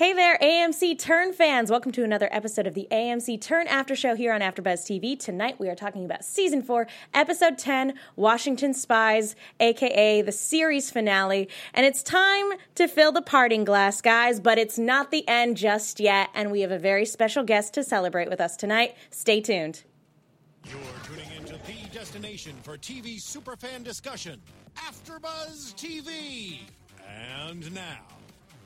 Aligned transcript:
Hey 0.00 0.14
there, 0.14 0.38
AMC 0.38 0.98
Turn 0.98 1.34
fans. 1.34 1.70
Welcome 1.70 1.92
to 1.92 2.02
another 2.02 2.30
episode 2.32 2.66
of 2.66 2.72
the 2.72 2.88
AMC 2.90 3.38
Turn 3.38 3.66
After 3.66 3.94
Show 3.94 4.14
here 4.14 4.32
on 4.32 4.40
AfterBuzz 4.40 4.86
TV. 4.86 5.14
Tonight 5.14 5.60
we 5.60 5.68
are 5.68 5.74
talking 5.74 6.06
about 6.06 6.24
Season 6.24 6.62
4, 6.62 6.86
Episode 7.12 7.58
10, 7.58 7.92
Washington 8.16 8.72
Spies, 8.72 9.36
aka 9.60 10.22
the 10.22 10.32
series 10.32 10.90
finale. 10.90 11.50
And 11.74 11.84
it's 11.84 12.02
time 12.02 12.46
to 12.76 12.88
fill 12.88 13.12
the 13.12 13.20
parting 13.20 13.64
glass, 13.64 14.00
guys, 14.00 14.40
but 14.40 14.56
it's 14.56 14.78
not 14.78 15.10
the 15.10 15.28
end 15.28 15.58
just 15.58 16.00
yet. 16.00 16.30
And 16.32 16.50
we 16.50 16.62
have 16.62 16.72
a 16.72 16.78
very 16.78 17.04
special 17.04 17.44
guest 17.44 17.74
to 17.74 17.84
celebrate 17.84 18.30
with 18.30 18.40
us 18.40 18.56
tonight. 18.56 18.96
Stay 19.10 19.42
tuned. 19.42 19.82
You're 20.64 20.80
tuning 21.04 21.30
into 21.36 21.58
the 21.66 21.88
destination 21.92 22.56
for 22.62 22.78
TV 22.78 23.18
superfan 23.18 23.84
discussion, 23.84 24.40
AfterBuzz 24.78 25.74
TV. 25.74 26.60
And 27.06 27.74
now, 27.74 27.98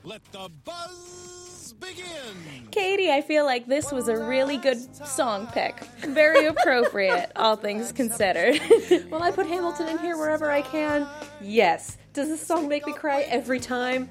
let 0.05 0.23
the 0.31 0.49
buzz 0.63 1.73
begin. 1.79 2.67
Katie, 2.69 3.11
I 3.11 3.21
feel 3.21 3.43
like 3.43 3.65
this 3.65 3.91
was 3.91 4.07
a 4.07 4.15
really 4.15 4.57
good 4.57 4.77
song 5.07 5.47
pick. 5.47 5.83
Very 6.01 6.45
appropriate, 6.53 7.31
all 7.35 7.55
things 7.55 7.91
considered. 7.91 8.61
Will 9.11 9.23
I 9.23 9.31
put 9.31 9.47
Hamilton 9.47 9.87
in 9.89 9.97
here 9.97 10.15
wherever 10.15 10.51
I 10.51 10.61
can. 10.61 11.07
Yes. 11.41 11.97
Does 12.13 12.29
this 12.29 12.45
song 12.45 12.67
make 12.67 12.85
me 12.85 12.93
cry 12.93 13.21
every 13.21 13.59
time? 13.59 14.09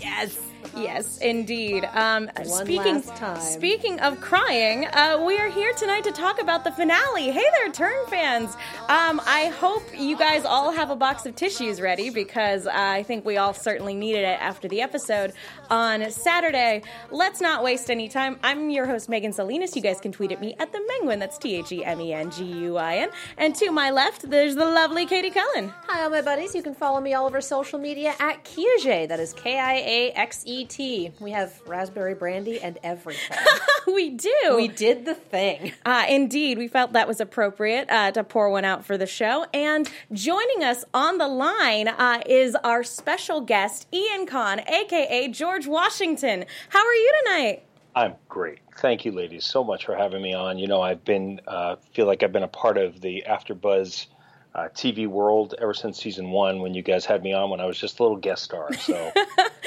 Yes. 0.00 0.38
Yes, 0.76 1.18
indeed. 1.18 1.84
Um, 1.92 2.30
speaking 2.44 3.02
speaking 3.40 4.00
of 4.00 4.20
crying, 4.20 4.86
uh, 4.86 5.22
we 5.24 5.38
are 5.38 5.48
here 5.48 5.72
tonight 5.74 6.04
to 6.04 6.12
talk 6.12 6.40
about 6.40 6.64
the 6.64 6.72
finale. 6.72 7.30
Hey 7.30 7.44
there, 7.52 7.70
Turn 7.70 8.06
fans! 8.08 8.56
Um, 8.88 9.20
I 9.26 9.52
hope 9.58 9.82
you 9.96 10.16
guys 10.16 10.44
all 10.44 10.72
have 10.72 10.90
a 10.90 10.96
box 10.96 11.26
of 11.26 11.36
tissues 11.36 11.80
ready 11.80 12.10
because 12.10 12.66
I 12.66 13.02
think 13.02 13.24
we 13.24 13.36
all 13.36 13.52
certainly 13.54 13.94
needed 13.94 14.22
it 14.24 14.40
after 14.40 14.66
the 14.68 14.80
episode 14.80 15.32
on 15.70 16.10
Saturday. 16.10 16.82
Let's 17.10 17.40
not 17.40 17.62
waste 17.62 17.90
any 17.90 18.08
time. 18.08 18.38
I'm 18.42 18.70
your 18.70 18.86
host 18.86 19.08
Megan 19.08 19.32
Salinas. 19.32 19.76
You 19.76 19.82
guys 19.82 20.00
can 20.00 20.12
tweet 20.12 20.32
at 20.32 20.40
me 20.40 20.54
at 20.58 20.72
the 20.72 20.78
Menguin. 20.78 21.18
That's 21.18 21.38
T 21.38 21.56
H 21.56 21.72
E 21.72 21.84
M 21.84 22.00
E 22.00 22.12
N 22.12 22.30
G 22.30 22.44
U 22.44 22.76
I 22.76 22.96
N. 22.96 23.10
And 23.38 23.54
to 23.56 23.70
my 23.70 23.90
left, 23.90 24.30
there's 24.30 24.54
the 24.54 24.64
lovely 24.64 25.06
Katie 25.06 25.30
Cullen. 25.30 25.72
Hi, 25.86 26.02
all 26.02 26.10
my 26.10 26.22
buddies. 26.22 26.54
You 26.54 26.62
can 26.62 26.74
follow 26.74 27.00
me 27.00 27.14
all 27.14 27.26
over 27.26 27.40
social 27.40 27.78
media 27.78 28.14
at 28.18 28.44
Kiaxet. 28.44 29.08
That 29.08 29.20
is 29.20 29.32
K 29.34 29.58
I 29.58 29.74
A 29.74 30.10
X 30.12 30.42
E 30.46 30.53
T. 30.62 31.10
We 31.18 31.32
have 31.32 31.60
raspberry 31.66 32.14
brandy 32.14 32.60
and 32.60 32.78
everything. 32.84 33.38
we 33.86 34.10
do. 34.10 34.52
we 34.54 34.68
did 34.68 35.04
the 35.04 35.14
thing. 35.14 35.72
Uh, 35.84 36.04
indeed, 36.08 36.58
we 36.58 36.68
felt 36.68 36.92
that 36.92 37.08
was 37.08 37.20
appropriate 37.20 37.90
uh, 37.90 38.12
to 38.12 38.22
pour 38.22 38.50
one 38.50 38.64
out 38.64 38.84
for 38.84 38.96
the 38.96 39.06
show. 39.06 39.46
And 39.52 39.90
joining 40.12 40.62
us 40.62 40.84
on 40.94 41.18
the 41.18 41.26
line 41.26 41.88
uh, 41.88 42.22
is 42.26 42.54
our 42.56 42.84
special 42.84 43.40
guest, 43.40 43.88
Ian 43.92 44.26
Kahn, 44.26 44.60
aka 44.60 45.26
George 45.28 45.66
Washington. 45.66 46.44
How 46.68 46.86
are 46.86 46.94
you 46.94 47.14
tonight? 47.24 47.64
I'm 47.96 48.14
great. 48.28 48.58
Thank 48.78 49.04
you, 49.04 49.12
ladies, 49.12 49.44
so 49.44 49.62
much 49.62 49.86
for 49.86 49.96
having 49.96 50.20
me 50.20 50.34
on. 50.34 50.58
You 50.58 50.66
know, 50.66 50.82
I've 50.82 51.04
been 51.04 51.40
uh, 51.46 51.76
feel 51.92 52.06
like 52.06 52.22
I've 52.22 52.32
been 52.32 52.42
a 52.42 52.48
part 52.48 52.76
of 52.76 53.00
the 53.00 53.24
AfterBuzz 53.28 54.06
uh, 54.54 54.68
TV 54.74 55.06
world 55.06 55.54
ever 55.60 55.74
since 55.74 56.00
season 56.00 56.30
one 56.30 56.60
when 56.60 56.74
you 56.74 56.82
guys 56.82 57.04
had 57.04 57.22
me 57.22 57.32
on 57.32 57.50
when 57.50 57.60
I 57.60 57.66
was 57.66 57.78
just 57.78 57.98
a 57.98 58.02
little 58.02 58.18
guest 58.18 58.44
star. 58.44 58.70
So 58.78 59.12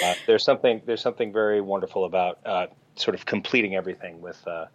uh, 0.04 0.14
there's 0.28 0.44
something 0.44 0.82
there's 0.86 1.02
something 1.02 1.34
very 1.34 1.60
wonderful 1.60 2.06
about 2.06 2.40
uh, 2.46 2.68
sort 2.96 3.16
of 3.16 3.26
completing 3.26 3.76
everything 3.76 4.22
with 4.22 4.46
uh, 4.48 4.66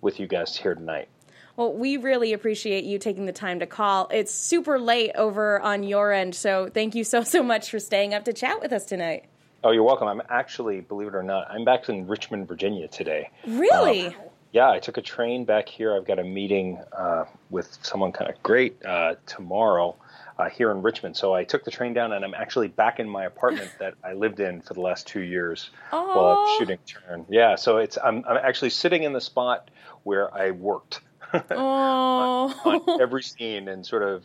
with 0.00 0.20
you 0.20 0.26
guys 0.26 0.56
here 0.56 0.74
tonight. 0.74 1.08
Well, 1.56 1.72
we 1.74 1.96
really 1.96 2.32
appreciate 2.32 2.84
you 2.84 2.98
taking 2.98 3.26
the 3.26 3.32
time 3.32 3.58
to 3.60 3.66
call. 3.66 4.08
It's 4.10 4.32
super 4.32 4.78
late 4.78 5.12
over 5.14 5.60
on 5.60 5.82
your 5.82 6.12
end, 6.12 6.34
so 6.34 6.70
thank 6.72 6.94
you 6.94 7.04
so, 7.04 7.22
so 7.22 7.42
much 7.42 7.70
for 7.70 7.78
staying 7.78 8.14
up 8.14 8.24
to 8.26 8.32
chat 8.32 8.60
with 8.62 8.72
us 8.72 8.86
tonight. 8.86 9.26
Oh, 9.62 9.72
you're 9.72 9.82
welcome. 9.82 10.08
I'm 10.08 10.22
actually, 10.30 10.80
believe 10.80 11.08
it 11.08 11.14
or 11.14 11.22
not, 11.22 11.50
I'm 11.50 11.66
back 11.66 11.86
in 11.90 12.06
Richmond, 12.06 12.48
Virginia 12.48 12.88
today. 12.88 13.28
Really? 13.46 14.16
Yeah, 14.52 14.70
I 14.70 14.80
took 14.80 14.96
a 14.96 15.02
train 15.02 15.44
back 15.44 15.68
here. 15.68 15.94
I've 15.94 16.06
got 16.06 16.18
a 16.18 16.24
meeting 16.24 16.82
uh, 16.92 17.24
with 17.50 17.78
someone 17.82 18.10
kind 18.10 18.30
of 18.30 18.42
great 18.42 18.84
uh, 18.84 19.14
tomorrow 19.26 19.94
uh, 20.38 20.48
here 20.48 20.72
in 20.72 20.82
Richmond. 20.82 21.16
So 21.16 21.34
I 21.34 21.44
took 21.44 21.64
the 21.64 21.70
train 21.70 21.92
down, 21.92 22.12
and 22.12 22.24
I'm 22.24 22.34
actually 22.34 22.68
back 22.68 22.98
in 22.98 23.08
my 23.08 23.26
apartment 23.26 23.70
that 23.78 23.94
I 24.02 24.14
lived 24.14 24.40
in 24.40 24.60
for 24.60 24.74
the 24.74 24.80
last 24.80 25.06
two 25.06 25.20
years 25.20 25.70
while 25.90 26.36
I'm 26.36 26.58
shooting 26.58 26.78
Turn. 26.86 27.26
Yeah, 27.28 27.54
so 27.54 27.76
it's 27.76 27.96
I'm, 28.02 28.24
I'm 28.26 28.38
actually 28.38 28.70
sitting 28.70 29.04
in 29.04 29.12
the 29.12 29.20
spot 29.20 29.70
where 30.02 30.34
I 30.34 30.50
worked 30.50 31.00
oh. 31.32 32.82
on 32.88 33.00
every 33.00 33.22
scene, 33.22 33.68
and 33.68 33.86
sort 33.86 34.02
of 34.02 34.24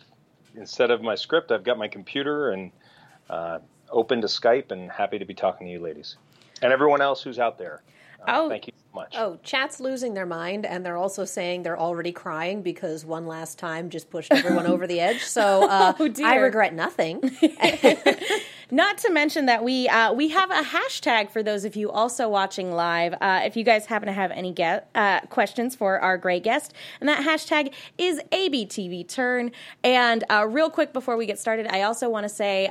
instead 0.55 0.89
of 0.89 1.01
my 1.01 1.15
script, 1.15 1.51
I've 1.51 1.63
got 1.63 1.77
my 1.77 1.87
computer 1.87 2.49
and 2.49 2.71
uh, 3.29 3.59
open 3.91 4.21
to 4.21 4.27
Skype, 4.27 4.71
and 4.71 4.89
happy 4.89 5.19
to 5.19 5.25
be 5.25 5.35
talking 5.35 5.67
to 5.67 5.73
you, 5.73 5.79
ladies, 5.79 6.15
and 6.63 6.73
everyone 6.73 7.01
else 7.01 7.21
who's 7.21 7.37
out 7.37 7.59
there. 7.59 7.83
Uh, 8.21 8.23
Oh. 8.27 8.49
Thank 8.49 8.67
you 8.67 8.73
much. 8.95 9.13
Oh, 9.17 9.37
chat's 9.43 9.79
losing 9.79 10.15
their 10.15 10.25
mind, 10.25 10.65
and 10.65 10.83
they're 10.85 10.97
also 10.97 11.25
saying 11.25 11.61
they're 11.63 11.79
already 11.79 12.11
crying 12.11 12.63
because 12.63 13.05
one 13.05 13.27
last 13.27 13.59
time 13.59 13.89
just 13.91 14.09
pushed 14.09 14.31
everyone 14.31 14.65
over 14.65 14.87
the 14.87 14.99
edge. 14.99 15.21
So 15.23 15.63
uh, 15.69 15.93
Oh. 15.99 16.11
I 16.25 16.35
regret 16.37 16.73
nothing. 16.73 17.21
Not 18.71 18.97
to 18.99 19.11
mention 19.11 19.45
that 19.45 19.63
we 19.63 19.87
uh, 19.87 20.11
we 20.13 20.29
have 20.29 20.49
a 20.49 20.63
hashtag 20.63 21.29
for 21.29 21.43
those 21.43 21.65
of 21.65 21.75
you 21.75 21.91
also 21.91 22.27
watching 22.27 22.71
live. 22.71 23.13
Uh, 23.21 23.41
if 23.43 23.55
you 23.55 23.63
guys 23.63 23.85
happen 23.85 24.07
to 24.07 24.13
have 24.13 24.31
any 24.31 24.51
get, 24.51 24.89
uh, 24.95 25.19
questions 25.29 25.75
for 25.75 25.99
our 25.99 26.17
great 26.17 26.43
guest, 26.43 26.73
and 26.99 27.07
that 27.07 27.23
hashtag 27.23 27.73
is 27.99 28.19
ABTV 28.31 29.07
Turn. 29.07 29.51
And 29.83 30.23
uh, 30.31 30.47
real 30.47 30.71
quick 30.71 30.93
before 30.93 31.15
we 31.15 31.27
get 31.27 31.37
started, 31.37 31.67
I 31.67 31.83
also 31.83 32.09
want 32.09 32.23
to 32.23 32.29
say. 32.29 32.67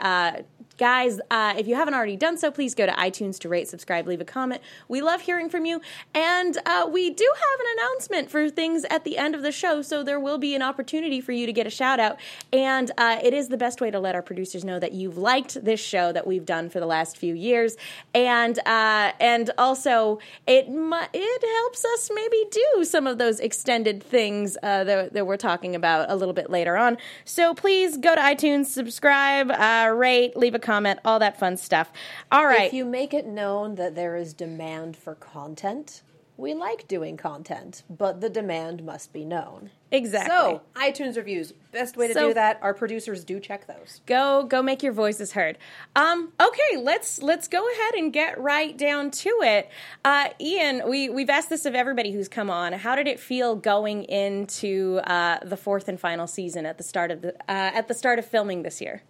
Guys, 0.77 1.21
uh, 1.31 1.55
if 1.57 1.69
you 1.69 1.77
haven't 1.77 1.95
already 1.95 2.17
done 2.17 2.37
so, 2.37 2.51
please 2.51 2.75
go 2.75 2.85
to 2.85 2.93
iTunes 2.93 3.39
to 3.39 3.49
rate, 3.49 3.69
subscribe, 3.69 4.09
leave 4.09 4.21
a 4.21 4.25
comment. 4.25 4.61
We 4.89 5.03
love 5.03 5.21
hearing 5.21 5.49
from 5.49 5.67
you. 5.67 5.81
And 6.13 6.59
uh, 6.67 6.89
we 6.91 7.11
do 7.11 7.33
have 7.35 7.61
an 7.61 7.67
announcement 7.79 8.31
for 8.31 8.51
things 8.51 8.85
at 8.91 9.05
the 9.05 9.17
end 9.17 9.37
of 9.37 9.43
the 9.43 9.53
show, 9.53 9.83
so 9.83 10.03
there 10.03 10.19
will 10.19 10.39
be 10.39 10.55
an 10.57 10.63
opportunity 10.63 11.21
for 11.21 11.31
you 11.31 11.47
to 11.47 11.53
get 11.53 11.67
a 11.67 11.71
shout 11.71 12.01
out. 12.01 12.19
And 12.53 12.91
uh, 12.99 13.21
it 13.23 13.33
is 13.35 13.49
the 13.49 13.57
best 13.57 13.81
way 13.81 13.93
to 13.93 14.01
let 14.01 14.17
our 14.17 14.23
producers 14.23 14.65
know 14.65 14.81
that 14.81 14.93
you've 14.93 15.17
liked 15.17 15.65
this 15.65 15.81
show 15.81 16.11
that 16.11 16.27
we've 16.27 16.45
done 16.45 16.71
for 16.71 16.81
the 16.81 16.87
last 16.87 17.17
few 17.17 17.35
years. 17.35 17.77
And 18.13 18.59
uh, 18.67 19.13
and 19.21 19.51
also, 19.57 20.19
it 20.47 20.67
it 20.69 21.45
helps 21.63 21.85
us 21.85 22.11
maybe 22.13 22.45
do 22.51 22.85
some 22.85 23.07
of 23.07 23.19
those 23.19 23.39
extended 23.39 24.03
things 24.03 24.57
uh, 24.63 24.83
that, 24.85 25.13
that 25.13 25.27
we're 25.27 25.37
talking 25.37 25.77
about 25.77 26.11
a 26.11 26.17
little 26.17 26.35
bit 26.35 26.51
later 26.51 26.77
on. 26.77 26.99
So 27.25 27.55
please 27.55 27.97
go 27.97 28.15
to 28.15 28.21
iTunes, 28.21 28.67
subscribe, 28.67 29.51
uh, 29.51 29.93
rate, 29.95 30.37
leave 30.37 30.55
a 30.55 30.64
comment, 30.65 30.99
all 31.05 31.21
that 31.21 31.39
fun 31.39 31.57
stuff. 31.57 31.93
All 32.33 32.45
right. 32.47 32.67
If 32.67 32.73
you 32.73 32.85
make 32.85 33.15
it 33.15 33.27
known 33.27 33.77
that 33.77 33.95
there 33.95 34.17
is 34.17 34.35
demand 34.35 34.97
for 34.97 35.15
content, 35.15 36.03
we 36.37 36.53
like 36.53 36.89
doing 36.89 37.17
content, 37.17 37.85
but 37.89 38.21
the 38.21 38.29
demand 38.29 38.85
must 38.85 39.13
be 39.13 39.25
known. 39.25 39.71
exactly. 39.93 40.35
So, 40.35 40.61
iTunes 40.75 41.17
reviews, 41.17 41.53
best 41.71 41.97
way 41.97 42.09
to 42.09 42.13
So- 42.15 42.29
do 42.29 42.35
that. 42.35 42.59
Our 42.61 42.75
producers 42.75 43.23
do 43.25 43.39
check 43.39 43.69
those. 43.69 44.01
go 44.07 44.43
go 44.43 44.61
make 44.61 44.83
your 44.83 44.93
voices 44.93 45.31
heard 45.33 45.57
um 45.95 46.33
okay 46.41 46.77
let's 46.81 47.23
let's 47.23 47.47
go 47.47 47.63
ahead 47.71 47.95
and 47.95 48.13
get 48.13 48.37
right 48.41 48.77
down 48.77 49.13
to 49.13 49.31
it 49.43 49.69
uh 50.05 50.29
ian 50.41 50.83
we 50.89 51.09
we've 51.09 51.31
asked 51.31 51.49
this 51.51 51.65
of 51.65 51.75
everybody 51.77 52.11
who's 52.11 52.27
come 52.29 52.51
on 52.51 52.73
how 52.73 52.97
did 52.97 53.07
it 53.07 53.21
feel 53.21 53.55
going 53.55 54.03
into 54.05 54.99
uh 55.05 55.39
the 55.45 55.57
fourth 55.57 55.87
and 55.89 56.01
final 56.01 56.27
season 56.27 56.67
at 56.67 56.77
the 56.77 56.83
start 56.85 57.13
of 57.13 57.23
the 57.23 57.33
uh, 57.49 57.79
at 57.79 57.87
the 57.87 57.95
start 57.95 58.19
of 58.19 58.25
filming 58.27 58.63
this 58.65 58.81
year 58.81 59.03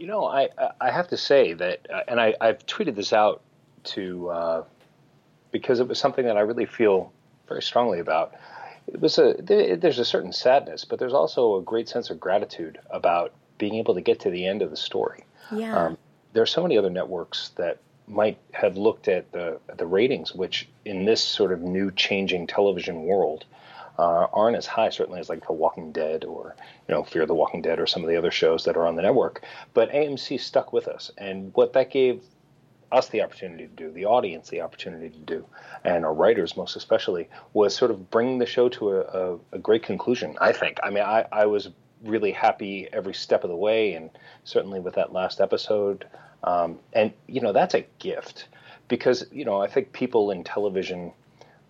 You 0.00 0.06
know, 0.06 0.24
I 0.24 0.48
I 0.80 0.90
have 0.90 1.08
to 1.08 1.18
say 1.18 1.52
that, 1.52 1.86
uh, 1.92 2.00
and 2.08 2.18
I, 2.18 2.34
I've 2.40 2.64
tweeted 2.64 2.94
this 2.96 3.12
out 3.12 3.42
to 3.92 4.30
uh, 4.30 4.64
because 5.52 5.78
it 5.78 5.88
was 5.88 5.98
something 5.98 6.24
that 6.24 6.38
I 6.38 6.40
really 6.40 6.64
feel 6.64 7.12
very 7.46 7.60
strongly 7.60 7.98
about. 7.98 8.32
It 8.86 8.98
was 8.98 9.18
a 9.18 9.34
there, 9.38 9.76
there's 9.76 9.98
a 9.98 10.04
certain 10.06 10.32
sadness, 10.32 10.86
but 10.86 10.98
there's 10.98 11.12
also 11.12 11.58
a 11.58 11.62
great 11.62 11.86
sense 11.86 12.08
of 12.08 12.18
gratitude 12.18 12.78
about 12.88 13.34
being 13.58 13.74
able 13.74 13.92
to 13.92 14.00
get 14.00 14.20
to 14.20 14.30
the 14.30 14.46
end 14.46 14.62
of 14.62 14.70
the 14.70 14.76
story. 14.76 15.24
yeah 15.52 15.76
Um, 15.76 15.98
there 16.32 16.42
are 16.42 16.52
so 16.56 16.62
many 16.62 16.78
other 16.78 16.88
networks 16.88 17.50
that 17.56 17.76
might 18.06 18.38
have 18.52 18.78
looked 18.78 19.06
at 19.06 19.30
the 19.32 19.60
at 19.68 19.76
the 19.76 19.86
ratings, 19.86 20.34
which 20.34 20.66
in 20.86 21.04
this 21.04 21.22
sort 21.22 21.52
of 21.52 21.60
new 21.60 21.90
changing 21.90 22.46
television 22.46 23.02
world 23.02 23.44
uh, 23.98 24.28
aren't 24.32 24.56
as 24.56 24.64
high, 24.64 24.88
certainly 24.88 25.20
as 25.20 25.28
like 25.28 25.46
The 25.46 25.52
Walking 25.52 25.92
Dead 25.92 26.24
or 26.24 26.56
you 26.90 26.96
know 26.96 27.04
Fear 27.04 27.26
the 27.26 27.34
Walking 27.34 27.62
Dead 27.62 27.78
or 27.78 27.86
some 27.86 28.02
of 28.02 28.08
the 28.08 28.16
other 28.16 28.32
shows 28.32 28.64
that 28.64 28.76
are 28.76 28.84
on 28.84 28.96
the 28.96 29.02
network. 29.02 29.44
But 29.74 29.92
AMC 29.92 30.40
stuck 30.40 30.72
with 30.72 30.88
us, 30.88 31.12
and 31.16 31.54
what 31.54 31.72
that 31.74 31.88
gave 31.88 32.20
us 32.90 33.08
the 33.10 33.22
opportunity 33.22 33.68
to 33.68 33.72
do, 33.72 33.92
the 33.92 34.06
audience 34.06 34.48
the 34.48 34.62
opportunity 34.62 35.08
to 35.08 35.18
do, 35.18 35.46
and 35.84 36.04
our 36.04 36.12
writers 36.12 36.56
most 36.56 36.74
especially, 36.74 37.28
was 37.52 37.76
sort 37.76 37.92
of 37.92 38.10
bringing 38.10 38.38
the 38.38 38.46
show 38.46 38.68
to 38.70 38.90
a, 38.90 39.00
a, 39.02 39.38
a 39.52 39.58
great 39.60 39.84
conclusion. 39.84 40.36
I 40.40 40.50
think. 40.50 40.78
I 40.82 40.90
mean, 40.90 41.04
I, 41.04 41.26
I 41.30 41.46
was 41.46 41.68
really 42.02 42.32
happy 42.32 42.88
every 42.92 43.14
step 43.14 43.44
of 43.44 43.50
the 43.50 43.56
way, 43.56 43.94
and 43.94 44.10
certainly 44.42 44.80
with 44.80 44.94
that 44.94 45.12
last 45.12 45.40
episode. 45.40 46.06
Um, 46.42 46.80
and 46.92 47.12
you 47.28 47.40
know, 47.40 47.52
that's 47.52 47.74
a 47.74 47.86
gift 48.00 48.48
because 48.88 49.24
you 49.30 49.44
know 49.44 49.62
I 49.62 49.68
think 49.68 49.92
people 49.92 50.32
in 50.32 50.42
television. 50.42 51.12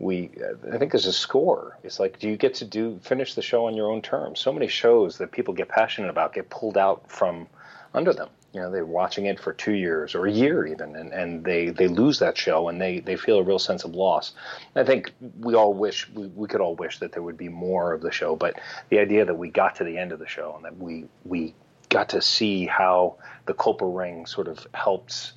We, 0.01 0.31
I 0.73 0.79
think 0.79 0.93
there's 0.93 1.07
a 1.07 1.13
score. 1.13 1.79
It's 1.85 2.01
like, 2.01 2.19
do 2.19 2.29
you 2.29 2.37
get 2.37 2.55
to 2.55 2.65
do 2.65 2.99
finish 3.03 3.35
the 3.35 3.43
show 3.43 3.67
on 3.67 3.77
your 3.77 3.91
own 3.91 4.03
terms? 4.03 4.41
So 4.41 4.53
many 4.53 4.67
shows 4.67 5.19
that 5.19 5.31
people 5.31 5.55
get 5.55 5.69
passionate 5.69 6.09
about 6.11 6.33
get 6.33 6.49
pulled 6.51 6.79
out 6.79 7.11
from 7.11 7.47
under 7.95 8.13
them. 8.13 8.29
you 8.53 8.61
know 8.61 8.71
they're 8.71 8.85
watching 8.85 9.27
it 9.27 9.39
for 9.39 9.53
two 9.53 9.75
years 9.75 10.15
or 10.15 10.27
a 10.27 10.33
year 10.33 10.67
even 10.67 10.97
and, 10.97 11.13
and 11.13 11.45
they 11.45 11.71
they 11.71 11.89
lose 11.89 12.19
that 12.19 12.37
show 12.37 12.69
and 12.69 12.81
they 12.81 13.01
they 13.01 13.17
feel 13.17 13.39
a 13.39 13.43
real 13.43 13.59
sense 13.59 13.85
of 13.85 13.95
loss 13.95 14.33
i 14.77 14.85
think 14.85 15.13
we 15.41 15.55
all 15.55 15.73
wish 15.75 16.09
we, 16.15 16.27
we 16.29 16.49
could 16.49 16.61
all 16.61 16.75
wish 16.77 16.99
that 16.99 17.13
there 17.13 17.23
would 17.23 17.37
be 17.37 17.49
more 17.49 17.93
of 17.93 18.01
the 18.01 18.11
show 18.11 18.35
but 18.37 18.61
the 18.89 18.99
idea 18.99 19.25
that 19.25 19.37
we 19.37 19.49
got 19.49 19.77
to 19.77 19.85
the 19.85 19.97
end 19.97 20.13
of 20.13 20.19
the 20.19 20.27
show 20.27 20.55
and 20.57 20.65
that 20.65 20.77
we 20.77 21.05
we 21.25 21.55
got 21.89 22.09
to 22.09 22.23
see 22.23 22.67
how 22.67 23.17
the 23.47 23.55
Culper 23.55 23.91
ring 23.97 24.27
sort 24.27 24.49
of 24.49 24.67
helps 24.73 25.33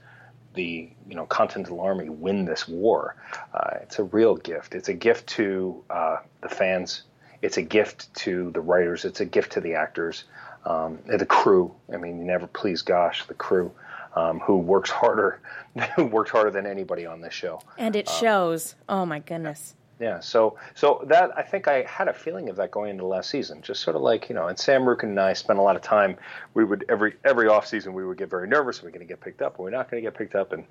the 0.54 0.90
you 1.08 1.16
know 1.16 1.26
Continental 1.26 1.82
Army 1.82 2.10
win 2.10 2.46
this 2.46 2.68
war. 2.68 3.16
Uh, 3.54 3.78
it's 3.82 4.00
a 4.00 4.04
real 4.04 4.36
gift. 4.36 4.76
It's 4.76 4.90
a 4.90 4.94
gift 4.94 5.28
to 5.30 5.84
uh, 5.90 6.18
the 6.42 6.50
fans. 6.50 7.04
It's 7.42 7.58
a 7.58 7.62
gift 7.62 8.14
to 8.16 8.52
the 8.52 8.62
writers. 8.62 9.06
It's 9.06 9.20
a 9.20 9.26
gift 9.26 9.54
to 9.54 9.62
the 9.62 9.76
actors, 9.76 10.24
um, 10.66 11.00
the 11.06 11.26
crew. 11.26 11.74
I 11.94 11.98
mean, 11.98 12.18
you 12.18 12.24
never 12.24 12.48
please, 12.48 12.82
gosh, 12.82 13.26
the 13.28 13.34
crew 13.34 13.72
um, 14.16 14.40
who 14.40 14.58
works 14.58 14.90
harder, 14.90 15.42
who 15.96 16.06
worked 16.06 16.30
harder 16.30 16.52
than 16.52 16.66
anybody 16.66 17.06
on 17.06 17.22
this 17.22 17.34
show. 17.34 17.62
And 17.78 17.96
it 17.96 18.10
shows. 18.10 18.76
Oh 18.88 19.06
my 19.06 19.20
goodness. 19.20 19.76
Yeah, 20.00 20.20
so 20.20 20.58
so 20.74 21.04
that 21.08 21.38
I 21.38 21.44
think 21.44 21.68
I 21.68 21.84
had 21.84 22.08
a 22.08 22.14
feeling 22.14 22.50
of 22.50 22.56
that 22.56 22.72
going 22.72 22.90
into 22.90 23.06
last 23.06 23.30
season. 23.30 23.62
Just 23.62 23.82
sort 23.82 23.96
of 23.96 24.02
like 24.02 24.28
you 24.28 24.36
know, 24.36 24.48
and 24.48 24.58
Sam 24.58 24.84
Roukin 24.84 25.04
and 25.04 25.20
I 25.20 25.34
spent 25.34 25.60
a 25.60 25.62
lot 25.62 25.76
of 25.76 25.82
time. 25.82 26.18
We 26.54 26.64
would 26.64 26.86
every 26.90 27.16
every 27.24 27.48
off 27.48 27.68
season 27.68 27.94
we 27.94 28.06
would 28.06 28.18
get 28.18 28.30
very 28.30 28.48
nervous. 28.48 28.82
Are 28.82 28.86
we 28.86 28.92
going 28.92 29.06
to 29.06 29.12
get 29.12 29.22
picked 29.22 29.42
up? 29.42 29.60
Are 29.60 29.64
we 29.64 29.72
not 29.72 29.90
going 29.90 30.04
to 30.04 30.08
get 30.08 30.18
picked 30.18 30.36
up? 30.36 30.52
And 30.52 30.66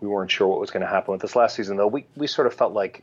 we 0.00 0.08
weren't 0.08 0.30
sure 0.30 0.46
what 0.46 0.60
was 0.60 0.70
going 0.70 0.82
to 0.82 0.88
happen 0.88 1.12
with 1.12 1.22
this 1.22 1.36
last 1.36 1.56
season. 1.56 1.76
Though 1.76 1.86
we 1.86 2.06
we 2.16 2.26
sort 2.26 2.46
of 2.46 2.54
felt 2.54 2.72
like 2.74 3.02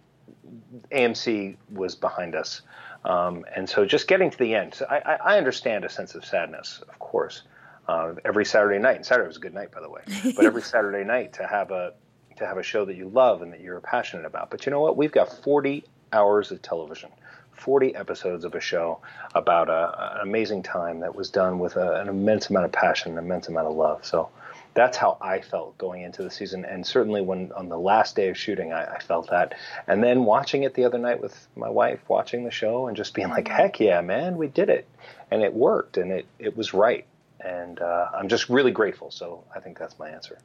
AMC 0.91 1.57
was 1.71 1.95
behind 1.95 2.35
us, 2.35 2.61
um, 3.03 3.43
and 3.55 3.67
so 3.67 3.83
just 3.83 4.07
getting 4.07 4.29
to 4.29 4.37
the 4.37 4.53
end. 4.53 4.75
So 4.75 4.85
I, 4.89 5.17
I 5.23 5.37
understand 5.37 5.85
a 5.85 5.89
sense 5.89 6.13
of 6.15 6.23
sadness, 6.23 6.83
of 6.87 6.99
course. 6.99 7.43
Uh, 7.87 8.15
every 8.25 8.43
Saturday 8.43 8.79
night, 8.79 8.97
and 8.97 9.05
Saturday 9.05 9.27
was 9.27 9.37
a 9.37 9.39
good 9.39 9.53
night, 9.53 9.71
by 9.71 9.79
the 9.79 9.89
way. 9.89 10.01
But 10.35 10.45
every 10.45 10.61
Saturday 10.73 11.05
night 11.05 11.33
to 11.33 11.47
have 11.47 11.71
a 11.71 11.93
to 12.37 12.47
have 12.47 12.57
a 12.57 12.63
show 12.63 12.85
that 12.85 12.95
you 12.95 13.09
love 13.09 13.41
and 13.41 13.53
that 13.53 13.61
you're 13.61 13.79
passionate 13.79 14.25
about. 14.25 14.49
But 14.49 14.65
you 14.65 14.71
know 14.71 14.81
what? 14.81 14.97
We've 14.97 15.11
got 15.11 15.43
40 15.43 15.83
hours 16.13 16.51
of 16.51 16.61
television, 16.61 17.09
40 17.51 17.95
episodes 17.95 18.45
of 18.45 18.55
a 18.55 18.59
show 18.61 18.99
about 19.35 19.69
a, 19.69 20.15
an 20.15 20.27
amazing 20.27 20.63
time 20.63 21.01
that 21.01 21.15
was 21.15 21.29
done 21.29 21.59
with 21.59 21.75
a, 21.75 22.01
an 22.01 22.07
immense 22.07 22.49
amount 22.49 22.65
of 22.65 22.71
passion, 22.71 23.13
an 23.13 23.17
immense 23.17 23.47
amount 23.47 23.67
of 23.67 23.75
love. 23.75 24.05
So 24.05 24.29
that's 24.77 24.95
how 24.95 25.17
I 25.19 25.41
felt 25.41 25.75
going 25.79 26.03
into 26.03 26.21
the 26.21 26.29
season. 26.29 26.63
And 26.63 26.85
certainly 26.85 27.21
when 27.21 27.51
on 27.53 27.67
the 27.67 27.79
last 27.79 28.15
day 28.15 28.29
of 28.29 28.37
shooting, 28.37 28.73
I, 28.73 28.95
I 28.95 28.99
felt 28.99 29.31
that. 29.31 29.55
And 29.87 30.03
then 30.03 30.23
watching 30.23 30.63
it 30.63 30.75
the 30.75 30.85
other 30.85 30.99
night 30.99 31.19
with 31.19 31.47
my 31.55 31.69
wife, 31.69 31.99
watching 32.07 32.43
the 32.43 32.51
show 32.51 32.87
and 32.87 32.95
just 32.95 33.15
being 33.15 33.29
like, 33.29 33.47
heck 33.47 33.79
yeah, 33.79 34.01
man, 34.01 34.37
we 34.37 34.47
did 34.47 34.69
it. 34.69 34.87
And 35.31 35.41
it 35.41 35.53
worked 35.53 35.97
and 35.97 36.11
it, 36.11 36.27
it 36.37 36.55
was 36.55 36.75
right. 36.75 37.05
And 37.39 37.79
uh, 37.79 38.09
I'm 38.13 38.29
just 38.29 38.49
really 38.49 38.71
grateful. 38.71 39.09
So 39.09 39.43
I 39.55 39.59
think 39.61 39.79
that's 39.79 39.97
my 39.97 40.09
answer. 40.09 40.37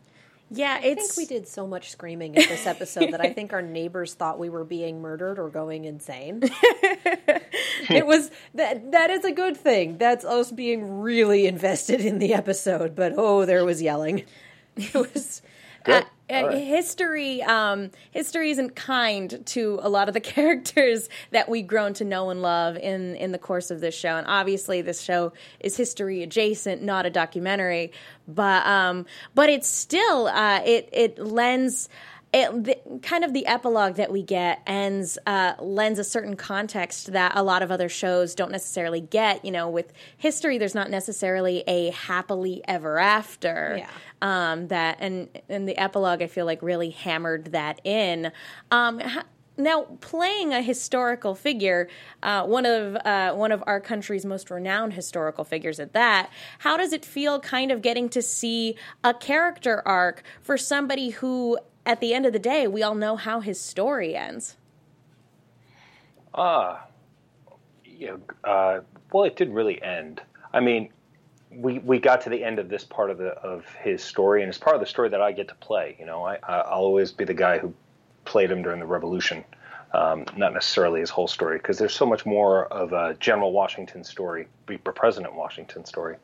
Yeah, 0.50 0.78
I 0.82 0.94
think 0.94 1.16
we 1.16 1.24
did 1.24 1.48
so 1.48 1.66
much 1.66 1.90
screaming 1.90 2.34
in 2.34 2.42
this 2.42 2.66
episode 2.66 3.12
that 3.12 3.22
I 3.22 3.32
think 3.34 3.54
our 3.54 3.62
neighbors 3.62 4.12
thought 4.12 4.38
we 4.38 4.50
were 4.50 4.64
being 4.64 5.00
murdered 5.00 5.38
or 5.38 5.48
going 5.48 5.86
insane. 5.86 6.40
it 7.88 8.06
was 8.06 8.30
that 8.54 8.92
that 8.92 9.10
is 9.10 9.24
a 9.24 9.32
good 9.32 9.56
thing. 9.56 9.96
That's 9.96 10.24
us 10.24 10.52
being 10.52 11.00
really 11.00 11.46
invested 11.46 12.02
in 12.02 12.18
the 12.18 12.34
episode, 12.34 12.94
but 12.94 13.14
oh, 13.16 13.46
there 13.46 13.64
was 13.64 13.80
yelling. 13.80 14.24
It 14.76 14.94
was 14.94 15.42
Good. 15.84 16.04
Uh, 16.04 16.06
Uh, 16.32 16.46
right. 16.46 16.58
History, 16.58 17.42
um, 17.42 17.90
history 18.10 18.50
isn't 18.50 18.74
kind 18.74 19.44
to 19.46 19.78
a 19.82 19.88
lot 19.88 20.08
of 20.08 20.14
the 20.14 20.20
characters 20.34 21.08
that 21.30 21.48
we've 21.48 21.66
grown 21.66 21.92
to 21.94 22.04
know 22.04 22.30
and 22.30 22.40
love 22.40 22.76
in 22.76 23.14
in 23.16 23.32
the 23.32 23.38
course 23.38 23.70
of 23.70 23.80
this 23.80 23.94
show. 23.94 24.16
And 24.16 24.26
obviously, 24.26 24.80
this 24.82 25.02
show 25.02 25.32
is 25.60 25.76
history 25.76 26.22
adjacent, 26.22 26.82
not 26.82 27.06
a 27.06 27.10
documentary. 27.10 27.92
But 28.26 28.66
um, 28.66 29.06
but 29.34 29.50
it's 29.50 29.68
still 29.68 30.26
uh, 30.28 30.62
it 30.64 30.88
it 30.92 31.18
lends 31.18 31.88
it, 32.32 32.64
the, 32.64 32.98
kind 33.02 33.24
of 33.24 33.34
the 33.34 33.46
epilogue 33.46 33.96
that 33.96 34.10
we 34.10 34.22
get 34.22 34.62
ends 34.66 35.18
uh, 35.26 35.52
lends 35.60 35.98
a 35.98 36.04
certain 36.04 36.34
context 36.34 37.12
that 37.12 37.32
a 37.34 37.42
lot 37.42 37.62
of 37.62 37.70
other 37.70 37.88
shows 37.88 38.34
don't 38.34 38.50
necessarily 38.50 39.00
get. 39.00 39.44
You 39.44 39.50
know, 39.50 39.68
with 39.68 39.92
history, 40.16 40.56
there's 40.56 40.74
not 40.74 40.90
necessarily 40.90 41.62
a 41.66 41.90
happily 41.90 42.62
ever 42.66 42.98
after. 42.98 43.76
Yeah. 43.78 43.88
Um, 44.22 44.68
that 44.68 44.98
and 45.00 45.28
and 45.48 45.68
the 45.68 45.76
epilogue, 45.76 46.22
I 46.22 46.26
feel 46.26 46.46
like 46.46 46.62
really 46.62 46.90
hammered 46.90 47.52
that 47.52 47.80
in. 47.84 48.32
Um, 48.70 49.00
ha- 49.00 49.24
now, 49.58 49.82
playing 50.00 50.54
a 50.54 50.62
historical 50.62 51.34
figure, 51.34 51.88
uh, 52.22 52.46
one 52.46 52.64
of 52.64 52.96
uh, 52.96 53.34
one 53.34 53.52
of 53.52 53.62
our 53.66 53.80
country's 53.80 54.24
most 54.24 54.50
renowned 54.50 54.94
historical 54.94 55.44
figures 55.44 55.78
at 55.78 55.92
that, 55.92 56.30
how 56.60 56.78
does 56.78 56.92
it 56.94 57.04
feel, 57.04 57.38
kind 57.38 57.70
of 57.70 57.82
getting 57.82 58.08
to 58.10 58.22
see 58.22 58.76
a 59.04 59.12
character 59.12 59.82
arc 59.84 60.22
for 60.40 60.56
somebody 60.56 61.10
who 61.10 61.58
at 61.84 62.00
the 62.00 62.14
end 62.14 62.26
of 62.26 62.32
the 62.32 62.38
day, 62.38 62.66
we 62.66 62.82
all 62.82 62.94
know 62.94 63.16
how 63.16 63.40
his 63.40 63.60
story 63.60 64.14
ends. 64.14 64.56
Ah, 66.34 66.86
uh, 67.48 67.54
yeah. 67.84 68.16
Uh, 68.44 68.80
well, 69.12 69.24
it 69.24 69.36
didn't 69.36 69.54
really 69.54 69.82
end. 69.82 70.22
I 70.52 70.60
mean, 70.60 70.90
we 71.50 71.78
we 71.80 71.98
got 71.98 72.22
to 72.22 72.30
the 72.30 72.42
end 72.42 72.58
of 72.58 72.68
this 72.68 72.84
part 72.84 73.10
of 73.10 73.18
the 73.18 73.30
of 73.38 73.66
his 73.82 74.02
story, 74.02 74.42
and 74.42 74.48
it's 74.48 74.58
part 74.58 74.74
of 74.74 74.80
the 74.80 74.86
story 74.86 75.08
that 75.10 75.20
I 75.20 75.32
get 75.32 75.48
to 75.48 75.54
play. 75.56 75.96
You 75.98 76.06
know, 76.06 76.24
I 76.24 76.38
I'll 76.48 76.82
always 76.82 77.12
be 77.12 77.24
the 77.24 77.34
guy 77.34 77.58
who 77.58 77.74
played 78.24 78.50
him 78.50 78.62
during 78.62 78.80
the 78.80 78.86
Revolution, 78.86 79.44
um, 79.92 80.24
not 80.36 80.54
necessarily 80.54 81.00
his 81.00 81.10
whole 81.10 81.28
story, 81.28 81.58
because 81.58 81.76
there's 81.76 81.94
so 81.94 82.06
much 82.06 82.24
more 82.24 82.66
of 82.66 82.92
a 82.92 83.14
General 83.20 83.52
Washington 83.52 84.04
story, 84.04 84.46
President 84.94 85.34
Washington 85.34 85.84
story. 85.84 86.16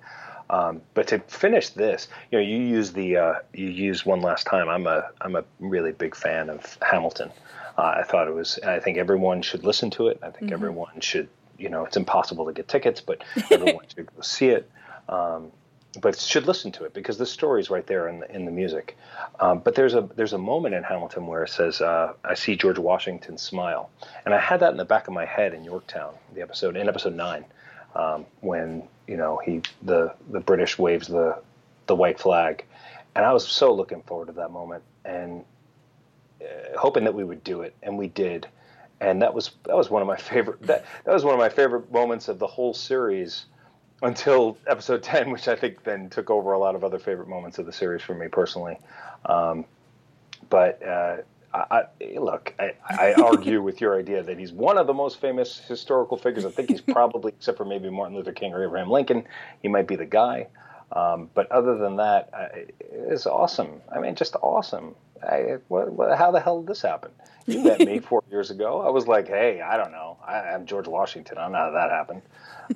Um, 0.51 0.81
but 0.95 1.09
to 1.09 1.19
finish 1.21 1.71
this, 1.71 2.09
you 2.31 2.39
know, 2.39 2.45
you 2.45 2.59
use 2.59 2.93
the 2.93 3.17
uh, 3.17 3.35
you 3.53 3.67
use 3.67 4.07
one 4.07 4.21
last 4.21 4.47
time. 4.47 4.69
I'm 4.69 4.87
a 4.87 5.11
I'm 5.21 5.37
a 5.37 5.45
really 5.61 5.93
big 5.93 6.15
fan 6.15 6.49
of 6.49 6.79
Hamilton. 6.83 7.31
Uh, 7.77 7.95
I 7.99 8.03
thought 8.03 8.29
it 8.29 8.35
was. 8.35 8.59
I 8.65 8.81
think 8.81 8.99
everyone 8.99 9.43
should 9.43 9.65
listen 9.65 9.91
to 9.91 10.09
it. 10.09 10.19
I 10.23 10.31
think 10.31 10.47
mm-hmm. 10.47 10.55
everyone 10.55 11.01
should. 11.01 11.29
You 11.59 11.69
know, 11.69 11.85
it's 11.85 11.97
impossible 11.97 12.47
to 12.47 12.53
get 12.53 12.69
tickets, 12.69 13.01
but 13.01 13.23
everyone 13.51 13.85
should 13.95 14.07
go 14.07 14.23
see 14.23 14.49
it. 14.49 14.71
Um, 15.09 15.51
but 16.01 16.19
should 16.19 16.47
listen 16.47 16.71
to 16.73 16.85
it 16.85 16.95
because 16.95 17.19
the 17.19 17.27
story 17.27 17.61
is 17.61 17.71
right 17.71 17.87
there 17.87 18.09
in 18.09 18.21
the 18.21 18.35
in 18.35 18.45
the 18.45 18.51
music. 18.51 18.97
Um, 19.41 19.61
but 19.61 19.75
there's 19.75 19.95
a 19.95 20.09
there's 20.17 20.33
a 20.33 20.39
moment 20.39 20.75
in 20.75 20.83
Hamilton 20.83 21.27
where 21.27 21.45
it 21.45 21.51
says, 21.51 21.81
uh, 21.81 22.15
"I 22.25 22.35
see 22.35 22.57
George 22.57 22.79
Washington 22.79 23.39
smile," 23.39 23.91
and 24.25 24.35
I 24.35 24.39
had 24.39 24.61
that 24.61 24.71
in 24.71 24.77
the 24.77 24.85
back 24.85 25.09
of 25.09 25.15
my 25.15 25.25
head 25.25 25.55
in 25.55 25.65
Yorktown, 25.65 26.15
the 26.35 26.43
episode 26.43 26.77
in 26.77 26.89
episode 26.89 27.15
nine, 27.15 27.45
um, 27.95 28.27
when 28.41 28.83
you 29.07 29.17
know 29.17 29.41
he 29.45 29.63
the 29.83 30.15
the 30.31 30.41
British 30.41 30.79
waves 30.79 31.09
the 31.09 31.41
the 31.87 31.95
white 31.95 32.19
flag, 32.19 32.65
and 33.15 33.25
I 33.25 33.33
was 33.33 33.47
so 33.47 33.73
looking 33.75 34.03
forward 34.03 34.27
to 34.27 34.33
that 34.33 34.51
moment 34.51 34.83
and 35.05 35.45
uh, 36.41 36.79
hoping 36.79 37.05
that 37.05 37.15
we 37.15 37.25
would 37.25 37.43
do 37.45 37.63
it, 37.63 37.75
and 37.83 37.99
we 37.99 38.09
did, 38.09 38.47
and 39.01 39.23
that 39.23 39.35
was 39.35 39.53
that 39.65 39.77
was 39.77 39.91
one 39.91 40.03
of 40.03 40.09
my 40.09 40.17
favorite 40.17 40.63
that 40.63 40.85
that 41.05 41.13
was 41.13 41.25
one 41.25 41.35
of 41.35 41.41
my 41.41 41.49
favorite 41.49 41.91
moments 41.93 42.29
of 42.29 42.39
the 42.39 42.47
whole 42.47 42.75
series 42.75 43.47
until 44.01 44.57
episode 44.69 45.03
10 45.03 45.33
which 45.33 45.49
i 45.49 45.57
think 45.57 45.83
then 45.83 46.09
took 46.09 46.31
over 46.31 46.53
a 46.53 46.59
lot 46.59 46.77
of 46.77 46.85
other 46.85 47.01
favorite 47.01 47.27
moments 47.27 47.59
of 47.59 47.67
the 47.67 47.73
series 47.73 48.01
for 48.01 48.15
me 48.15 48.29
personally. 48.29 48.79
Um, 49.27 49.65
but 50.51 50.83
uh, 50.83 51.17
I, 51.71 51.85
look, 52.19 52.55
I, 52.59 52.75
I 52.89 53.13
argue 53.23 53.63
with 53.63 53.81
your 53.81 53.99
idea 53.99 54.23
that 54.23 54.39
he's 54.39 54.53
one 54.53 54.79
of 54.79 54.87
the 54.87 54.95
most 54.95 55.21
famous 55.21 55.59
historical 55.59 56.17
figures. 56.17 56.45
I 56.45 56.51
think 56.51 56.71
he's 56.71 56.81
probably, 56.81 57.33
except 57.37 57.59
for 57.59 57.65
maybe 57.65 57.91
Martin 57.91 58.17
Luther 58.17 58.33
King 58.33 58.53
or 58.53 58.65
Abraham 58.65 58.91
Lincoln, 58.91 59.25
he 59.63 59.69
might 59.69 59.87
be 59.87 59.97
the 59.97 60.07
guy. 60.07 60.49
Um, 60.93 61.29
but 61.35 61.51
other 61.53 61.77
than 61.77 61.97
that, 61.97 62.31
uh, 62.33 62.47
it's 62.81 63.27
awesome. 63.27 63.83
I 63.95 64.01
mean, 64.01 64.15
just 64.15 64.37
awesome. 64.41 64.95
I, 65.23 65.59
what, 65.69 65.93
what, 65.93 66.17
how 66.17 66.31
the 66.31 66.41
hell 66.41 66.61
did 66.61 66.69
this 66.69 66.83
happen? 66.83 67.11
You 67.47 67.63
met 67.63 67.81
me 67.81 67.99
four 68.11 68.23
years 68.31 68.51
ago. 68.51 68.81
I 68.81 68.91
was 68.91 69.07
like, 69.07 69.29
hey, 69.29 69.61
I 69.61 69.77
don't 69.77 69.93
know. 69.93 70.17
I, 70.27 70.55
am 70.55 70.67
George 70.67 70.87
Washington. 70.87 71.39
I 71.39 71.43
don't 71.43 71.53
know 71.53 71.59
how 71.59 71.71
that 71.73 71.91
happened. 71.91 72.23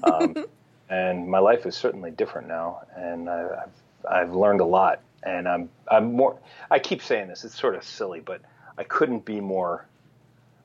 Um, 0.03 0.47
and 0.89 1.29
my 1.29 1.39
life 1.39 1.65
is 1.67 1.75
certainly 1.75 2.11
different 2.11 2.49
now, 2.49 2.83
and 2.95 3.29
I, 3.31 3.65
I've 3.65 4.11
I've 4.11 4.35
learned 4.35 4.61
a 4.61 4.65
lot. 4.65 5.01
And 5.23 5.49
I'm 5.49 5.69
I'm 5.89 6.15
more. 6.15 6.39
I 6.71 6.79
keep 6.81 7.03
saying 7.03 7.29
this. 7.29 7.45
It's 7.45 7.59
sort 7.59 7.77
of 7.77 7.85
silly, 7.85 8.21
but 8.21 8.43
I 8.79 8.85
couldn't 8.85 9.25
be 9.25 9.41
more 9.41 9.87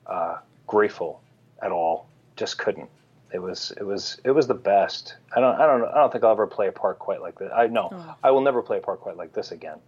uh, 0.06 0.38
grateful 0.66 1.20
at 1.62 1.70
all. 1.72 2.06
Just 2.36 2.58
couldn't. 2.58 2.88
It 3.32 3.40
was 3.40 3.72
it 3.76 3.82
was 3.82 4.20
it 4.24 4.30
was 4.30 4.46
the 4.46 4.54
best. 4.54 5.16
I 5.36 5.40
don't 5.40 5.60
I 5.60 5.66
don't 5.66 5.84
I 5.84 5.94
don't 5.96 6.10
think 6.10 6.24
I'll 6.24 6.32
ever 6.32 6.46
play 6.46 6.68
a 6.68 6.72
part 6.72 6.98
quite 6.98 7.20
like 7.20 7.38
this. 7.38 7.50
I 7.54 7.66
know 7.66 7.90
oh. 7.92 8.14
I 8.22 8.30
will 8.30 8.40
never 8.40 8.62
play 8.62 8.78
a 8.78 8.80
part 8.80 9.00
quite 9.00 9.16
like 9.16 9.34
this 9.34 9.52
again. 9.52 9.78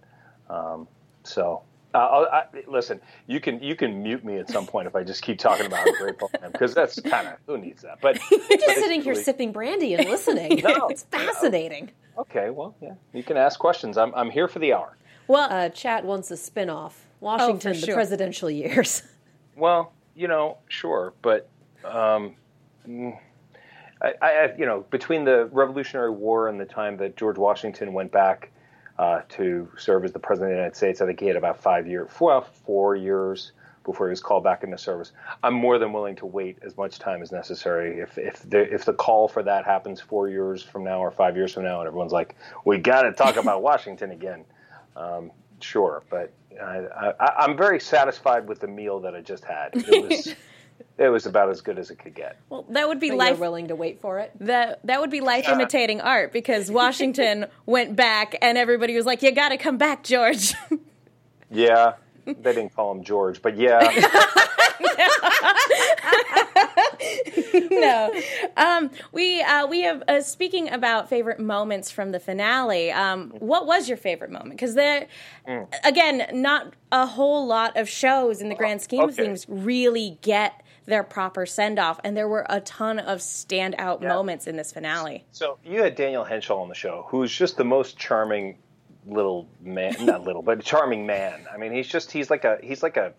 Um, 0.50 0.86
so 1.24 1.62
uh, 1.94 1.98
I, 1.98 2.42
listen, 2.68 3.00
you 3.26 3.40
can 3.40 3.62
you 3.62 3.74
can 3.74 4.02
mute 4.02 4.24
me 4.24 4.36
at 4.36 4.50
some 4.50 4.66
point 4.66 4.86
if 4.86 4.94
I 4.94 5.02
just 5.02 5.22
keep 5.22 5.38
talking 5.38 5.66
about 5.66 5.78
how 5.78 5.96
grateful 5.96 6.30
I 6.40 6.46
am 6.46 6.52
because 6.52 6.74
that's 6.74 7.00
kind 7.00 7.28
of 7.28 7.34
who 7.46 7.56
needs 7.56 7.82
that. 7.82 8.00
But 8.02 8.20
you're 8.30 8.58
just 8.58 8.78
sitting 8.78 9.02
here 9.02 9.14
sipping 9.14 9.52
brandy 9.52 9.94
and 9.94 10.08
listening. 10.08 10.60
no, 10.64 10.88
it's 10.88 11.04
fascinating. 11.04 11.90
Okay, 12.18 12.50
well, 12.50 12.76
yeah, 12.82 12.94
you 13.14 13.22
can 13.22 13.36
ask 13.36 13.58
questions. 13.58 13.96
I'm 13.96 14.14
I'm 14.14 14.30
here 14.30 14.48
for 14.48 14.58
the 14.58 14.74
hour. 14.74 14.96
Well, 15.26 15.50
uh, 15.50 15.68
chat 15.70 16.04
wants 16.04 16.30
a 16.30 16.34
spinoff 16.34 16.92
Washington, 17.20 17.70
oh, 17.70 17.74
sure. 17.74 17.86
the 17.86 17.92
presidential 17.92 18.50
years. 18.50 19.02
Well, 19.56 19.92
you 20.14 20.26
know, 20.26 20.56
sure, 20.68 21.12
but 21.20 21.50
um, 21.84 22.34
I, 24.00 24.14
I, 24.22 24.54
you 24.56 24.64
know, 24.64 24.86
between 24.88 25.24
the 25.24 25.50
Revolutionary 25.52 26.12
War 26.12 26.48
and 26.48 26.58
the 26.58 26.64
time 26.64 26.96
that 26.98 27.16
George 27.16 27.36
Washington 27.36 27.92
went 27.92 28.10
back 28.10 28.50
uh, 28.98 29.22
to 29.30 29.68
serve 29.76 30.04
as 30.04 30.12
the 30.12 30.18
president 30.18 30.52
of 30.52 30.54
the 30.54 30.58
United 30.58 30.76
States. 30.76 31.00
I 31.00 31.06
think 31.06 31.20
he 31.20 31.26
had 31.26 31.36
about 31.36 31.60
five 31.60 31.86
years, 31.86 32.10
well, 32.20 32.42
four 32.42 32.96
years 32.96 33.52
before 33.84 34.06
he 34.06 34.10
was 34.10 34.20
called 34.20 34.44
back 34.44 34.62
into 34.62 34.76
service. 34.78 35.12
I'm 35.42 35.54
more 35.54 35.78
than 35.78 35.92
willing 35.92 36.16
to 36.16 36.26
wait 36.26 36.58
as 36.62 36.76
much 36.76 36.98
time 36.98 37.22
as 37.22 37.32
necessary. 37.32 37.98
If 37.98 38.18
if 38.18 38.48
the 38.48 38.72
if 38.72 38.84
the 38.84 38.92
call 38.92 39.26
for 39.28 39.42
that 39.42 39.64
happens 39.64 40.00
four 40.00 40.28
years 40.28 40.62
from 40.62 40.84
now 40.84 41.00
or 41.00 41.10
five 41.10 41.36
years 41.36 41.54
from 41.54 41.64
now, 41.64 41.80
and 41.80 41.86
everyone's 41.86 42.12
like, 42.12 42.36
"We 42.64 42.78
got 42.78 43.02
to 43.02 43.12
talk 43.12 43.36
about 43.36 43.62
Washington 43.62 44.10
again," 44.10 44.44
um, 44.96 45.30
sure. 45.60 46.02
But 46.10 46.32
I, 46.60 47.12
I, 47.20 47.32
I'm 47.44 47.56
very 47.56 47.80
satisfied 47.80 48.48
with 48.48 48.60
the 48.60 48.68
meal 48.68 49.00
that 49.00 49.14
I 49.14 49.20
just 49.20 49.44
had. 49.44 49.70
It 49.74 50.08
was. 50.08 50.34
It 50.96 51.08
was 51.08 51.24
about 51.24 51.48
as 51.48 51.62
good 51.62 51.78
as 51.78 51.90
it 51.90 51.98
could 51.98 52.14
get. 52.14 52.36
Well, 52.50 52.66
that 52.70 52.86
would 52.86 53.00
be 53.00 53.08
But 53.08 53.16
life. 53.18 53.38
willing 53.38 53.68
to 53.68 53.74
wait 53.74 54.02
for 54.02 54.18
it. 54.18 54.32
That 54.40 54.80
that 54.84 55.00
would 55.00 55.10
be 55.10 55.20
life 55.22 55.48
imitating 55.48 56.02
art 56.02 56.30
because 56.30 56.70
Washington 56.70 57.46
went 57.66 57.96
back 57.96 58.36
and 58.42 58.58
everybody 58.58 58.94
was 58.94 59.06
like, 59.06 59.22
"You 59.22 59.32
got 59.32 59.48
to 59.50 59.56
come 59.56 59.78
back, 59.78 60.04
George." 60.04 60.52
Yeah, 61.50 61.94
they 62.26 62.34
didn't 62.52 62.74
call 62.74 62.92
him 62.92 63.02
George, 63.02 63.40
but 63.40 63.56
yeah, 63.56 63.80
no. 67.70 68.12
Um, 68.56 68.90
we 69.12 69.40
uh, 69.42 69.66
we 69.66 69.82
have 69.82 70.02
uh, 70.08 70.20
speaking 70.20 70.68
about 70.70 71.08
favorite 71.08 71.40
moments 71.40 71.90
from 71.90 72.12
the 72.12 72.20
finale. 72.20 72.90
Um, 72.92 73.30
what 73.38 73.66
was 73.66 73.88
your 73.88 73.96
favorite 73.98 74.30
moment? 74.30 74.50
Because 74.52 74.74
there, 74.74 75.06
again, 75.84 76.26
not 76.32 76.74
a 76.92 77.06
whole 77.06 77.46
lot 77.46 77.76
of 77.76 77.88
shows 77.88 78.40
in 78.40 78.48
the 78.48 78.54
grand 78.54 78.82
scheme 78.82 79.02
of 79.02 79.14
things 79.14 79.46
really 79.48 80.18
get 80.22 80.62
their 80.86 81.02
proper 81.04 81.46
send 81.46 81.78
off, 81.78 82.00
and 82.02 82.16
there 82.16 82.26
were 82.28 82.46
a 82.48 82.60
ton 82.60 82.98
of 82.98 83.18
standout 83.20 84.02
Yeah. 84.02 84.08
moments 84.08 84.46
in 84.46 84.56
this 84.56 84.72
finale. 84.72 85.24
So 85.30 85.58
you 85.64 85.82
had 85.82 85.94
Daniel 85.94 86.24
Henshall 86.24 86.60
on 86.60 86.68
the 86.68 86.74
show, 86.74 87.06
who's 87.08 87.32
just 87.36 87.56
the 87.56 87.64
most 87.64 87.96
charming 87.96 88.58
little 89.06 89.48
man, 89.60 89.94
not 90.00 90.22
little, 90.24 90.42
but 90.50 90.62
charming 90.64 91.06
man. 91.06 91.46
I 91.52 91.58
mean, 91.58 91.72
he's 91.72 91.86
just 91.86 92.10
he's 92.10 92.28
like 92.30 92.44
a 92.44 92.58
he's 92.62 92.82
like 92.82 92.96
a 92.96 93.12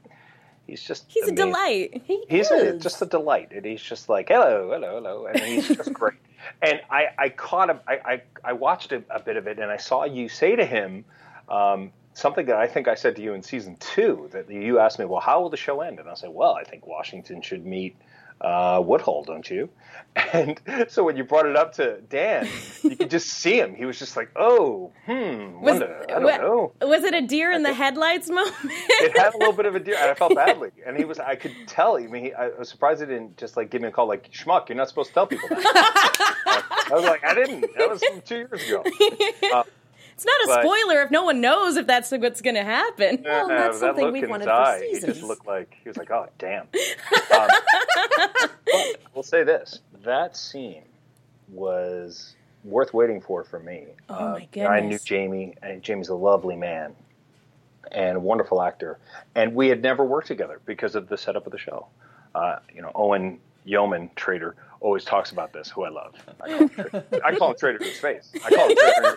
he's 0.68 0.82
just 0.82 1.06
He's 1.08 1.28
a 1.28 1.32
delight. 1.32 2.02
He 2.06 2.24
He's 2.30 2.50
a, 2.52 2.78
just 2.78 3.02
a 3.02 3.06
delight, 3.06 3.52
and 3.52 3.66
he's 3.66 3.82
just 3.82 4.10
like 4.10 4.30
hello, 4.30 4.72
hello, 4.72 4.96
hello, 4.96 5.26
and 5.26 5.40
he's 5.42 5.68
just 5.68 5.94
great. 5.94 6.16
And 6.62 6.82
I 6.90 7.06
I 7.20 7.30
caught 7.30 7.70
him. 7.70 7.80
I 7.88 7.94
I, 8.04 8.22
I 8.44 8.54
watched 8.54 8.92
a, 8.92 9.04
a 9.12 9.20
bit 9.20 9.38
of 9.38 9.46
it, 9.48 9.60
and 9.60 9.72
I 9.72 9.78
saw 9.78 10.06
you 10.06 10.28
say 10.28 10.56
to 10.56 10.66
him. 10.66 11.06
Um, 11.48 11.92
Something 12.14 12.48
that 12.48 12.58
I 12.58 12.68
think 12.68 12.90
I 12.90 12.96
said 12.96 13.16
to 13.16 13.22
you 13.22 13.34
in 13.34 13.42
season 13.42 13.78
two 13.80 14.28
that 14.34 14.50
you 14.52 14.80
asked 14.80 15.00
me, 15.00 15.06
well, 15.06 15.22
how 15.22 15.42
will 15.42 15.50
the 15.50 15.56
show 15.56 15.80
end? 15.80 15.98
And 15.98 16.10
I 16.10 16.14
said, 16.16 16.32
well, 16.34 16.54
I 16.56 16.66
think 16.66 16.86
Washington 16.86 17.42
should 17.42 17.66
meet 17.66 17.96
uh, 18.42 18.82
Woodhull, 18.84 19.24
don't 19.24 19.50
you? 19.50 19.70
And 20.34 20.60
so 20.90 21.06
when 21.06 21.16
you 21.16 21.24
brought 21.24 21.46
it 21.46 21.56
up 21.56 21.72
to 21.76 22.02
Dan, 22.10 22.46
you 22.84 22.98
could 22.98 23.10
just 23.10 23.28
see 23.30 23.58
him. 23.58 23.74
He 23.76 23.86
was 23.86 23.98
just 23.98 24.18
like, 24.18 24.30
oh, 24.36 24.92
hmm, 25.06 25.62
Was, 25.62 25.80
wonder, 25.80 26.06
I 26.10 26.20
don't 26.20 26.42
know. 26.42 26.74
was 26.82 27.06
it 27.06 27.14
a 27.14 27.22
deer 27.22 27.50
in 27.54 27.64
the 27.64 27.72
headlights 27.74 28.30
moment? 28.30 28.54
It 28.66 29.18
had 29.18 29.34
a 29.34 29.38
little 29.38 29.54
bit 29.54 29.66
of 29.68 29.76
a 29.76 29.80
deer, 29.80 29.96
and 29.98 30.12
I 30.12 30.14
felt 30.16 30.36
badly. 30.44 30.72
And 30.86 30.98
he 30.98 31.06
was, 31.06 31.18
I 31.20 31.36
could 31.36 31.56
tell. 31.66 31.96
I 31.96 32.08
mean, 32.08 32.26
he, 32.26 32.34
I 32.34 32.50
was 32.50 32.68
surprised 32.68 33.00
he 33.00 33.08
didn't 33.08 33.38
just 33.38 33.56
like 33.56 33.70
give 33.70 33.82
me 33.82 33.88
a 33.88 33.92
call, 33.92 34.06
like, 34.06 34.30
schmuck, 34.34 34.68
you're 34.68 34.76
not 34.78 34.90
supposed 34.90 35.10
to 35.10 35.14
tell 35.14 35.28
people 35.28 35.48
that. 35.48 35.58
I 36.92 36.94
was 36.94 37.04
like, 37.06 37.24
I 37.24 37.34
didn't. 37.34 37.62
That 37.78 37.90
was 37.90 38.04
from 38.04 38.20
two 38.22 38.36
years 38.36 38.68
ago. 38.68 38.84
Uh, 39.54 39.64
It's 40.24 40.26
not 40.28 40.44
a 40.44 40.48
But- 40.48 40.62
spoiler 40.64 41.02
if 41.02 41.10
no 41.10 41.24
one 41.24 41.42
knows 41.42 41.78
if 41.78 41.88
that's 41.88 42.12
what's 42.12 42.42
going 42.42 42.54
to 42.56 42.64
happen. 42.64 43.24
Well, 43.24 43.48
No, 43.48 43.56
that's 43.58 43.80
that 43.80 43.88
something 43.88 44.06
look 44.06 44.14
we've 44.14 44.24
in 44.26 44.30
wanted 44.30 44.44
his 44.50 44.52
for 44.56 44.62
eye, 44.62 44.88
He 44.92 45.00
just 45.00 45.24
looked 45.24 45.48
like 45.48 45.76
he 45.82 45.90
was 45.90 45.98
like, 45.98 46.12
"Oh, 46.12 46.28
damn." 46.38 46.68
Um, 47.34 47.48
but 48.66 49.02
we'll 49.16 49.24
say 49.24 49.44
this: 49.44 49.80
that 50.04 50.38
scene 50.38 50.84
was 51.50 52.36
worth 52.64 52.94
waiting 52.94 53.20
for 53.20 53.44
for 53.44 53.60
me. 53.60 53.86
Oh, 54.10 54.14
Uh, 54.14 54.40
my 54.56 54.66
I 54.68 54.80
knew. 54.82 55.00
Jamie, 55.00 55.56
and 55.64 55.82
Jamie's 55.82 56.10
a 56.10 56.16
lovely 56.16 56.56
man 56.56 56.96
and 57.92 58.18
a 58.18 58.20
wonderful 58.20 58.62
actor, 58.62 59.00
and 59.34 59.56
we 59.56 59.70
had 59.70 59.82
never 59.82 60.04
worked 60.06 60.28
together 60.28 60.60
because 60.68 60.94
of 60.94 61.08
the 61.10 61.18
setup 61.18 61.48
of 61.48 61.52
the 61.52 61.58
show. 61.58 61.88
Uh, 62.36 62.58
you 62.74 62.82
know, 62.84 62.92
Owain 62.94 63.40
Yeoman, 63.66 64.12
Trader, 64.16 64.56
always 64.82 65.04
talks 65.04 65.32
about 65.32 65.52
this, 65.54 65.70
who 65.70 65.84
I 65.84 65.90
love. 65.90 66.14
I 66.42 66.48
call 66.50 66.58
him, 66.60 66.70
Trader. 66.70 67.04
I 67.26 67.36
call 67.36 67.50
him 67.52 67.58
Trader 67.58 67.78
to 67.80 67.86
his 67.86 68.00
face. 68.00 68.32
I 68.46 68.50
call 68.50 68.70
him 68.70 68.78
Trader 68.78 69.08
in 69.08 69.16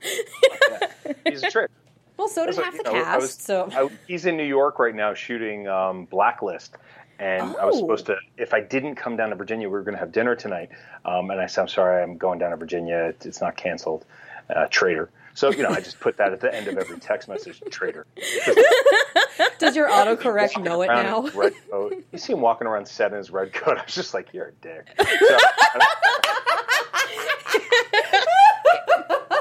his 0.00 0.18
face. 0.18 0.28
Like 0.50 0.80
that. 0.80 0.90
He's 1.26 1.42
a 1.42 1.50
traitor. 1.50 1.70
Well, 2.16 2.28
so 2.28 2.46
did 2.46 2.54
half 2.54 2.76
the 2.76 2.84
know, 2.84 2.92
cast. 2.92 3.20
was- 3.20 3.34
so 3.34 3.68
I, 3.72 3.88
he's 4.06 4.24
in 4.24 4.36
New 4.36 4.44
York 4.44 4.78
right 4.78 4.94
now 4.94 5.14
shooting 5.14 5.66
um, 5.66 6.04
Blacklist, 6.04 6.76
and 7.18 7.42
I 7.56 7.64
was 7.64 7.74
Oh. 7.74 7.78
supposed 7.80 8.06
to. 8.06 8.18
If 8.38 8.54
I 8.54 8.60
didn't 8.60 8.94
come 8.94 9.16
down 9.16 9.30
to 9.30 9.34
Virginia, 9.34 9.66
we 9.66 9.72
were 9.72 9.82
going 9.82 9.94
to 9.96 9.98
have 9.98 10.12
dinner 10.12 10.36
tonight. 10.36 10.68
Um, 11.04 11.30
and 11.30 11.40
I 11.40 11.46
said, 11.46 11.62
"I'm 11.62 11.68
sorry, 11.68 12.00
I'm 12.04 12.16
going 12.16 12.38
down 12.38 12.52
to 12.52 12.56
Virginia. 12.56 13.06
It's, 13.06 13.26
it's 13.26 13.40
not 13.40 13.56
canceled." 13.56 14.04
Uh, 14.48 14.66
traitor. 14.70 15.10
So 15.34 15.50
you 15.50 15.64
know, 15.64 15.70
I 15.70 15.80
just 15.80 15.98
put 15.98 16.16
that 16.18 16.32
at 16.32 16.40
the 16.40 16.54
end 16.54 16.68
of 16.68 16.78
every 16.78 17.00
text 17.00 17.28
message. 17.28 17.60
Traitor. 17.68 18.06
does 19.58 19.74
your 19.74 19.88
autocorrect 19.88 20.62
know 20.62 20.82
it 20.82 20.86
now? 20.86 21.22
Red 21.34 21.54
coat. 21.68 22.04
You 22.12 22.18
see 22.18 22.32
him 22.34 22.40
walking 22.42 22.68
around 22.68 22.86
set 22.86 23.10
in 23.10 23.18
his 23.18 23.32
red 23.32 23.52
coat. 23.52 23.76
I 23.80 23.82
was 23.84 23.92
just 23.94 24.14
like, 24.14 24.32
"You're 24.32 24.46
a 24.46 24.52
dick." 24.52 24.86
So, 24.98 25.38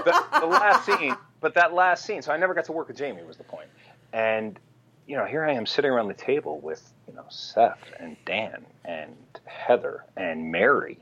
the, 0.05 0.24
the 0.39 0.46
last 0.48 0.86
scene, 0.86 1.15
but 1.44 1.54
that 1.56 1.74
last 1.74 2.06
scene. 2.06 2.24
So 2.24 2.32
I 2.32 2.38
never 2.38 2.56
got 2.56 2.66
to 2.66 2.72
work 2.72 2.88
with 2.88 2.98
Jamie. 2.98 3.22
Was 3.24 3.38
the 3.38 3.44
point? 3.44 3.68
And 4.14 4.58
you 5.06 5.18
know, 5.18 5.26
here 5.26 5.44
I 5.44 5.52
am 5.52 5.66
sitting 5.68 5.92
around 5.92 6.08
the 6.08 6.16
table 6.16 6.60
with 6.60 6.82
you 7.08 7.14
know 7.14 7.26
Seth 7.30 7.84
and 8.00 8.16
Dan 8.26 8.66
and 8.86 9.16
Heather 9.46 10.06
and 10.16 10.52
Mary, 10.52 10.98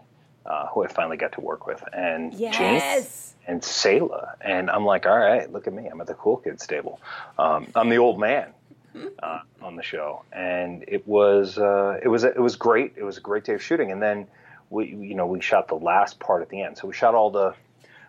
uh, 0.46 0.68
who 0.68 0.84
I 0.84 0.88
finally 0.88 1.18
got 1.18 1.34
to 1.34 1.42
work 1.42 1.66
with, 1.68 1.82
and 1.94 2.34
Yes. 2.34 3.36
and 3.48 3.64
Selah. 3.64 4.36
And 4.42 4.70
I'm 4.70 4.84
like, 4.86 5.06
all 5.06 5.18
right, 5.18 5.52
look 5.52 5.68
at 5.68 5.74
me. 5.74 5.88
I'm 5.88 6.02
at 6.02 6.08
the 6.08 6.16
cool 6.16 6.38
kids 6.38 6.66
table. 6.66 7.00
Um, 7.38 7.68
I'm 7.76 7.90
the 7.90 7.98
old 8.00 8.20
man 8.20 8.54
uh, 9.24 9.40
on 9.62 9.76
the 9.76 9.84
show, 9.84 10.24
and 10.34 10.84
it 10.88 11.08
was 11.08 11.60
uh, 11.60 12.00
it 12.04 12.08
was 12.08 12.24
it 12.24 12.42
was 12.42 12.56
great. 12.56 12.94
It 12.98 13.04
was 13.04 13.18
a 13.18 13.22
great 13.22 13.44
day 13.46 13.54
of 13.54 13.62
shooting, 13.62 13.92
and 13.92 14.02
then 14.02 14.28
we 14.72 14.88
you 14.88 15.14
know 15.14 15.28
we 15.28 15.40
shot 15.40 15.68
the 15.68 15.76
last 15.76 16.20
part 16.20 16.42
at 16.42 16.50
the 16.50 16.64
end. 16.64 16.80
So 16.80 16.88
we 16.88 16.96
shot 16.96 17.14
all 17.14 17.30
the 17.30 17.54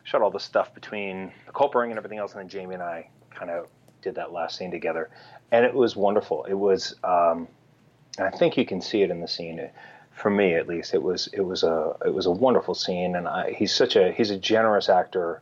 shot 0.04 0.22
all 0.22 0.30
the 0.30 0.40
stuff 0.40 0.74
between 0.74 1.32
the 1.46 1.70
ring 1.74 1.90
and 1.90 1.98
everything 1.98 2.18
else, 2.18 2.32
and 2.32 2.40
then 2.40 2.48
Jamie 2.48 2.74
and 2.74 2.82
I 2.82 3.08
kind 3.30 3.50
of 3.50 3.66
did 4.00 4.14
that 4.16 4.32
last 4.32 4.56
scene 4.56 4.70
together, 4.70 5.10
and 5.50 5.64
it 5.64 5.74
was 5.74 5.96
wonderful. 5.96 6.44
It 6.44 6.54
was. 6.54 6.94
Um, 7.04 7.48
I 8.18 8.30
think 8.30 8.56
you 8.58 8.66
can 8.66 8.80
see 8.82 9.02
it 9.02 9.10
in 9.10 9.20
the 9.20 9.28
scene. 9.28 9.70
For 10.12 10.28
me, 10.28 10.54
at 10.54 10.68
least, 10.68 10.92
it 10.92 11.02
was 11.02 11.28
it 11.32 11.40
was 11.40 11.62
a 11.62 11.94
it 12.04 12.12
was 12.12 12.26
a 12.26 12.30
wonderful 12.30 12.74
scene, 12.74 13.16
and 13.16 13.26
I, 13.26 13.52
he's 13.52 13.74
such 13.74 13.96
a 13.96 14.12
he's 14.12 14.30
a 14.30 14.36
generous 14.36 14.88
actor, 14.90 15.40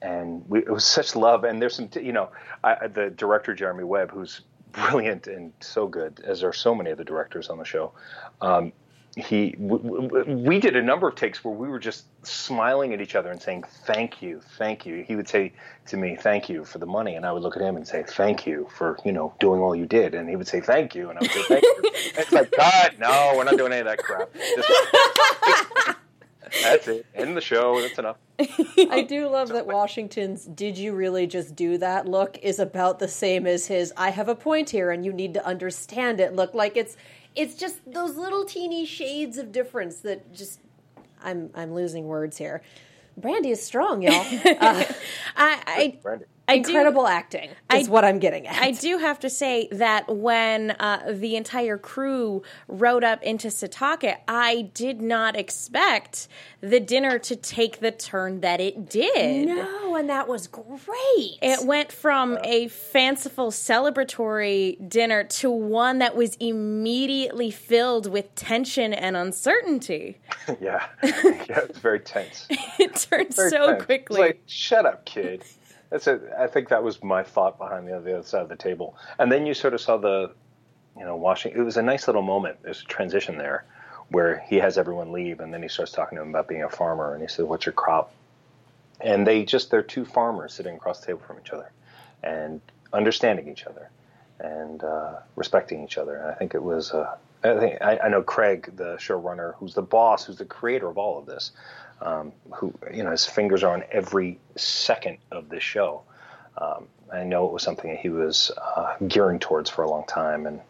and 0.00 0.48
we, 0.48 0.60
it 0.60 0.70
was 0.70 0.84
such 0.84 1.14
love. 1.14 1.44
And 1.44 1.60
there's 1.60 1.74
some 1.74 1.90
you 2.00 2.12
know 2.12 2.30
I, 2.64 2.86
the 2.86 3.10
director 3.10 3.54
Jeremy 3.54 3.84
Webb, 3.84 4.10
who's 4.12 4.40
brilliant 4.72 5.26
and 5.26 5.52
so 5.60 5.86
good, 5.86 6.20
as 6.24 6.42
are 6.42 6.52
so 6.52 6.74
many 6.74 6.90
of 6.90 6.98
the 6.98 7.04
directors 7.04 7.48
on 7.48 7.58
the 7.58 7.64
show. 7.64 7.92
Um, 8.40 8.72
he 9.16 9.54
we 9.58 10.60
did 10.60 10.76
a 10.76 10.82
number 10.82 11.08
of 11.08 11.14
takes 11.14 11.42
where 11.42 11.54
we 11.54 11.68
were 11.68 11.78
just 11.78 12.04
smiling 12.22 12.92
at 12.92 13.00
each 13.00 13.14
other 13.14 13.30
and 13.30 13.40
saying 13.40 13.64
thank 13.86 14.20
you 14.20 14.42
thank 14.58 14.84
you. 14.84 15.02
He 15.08 15.16
would 15.16 15.26
say 15.26 15.54
to 15.86 15.96
me 15.96 16.16
thank 16.16 16.50
you 16.50 16.66
for 16.66 16.76
the 16.78 16.84
money 16.84 17.14
and 17.14 17.24
i 17.24 17.32
would 17.32 17.42
look 17.42 17.56
at 17.56 17.62
him 17.62 17.76
and 17.76 17.88
say 17.88 18.04
thank 18.06 18.46
you 18.46 18.68
for 18.76 18.98
you 19.06 19.12
know 19.12 19.32
doing 19.40 19.62
all 19.62 19.74
you 19.74 19.86
did. 19.86 20.14
And 20.14 20.28
he 20.28 20.36
would 20.36 20.46
say 20.46 20.60
thank 20.60 20.94
you 20.94 21.08
and 21.08 21.18
i 21.18 21.22
would 21.22 21.30
say 21.30 21.42
thank 21.44 21.62
you. 21.62 21.80
It's 22.18 22.32
like 22.32 22.50
god 22.50 22.96
no 22.98 23.32
we're 23.36 23.44
not 23.44 23.56
doing 23.56 23.72
any 23.72 23.80
of 23.80 23.86
that 23.86 23.98
crap. 23.98 24.28
Just- 24.34 25.96
that's 26.62 26.88
it. 26.88 27.06
End 27.14 27.36
the 27.36 27.40
show. 27.40 27.80
That's 27.80 27.98
enough. 27.98 28.16
I 28.38 29.04
do 29.08 29.28
love 29.28 29.48
that 29.48 29.66
Washington's 29.66 30.44
"Did 30.44 30.76
you 30.76 30.94
really 30.94 31.26
just 31.26 31.56
do 31.56 31.78
that?" 31.78 32.06
look 32.06 32.38
is 32.42 32.58
about 32.58 32.98
the 32.98 33.08
same 33.08 33.46
as 33.46 33.66
his 33.66 33.92
"I 33.96 34.10
have 34.10 34.28
a 34.28 34.34
point 34.34 34.70
here 34.70 34.90
and 34.90 35.04
you 35.04 35.12
need 35.12 35.34
to 35.34 35.46
understand 35.46 36.20
it." 36.20 36.34
Look. 36.34 36.54
Like 36.54 36.76
it's 36.76 36.96
it's 37.36 37.54
just 37.54 37.80
those 37.90 38.16
little 38.16 38.44
teeny 38.44 38.84
shades 38.86 39.38
of 39.38 39.52
difference 39.52 39.96
that 40.00 40.32
just 40.32 40.60
I'm 41.22 41.50
I'm 41.54 41.74
losing 41.74 42.06
words 42.06 42.38
here. 42.38 42.62
Brandy 43.16 43.50
is 43.50 43.62
strong, 43.62 44.02
y'all. 44.02 44.24
Uh, 44.46 44.84
I, 45.36 45.62
I, 45.66 45.98
Brandy. 46.46 46.60
I 46.60 46.62
do- 46.62 46.68
incredible 46.70 47.06
acting 47.06 47.50
is 47.74 47.88
I- 47.88 47.90
what 47.90 48.04
I'm 48.04 48.18
getting 48.18 48.46
at. 48.46 48.62
I 48.62 48.70
do 48.72 48.98
have 48.98 49.18
to 49.20 49.30
say 49.30 49.68
that 49.72 50.08
when 50.14 50.70
uh, 50.72 51.12
the 51.12 51.36
entire 51.36 51.78
crew 51.78 52.42
rode 52.68 53.04
up 53.04 53.22
into 53.22 53.48
Setauket, 53.48 54.16
I 54.28 54.70
did 54.74 55.00
not 55.00 55.36
expect 55.36 56.28
the 56.60 56.80
dinner 56.80 57.18
to 57.18 57.36
take 57.36 57.80
the 57.80 57.90
turn 57.90 58.40
that 58.40 58.60
it 58.60 58.88
did. 58.88 59.48
no, 59.48 59.96
and 59.96 60.08
that 60.08 60.28
was 60.28 60.46
great. 60.46 61.38
It 61.42 61.64
went 61.66 61.92
from 61.92 62.38
a 62.44 62.68
fanciful 62.68 63.50
celebratory 63.50 64.88
dinner 64.88 65.24
to 65.24 65.50
one 65.50 65.98
that 65.98 66.16
was 66.16 66.36
immediately 66.36 67.50
filled 67.50 68.10
with 68.10 68.34
tension 68.34 68.92
and 68.92 69.16
uncertainty. 69.16 70.18
yeah 70.60 70.86
yeah 71.02 71.60
it's 71.60 71.78
very 71.78 72.00
tense 72.00 72.46
It 72.78 72.94
turned 72.94 73.34
Very 73.34 73.50
so 73.50 73.66
tense. 73.66 73.76
It's 73.78 73.84
quickly. 73.86 74.20
like 74.20 74.42
shut 74.46 74.86
up 74.86 75.04
kid 75.04 75.42
that's 75.90 76.08
i 76.08 76.46
think 76.46 76.68
that 76.68 76.82
was 76.82 77.02
my 77.02 77.22
thought 77.22 77.58
behind 77.58 77.86
the 77.86 77.92
other, 77.96 78.04
the 78.04 78.18
other 78.18 78.26
side 78.26 78.42
of 78.42 78.48
the 78.48 78.56
table 78.56 78.96
and 79.18 79.30
then 79.30 79.46
you 79.46 79.54
sort 79.54 79.74
of 79.74 79.80
saw 79.80 79.96
the 79.96 80.30
you 80.98 81.04
know 81.04 81.16
washing 81.16 81.52
it 81.52 81.60
was 81.60 81.76
a 81.76 81.82
nice 81.82 82.06
little 82.06 82.22
moment 82.22 82.56
there's 82.62 82.80
a 82.82 82.84
transition 82.84 83.38
there 83.38 83.64
where 84.10 84.44
he 84.48 84.56
has 84.56 84.78
everyone 84.78 85.12
leave 85.12 85.40
and 85.40 85.52
then 85.52 85.62
he 85.62 85.68
starts 85.68 85.92
talking 85.92 86.16
to 86.16 86.22
them 86.22 86.30
about 86.30 86.48
being 86.48 86.62
a 86.62 86.68
farmer 86.70 87.12
and 87.14 87.22
he 87.22 87.28
said 87.28 87.44
what's 87.44 87.66
your 87.66 87.72
crop 87.72 88.12
and 89.00 89.26
they 89.26 89.44
just 89.44 89.70
they're 89.70 89.82
two 89.82 90.04
farmers 90.04 90.54
sitting 90.54 90.76
across 90.76 91.00
the 91.00 91.06
table 91.06 91.20
from 91.26 91.38
each 91.38 91.50
other, 91.50 91.70
and 92.22 92.60
understanding 92.92 93.48
each 93.48 93.64
other, 93.64 93.90
and 94.40 94.82
uh, 94.82 95.16
respecting 95.36 95.84
each 95.84 95.98
other. 95.98 96.16
And 96.16 96.30
I 96.30 96.34
think 96.34 96.54
it 96.54 96.62
was. 96.62 96.92
Uh, 96.92 97.16
I 97.44 97.58
think 97.58 97.82
I, 97.82 97.98
I 97.98 98.08
know 98.08 98.22
Craig, 98.22 98.72
the 98.76 98.96
showrunner, 98.96 99.54
who's 99.56 99.74
the 99.74 99.82
boss, 99.82 100.24
who's 100.24 100.38
the 100.38 100.44
creator 100.44 100.88
of 100.88 100.98
all 100.98 101.18
of 101.18 101.26
this, 101.26 101.52
um, 102.00 102.32
who 102.52 102.72
you 102.92 103.02
know 103.02 103.10
his 103.10 103.24
fingers 103.26 103.62
are 103.62 103.72
on 103.74 103.84
every 103.90 104.38
second 104.56 105.18
of 105.30 105.48
this 105.48 105.62
show. 105.62 106.02
Um, 106.58 106.86
I 107.12 107.22
know 107.24 107.46
it 107.46 107.52
was 107.52 107.62
something 107.62 107.90
that 107.90 108.00
he 108.00 108.08
was 108.08 108.50
uh, 108.56 108.96
gearing 109.06 109.38
towards 109.38 109.70
for 109.70 109.82
a 109.82 109.90
long 109.90 110.04
time, 110.06 110.46
and 110.46 110.60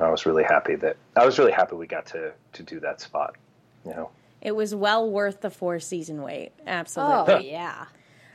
I 0.00 0.10
was 0.10 0.26
really 0.26 0.44
happy 0.44 0.74
that 0.76 0.96
I 1.16 1.24
was 1.26 1.38
really 1.38 1.52
happy 1.52 1.76
we 1.76 1.86
got 1.86 2.06
to 2.06 2.32
to 2.54 2.62
do 2.62 2.80
that 2.80 3.00
spot. 3.00 3.36
You 3.84 3.92
know, 3.92 4.10
It 4.40 4.52
was 4.56 4.74
well 4.74 5.08
worth 5.10 5.40
the 5.40 5.50
four 5.50 5.80
season 5.80 6.22
wait. 6.22 6.52
Absolutely, 6.66 7.14
Oh 7.14 7.20
Absolutely. 7.22 7.50
yeah. 7.52 7.84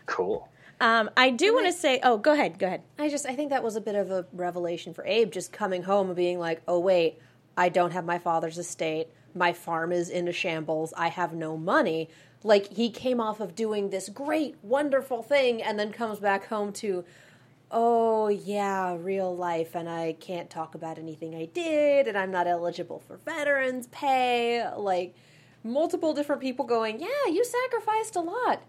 cool. 0.06 0.50
Um, 0.80 1.10
I 1.18 1.32
do 1.32 1.56
want 1.56 1.66
to 1.66 1.74
say. 1.74 2.00
Oh, 2.04 2.20
go 2.20 2.34
ahead. 2.34 2.60
Go 2.60 2.68
ahead. 2.68 2.84
I 3.00 3.10
just 3.10 3.26
I 3.26 3.36
think 3.36 3.50
that 3.50 3.64
was 3.64 3.76
a 3.76 3.82
bit 3.82 3.96
of 3.96 4.12
a 4.12 4.26
revelation 4.32 4.94
for 4.94 5.04
Abe 5.06 5.32
just 5.32 5.52
coming 5.52 5.82
home 5.84 6.08
and 6.08 6.16
being 6.16 6.38
like, 6.38 6.62
"Oh 6.68 6.80
wait, 6.80 7.20
I 7.58 7.70
don't 7.70 7.92
have 7.92 8.06
my 8.06 8.20
father's 8.20 8.60
estate. 8.60 9.08
My 9.36 9.54
farm 9.54 9.92
is 9.92 10.10
in 10.10 10.28
a 10.28 10.32
shambles. 10.32 10.94
I 10.98 11.10
have 11.10 11.34
no 11.34 11.58
money." 11.58 12.10
Like 12.44 12.74
he 12.74 12.90
came 12.90 13.20
off 13.20 13.40
of 13.40 13.56
doing 13.56 13.90
this 13.90 14.10
great, 14.10 14.56
wonderful 14.62 15.24
thing 15.24 15.62
and 15.62 15.78
then 15.80 15.92
comes 15.92 16.20
back 16.20 16.48
home 16.48 16.72
to 16.74 17.04
Oh 17.70 18.30
yeah, 18.30 18.96
real 18.98 19.36
life 19.36 19.76
and 19.76 19.90
I 19.90 20.16
can't 20.20 20.50
talk 20.50 20.74
about 20.74 20.98
anything 20.98 21.36
I 21.36 21.46
did 21.46 22.08
and 22.08 22.18
I'm 22.18 22.32
not 22.32 22.48
eligible 22.48 23.00
for 23.00 23.18
veterans 23.18 23.88
pay. 23.88 24.66
Like 24.76 25.16
multiple 25.64 26.14
different 26.14 26.42
people 26.42 26.66
going, 26.66 27.02
"Yeah, 27.02 27.28
you 27.30 27.44
sacrificed 27.44 28.16
a 28.16 28.22
lot." 28.22 28.62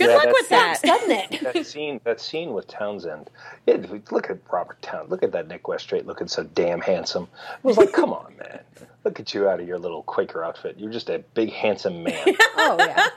Good 0.00 0.08
Yeah, 0.10 0.14
luck 0.16 0.24
that's- 0.24 0.40
with 0.40 0.48
that. 0.48 0.82
Doesn't 0.82 1.10
it? 1.10 1.54
that 1.54 1.66
scene 1.66 2.00
that 2.04 2.20
scene 2.20 2.52
with 2.54 2.66
Townsend. 2.68 3.30
Yeah, 3.66 3.76
look 4.10 4.30
at 4.30 4.38
Robert 4.50 4.80
Town. 4.82 5.06
Look 5.08 5.22
at 5.22 5.32
that 5.32 5.46
Nick 5.46 5.68
Westrate 5.68 6.06
looking 6.06 6.26
so 6.26 6.42
damn 6.42 6.80
handsome. 6.80 7.28
I 7.48 7.56
was 7.62 7.76
like, 7.76 7.92
come 7.92 8.12
on, 8.12 8.34
man. 8.38 8.60
Look 9.04 9.20
at 9.20 9.34
you 9.34 9.48
out 9.48 9.60
of 9.60 9.68
your 9.68 9.78
little 9.78 10.02
Quaker 10.02 10.42
outfit. 10.42 10.76
You're 10.78 10.90
just 10.92 11.10
a 11.10 11.18
big 11.34 11.52
handsome 11.52 12.02
man. 12.02 12.18
oh 12.56 12.76
yeah. 12.78 13.08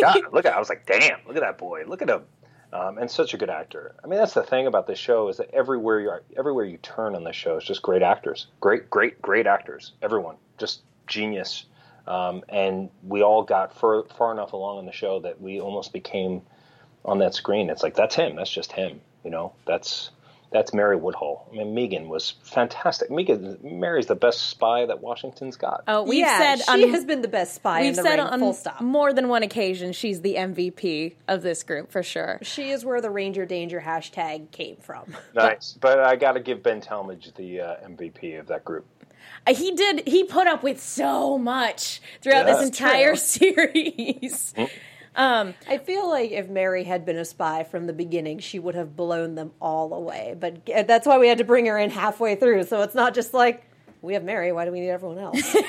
God, 0.00 0.20
look 0.32 0.44
at 0.44 0.54
I 0.54 0.58
was 0.58 0.68
like, 0.68 0.84
damn, 0.86 1.18
look 1.26 1.36
at 1.36 1.42
that 1.42 1.56
boy. 1.58 1.84
Look 1.86 2.02
at 2.02 2.10
him. 2.10 2.22
Um, 2.70 2.98
and 2.98 3.10
such 3.10 3.32
a 3.32 3.38
good 3.38 3.48
actor. 3.48 3.94
I 4.04 4.06
mean, 4.08 4.18
that's 4.18 4.34
the 4.34 4.42
thing 4.42 4.66
about 4.66 4.86
this 4.86 4.98
show 4.98 5.28
is 5.28 5.38
that 5.38 5.48
everywhere 5.54 6.00
you 6.00 6.10
are, 6.10 6.22
everywhere 6.36 6.66
you 6.66 6.76
turn 6.76 7.14
on 7.14 7.24
this 7.24 7.34
show 7.34 7.56
is 7.56 7.64
just 7.64 7.80
great 7.80 8.02
actors, 8.02 8.48
great, 8.60 8.90
great, 8.90 9.22
great 9.22 9.46
actors. 9.46 9.92
Everyone, 10.02 10.36
just 10.58 10.82
genius. 11.06 11.64
Um, 12.08 12.42
and 12.48 12.88
we 13.06 13.22
all 13.22 13.42
got 13.42 13.74
far, 13.74 14.04
far 14.16 14.32
enough 14.32 14.54
along 14.54 14.80
in 14.80 14.86
the 14.86 14.92
show 14.92 15.20
that 15.20 15.40
we 15.40 15.60
almost 15.60 15.92
became 15.92 16.42
on 17.04 17.18
that 17.18 17.34
screen. 17.34 17.68
It's 17.70 17.82
like 17.82 17.94
that's 17.94 18.14
him. 18.14 18.36
That's 18.36 18.50
just 18.50 18.72
him. 18.72 19.00
You 19.24 19.30
know, 19.30 19.52
that's 19.66 20.10
that's 20.50 20.72
Mary 20.72 20.96
Woodhull. 20.96 21.46
I 21.52 21.56
mean, 21.56 21.74
Meegan 21.74 22.08
was 22.08 22.34
fantastic. 22.42 23.10
Meegan, 23.10 23.62
Mary's 23.62 24.06
the 24.06 24.14
best 24.14 24.46
spy 24.48 24.86
that 24.86 25.02
Washington's 25.02 25.56
got. 25.56 25.84
Oh, 25.86 26.02
we've 26.02 26.20
yeah, 26.20 26.56
said 26.56 26.64
she 26.74 26.84
on, 26.84 26.90
has 26.90 27.04
been 27.04 27.20
the 27.20 27.28
best 27.28 27.54
spy 27.54 27.82
we've 27.82 27.90
in 27.90 27.96
the 27.96 28.02
said 28.02 28.18
ring. 28.18 28.20
on 28.20 28.38
full 28.40 28.54
stop. 28.54 28.80
more 28.80 29.12
than 29.12 29.28
one 29.28 29.42
occasion 29.42 29.92
she's 29.92 30.22
the 30.22 30.36
MVP 30.36 31.14
of 31.26 31.42
this 31.42 31.62
group 31.62 31.90
for 31.90 32.02
sure. 32.02 32.38
She 32.42 32.70
is 32.70 32.84
where 32.84 33.00
the 33.00 33.10
Ranger 33.10 33.44
Danger 33.44 33.80
hashtag 33.80 34.50
came 34.50 34.76
from. 34.76 35.14
Nice, 35.34 35.76
but 35.78 36.00
I 36.00 36.16
got 36.16 36.32
to 36.32 36.40
give 36.40 36.62
Ben 36.62 36.80
Tallmadge 36.80 37.34
the 37.34 37.60
uh, 37.60 37.76
MVP 37.86 38.40
of 38.40 38.46
that 38.46 38.64
group. 38.64 38.86
Uh, 39.48 39.54
He 39.54 39.72
did. 39.72 40.06
He 40.06 40.24
put 40.24 40.46
up 40.46 40.62
with 40.62 40.80
so 40.82 41.38
much 41.38 42.00
throughout 42.20 42.46
Yeah. 42.46 42.54
this 42.54 42.64
entire 42.66 43.10
true. 43.10 43.16
series. 43.16 44.54
I 45.16 45.78
feel 45.84 46.08
like 46.08 46.30
if 46.30 46.48
Mary 46.48 46.84
had 46.84 47.04
been 47.04 47.16
a 47.16 47.24
spy 47.24 47.64
from 47.64 47.86
the 47.86 47.92
beginning, 47.92 48.38
she 48.38 48.58
would 48.58 48.74
have 48.76 48.94
blown 48.94 49.34
them 49.34 49.50
all 49.60 49.92
away. 49.92 50.36
But 50.38 50.64
that's 50.86 51.06
why 51.06 51.18
we 51.18 51.28
had 51.28 51.38
to 51.38 51.44
bring 51.44 51.66
her 51.66 51.78
in 51.78 51.90
halfway 51.90 52.36
through. 52.36 52.64
So 52.64 52.82
it's 52.82 52.94
not 52.94 53.14
just 53.14 53.34
like 53.34 53.64
we 54.02 54.14
have 54.14 54.22
Mary. 54.24 54.52
Why 54.52 54.64
do 54.64 54.72
we 54.72 54.80
need 54.80 54.90
everyone 54.90 55.18
else? 55.18 55.56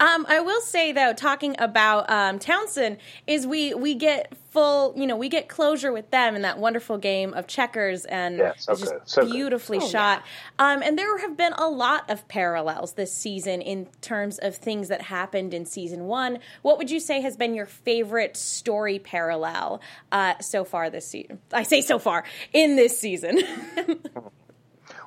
Um, 0.00 0.26
I 0.28 0.40
will 0.40 0.60
say 0.60 0.92
though, 0.92 1.12
talking 1.12 1.56
about 1.58 2.08
um, 2.08 2.38
Townsend, 2.38 2.98
is 3.26 3.46
we 3.46 3.74
we 3.74 3.94
get 3.94 4.32
full, 4.50 4.94
you 4.96 5.06
know, 5.06 5.16
we 5.16 5.28
get 5.28 5.48
closure 5.48 5.92
with 5.92 6.10
them 6.10 6.36
in 6.36 6.42
that 6.42 6.58
wonderful 6.58 6.98
game 6.98 7.34
of 7.34 7.46
checkers, 7.46 8.04
and 8.04 8.38
Yeah, 8.38 8.52
so 8.56 8.72
it's 8.72 8.80
just 8.82 8.92
good, 8.92 9.02
so 9.04 9.22
good. 9.22 9.32
beautifully 9.32 9.78
Oh, 9.78 9.88
shot. 9.88 10.22
Um, 10.58 10.82
and 10.82 10.96
there 10.98 11.18
have 11.18 11.36
been 11.36 11.52
a 11.54 11.68
lot 11.68 12.08
of 12.08 12.26
parallels 12.28 12.92
this 12.92 13.12
season 13.12 13.60
in 13.60 13.86
terms 14.00 14.38
of 14.38 14.56
things 14.56 14.88
that 14.88 15.02
happened 15.02 15.52
in 15.52 15.66
season 15.66 16.04
one. 16.04 16.38
What 16.62 16.78
would 16.78 16.90
you 16.90 17.00
say 17.00 17.20
has 17.20 17.36
been 17.36 17.54
your 17.54 17.66
favorite 17.66 18.36
story 18.36 18.98
parallel 19.00 19.80
uh, 20.12 20.34
so 20.40 20.64
far 20.64 20.88
this 20.90 21.06
season? 21.08 21.40
I 21.52 21.64
say 21.64 21.80
so 21.80 21.98
far 21.98 22.24
in 22.52 22.76
this 22.76 22.98
season. 22.98 23.40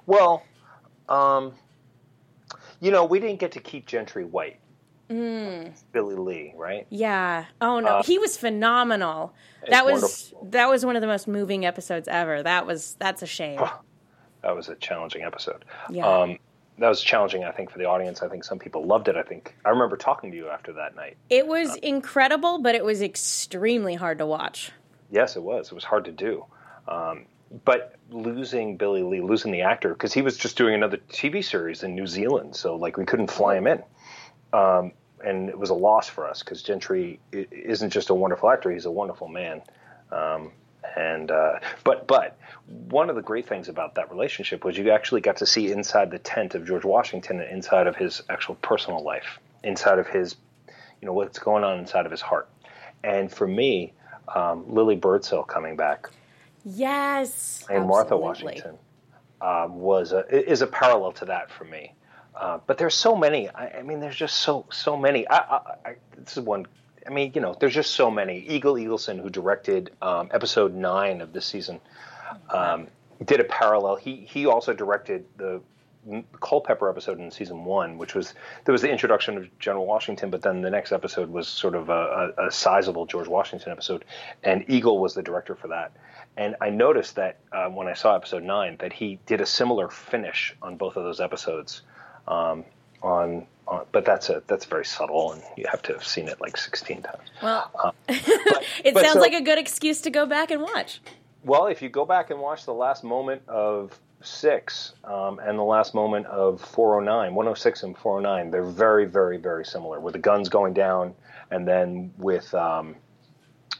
Well, 0.08 0.43
um, 1.10 1.54
you 2.80 2.92
know, 2.92 3.06
we 3.06 3.20
didn't 3.20 3.40
get 3.40 3.54
to 3.54 3.60
keep 3.60 3.86
Gentry 3.86 4.26
White. 4.26 4.58
Mm. 5.10 5.74
Billy 5.92 6.16
Lee, 6.16 6.54
right? 6.56 6.88
Yeah. 6.90 7.46
Oh 7.60 7.82
no, 7.82 8.02
he 8.02 8.18
was 8.18 8.38
phenomenal. 8.38 9.34
That 9.70 9.86
was 9.86 10.02
wonderful. 10.02 10.48
that 10.52 10.70
was 10.70 10.86
one 10.86 10.96
of 10.96 11.02
the 11.02 11.08
most 11.08 11.28
moving 11.28 11.66
episodes 11.66 12.08
ever. 12.08 12.42
That 12.42 12.66
was 12.66 12.96
that's 12.98 13.22
a 13.22 13.28
shame. 13.28 13.60
That 14.42 14.56
was 14.56 14.70
a 14.70 14.76
challenging 14.76 15.24
episode. 15.24 15.66
Yeah. 15.90 16.08
Um, 16.08 16.40
that 16.78 16.88
was 16.90 17.02
challenging, 17.02 17.44
I 17.44 17.52
think, 17.52 17.70
for 17.70 17.78
the 17.78 17.86
audience. 17.86 18.22
I 18.24 18.28
think 18.30 18.44
some 18.44 18.58
people 18.58 18.86
loved 18.86 19.08
it. 19.08 19.16
I 19.16 19.24
think 19.24 19.56
I 19.66 19.70
remember 19.70 19.98
talking 19.98 20.32
to 20.32 20.38
you 20.38 20.48
after 20.48 20.74
that 20.74 20.96
night. 20.96 21.18
It 21.30 21.46
was 21.46 21.76
incredible, 21.76 22.60
but 22.60 22.74
it 22.74 22.84
was 22.84 23.02
extremely 23.02 23.96
hard 23.96 24.18
to 24.18 24.26
watch. 24.26 24.72
Yes, 25.12 25.36
it 25.36 25.44
was. 25.44 25.68
It 25.68 25.76
was 25.76 25.84
hard 25.84 26.06
to 26.06 26.12
do. 26.12 26.46
Um, 26.88 27.26
but 27.66 27.96
losing 28.10 28.78
Billy 28.78 29.04
Lee, 29.04 29.22
losing 29.22 29.52
the 29.52 29.62
actor, 29.62 29.90
because 29.90 30.14
he 30.14 30.22
was 30.22 30.38
just 30.38 30.58
doing 30.58 30.74
another 30.74 30.98
TV 30.98 31.44
series 31.44 31.84
in 31.84 31.96
New 31.96 32.08
Zealand, 32.08 32.56
so 32.56 32.76
like 32.76 32.98
we 32.98 33.06
couldn't 33.06 33.32
fly 33.32 33.58
him 33.58 33.68
in. 33.68 33.84
Um, 34.54 34.94
and 35.24 35.50
it 35.50 35.58
was 35.58 35.70
a 35.70 35.76
loss 35.76 36.10
for 36.10 36.28
us 36.28 36.42
because 36.42 36.64
Gentry 36.64 37.20
isn't 37.32 37.92
just 37.92 38.10
a 38.10 38.14
wonderful 38.14 38.50
actor; 38.50 38.72
he's 38.72 38.86
a 38.86 38.92
wonderful 38.92 39.28
man. 39.28 39.62
Um, 40.12 40.52
and 40.98 41.30
uh, 41.30 41.60
but 41.84 42.08
but 42.08 42.38
one 42.66 43.10
of 43.10 43.16
the 43.16 43.22
great 43.22 43.48
things 43.48 43.70
about 43.70 43.96
that 43.96 44.10
relationship 44.12 44.66
was 44.66 44.78
you 44.78 44.90
actually 44.92 45.22
got 45.22 45.38
to 45.38 45.46
see 45.46 45.72
inside 45.72 46.12
the 46.12 46.20
tent 46.20 46.56
of 46.56 46.66
George 46.66 46.86
Washington 46.86 47.40
and 47.40 47.50
inside 47.52 47.88
of 47.88 47.96
his 47.96 48.22
actual 48.30 48.56
personal 48.56 49.04
life, 49.04 49.40
inside 49.64 50.00
of 50.00 50.08
his, 50.08 50.36
you 51.02 51.06
know, 51.06 51.14
what's 51.14 51.40
going 51.40 51.64
on 51.64 51.80
inside 51.80 52.06
of 52.06 52.12
his 52.12 52.22
heart. 52.22 52.50
And 53.04 53.32
for 53.32 53.48
me, 53.48 53.94
um, 54.34 54.74
Lily 54.74 54.96
Birdsell 54.96 55.48
coming 55.48 55.76
back 55.76 56.10
Yes. 56.65 57.65
and 57.69 57.88
Martha 57.88 58.15
Washington 58.15 58.78
um, 59.41 59.80
was 59.80 60.12
a, 60.12 60.26
is 60.30 60.62
a 60.62 60.67
parallel 60.67 61.12
to 61.13 61.26
that 61.26 61.50
for 61.52 61.65
me. 61.65 61.93
Uh, 62.36 62.60
but 62.65 62.78
there's 62.78 62.95
so 62.95 63.15
many. 63.15 63.50
I, 63.50 63.80
I 63.80 63.82
mean, 63.82 64.00
there's 64.00 64.15
just 64.15 64.38
so 64.38 64.65
so 64.71 64.95
many. 64.95 65.28
I, 65.28 65.38
I, 65.38 65.60
I, 65.86 65.95
this 66.17 66.38
is 66.38 66.43
one. 66.43 66.65
I 67.06 67.10
mean, 67.10 67.32
you 67.36 67.41
know, 67.41 67.56
there's 67.60 67.74
just 67.74 67.91
so 67.91 68.10
many. 68.10 68.39
Eagle 68.47 68.76
Egilsson, 68.76 69.21
who 69.21 69.30
directed 69.30 69.91
um, 70.02 70.30
episode 70.32 70.74
nine 70.74 71.21
of 71.21 71.34
this 71.34 71.45
season, 71.45 71.82
um, 72.50 72.88
did 73.26 73.39
a 73.39 73.43
parallel. 73.43 73.97
He 73.97 74.15
he 74.15 74.45
also 74.45 74.74
directed 74.74 75.26
the 75.38 75.62
Culpeper 76.39 76.89
episode 76.89 77.19
in 77.19 77.30
season 77.30 77.63
one, 77.63 78.00
which 78.00 78.15
was 78.15 78.34
there 78.65 78.71
was 78.74 78.82
the 78.82 78.89
introduction 78.89 79.38
of 79.38 79.60
General 79.60 79.86
Washington, 79.86 80.32
but 80.32 80.41
then 80.41 80.62
the 80.62 80.69
next 80.71 80.91
episode 80.91 81.30
was 81.30 81.47
sort 81.47 81.76
of 81.76 81.89
a, 81.89 82.34
a, 82.38 82.47
a 82.47 82.52
sizable 82.52 83.06
George 83.06 83.28
Washington 83.28 83.71
episode, 83.71 84.04
and 84.43 84.65
Eagle 84.67 84.97
was 85.00 85.13
the 85.13 85.21
director 85.21 85.54
for 85.54 85.67
that. 85.67 85.91
And 86.38 86.56
I 86.62 86.70
noticed 86.70 87.15
that 87.15 87.39
uh, 87.52 87.67
when 87.67 87.88
I 87.88 87.94
saw 87.94 88.15
episode 88.15 88.44
nine, 88.44 88.78
that 88.80 88.94
he 88.94 89.20
did 89.26 89.41
a 89.41 89.46
similar 89.46 89.89
finish 89.89 90.56
on 90.62 90.78
both 90.78 90.96
of 90.96 91.04
those 91.04 91.20
episodes. 91.20 91.82
Um, 92.28 92.63
on, 93.04 93.48
on, 93.67 93.86
but 93.91 94.06
that's 94.06 94.30
a 94.30 94.44
that's 94.48 94.65
very 94.65 94.86
subtle, 94.86 95.34
and 95.34 95.41
you 95.58 95.65
have 95.70 95.82
to 95.84 95.94
have 95.94 96.06
seen 96.06 96.28
it 96.28 96.39
like 96.39 96.56
sixteen 96.56 97.02
times. 97.02 97.30
Well, 97.41 97.96
it 98.08 98.94
but 98.94 99.04
sounds 99.04 99.13
so- 99.13 99.20
like 99.20 99.34
a 99.34 99.41
good 99.41 99.58
excuse 99.58 100.02
to 100.02 100.10
go 100.10 100.26
back 100.26 100.52
and 100.52 100.62
watch. 100.62 101.02
Well, 101.44 101.65
if 101.67 101.82
you 101.82 101.89
go 101.89 102.06
back 102.06 102.30
and 102.30 102.39
watch 102.39 102.65
the 102.65 102.74
last 102.74 103.04
moment 103.04 103.41
of 103.48 104.00
six 104.22 104.94
um, 105.04 105.39
and 105.39 105.58
the 105.58 105.63
last 105.63 105.96
moment 105.96 106.28
of 106.28 106.62
409, 106.62 107.34
106 107.34 107.82
and 107.84 107.98
409, 107.98 108.52
they're 108.52 108.63
very, 108.63 109.06
very, 109.06 109.38
very 109.38 109.65
similar. 109.65 110.00
With 110.00 110.13
the 110.13 110.20
guns 110.20 110.50
going 110.50 110.74
down, 110.76 111.15
and 111.50 111.67
then 111.67 112.13
with 112.20 112.54
um, 112.54 112.96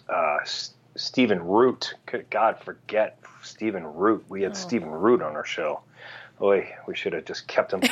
uh, 0.10 0.38
Stephen 0.96 1.44
Root. 1.44 1.96
Good 2.06 2.30
God, 2.30 2.60
forget 2.64 3.20
Stephen 3.44 3.86
Root. 3.86 4.24
We 4.30 4.42
had 4.44 4.56
Stephen 4.58 4.90
Root 4.92 5.22
on 5.22 5.36
our 5.36 5.46
show. 5.46 5.82
Boy, 6.40 6.74
we 6.88 6.96
should 6.96 7.14
have 7.14 7.26
just 7.26 7.48
kept 7.48 7.74
him. 7.74 7.82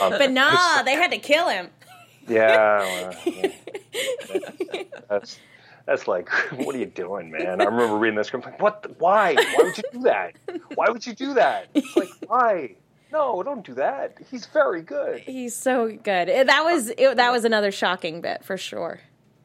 Um, 0.00 0.10
But 0.12 0.30
nah, 0.30 0.82
they 0.84 0.92
had 0.92 1.10
to 1.10 1.18
kill 1.18 1.48
him. 1.48 1.70
yeah, 2.28 2.78
well, 2.78 3.14
yeah. 3.24 4.82
that's 5.10 5.40
that's 5.86 6.06
like, 6.06 6.28
what 6.52 6.72
are 6.76 6.78
you 6.78 6.86
doing, 6.86 7.30
man? 7.32 7.60
I 7.60 7.64
remember 7.64 7.96
reading 7.96 8.16
this 8.16 8.28
script, 8.28 8.44
like, 8.46 8.62
what? 8.62 8.82
the- 8.84 8.90
Why? 8.98 9.34
Why 9.34 9.54
would 9.64 9.76
you 9.76 9.82
do 9.92 9.98
that? 10.02 10.36
Why 10.76 10.88
would 10.90 11.04
you 11.04 11.14
do 11.14 11.34
that? 11.34 11.66
It's 11.74 11.96
like, 11.96 12.10
why? 12.28 12.76
No, 13.10 13.42
don't 13.42 13.64
do 13.66 13.74
that. 13.74 14.18
He's 14.30 14.46
very 14.46 14.82
good. 14.82 15.20
He's 15.20 15.56
so 15.56 15.88
good. 15.88 16.28
That 16.28 16.62
was 16.62 16.90
it, 16.90 17.16
that 17.16 17.32
was 17.32 17.44
another 17.44 17.72
shocking 17.72 18.20
bit 18.20 18.44
for 18.44 18.56
sure. 18.56 19.00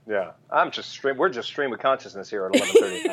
Yeah, 0.07 0.31
I'm 0.51 0.69
just 0.71 0.89
stream. 0.89 1.15
We're 1.17 1.29
just 1.29 1.47
stream 1.47 1.71
of 1.71 1.79
consciousness 1.79 2.29
here 2.29 2.45
at 2.45 2.51
11:30. 2.53 3.03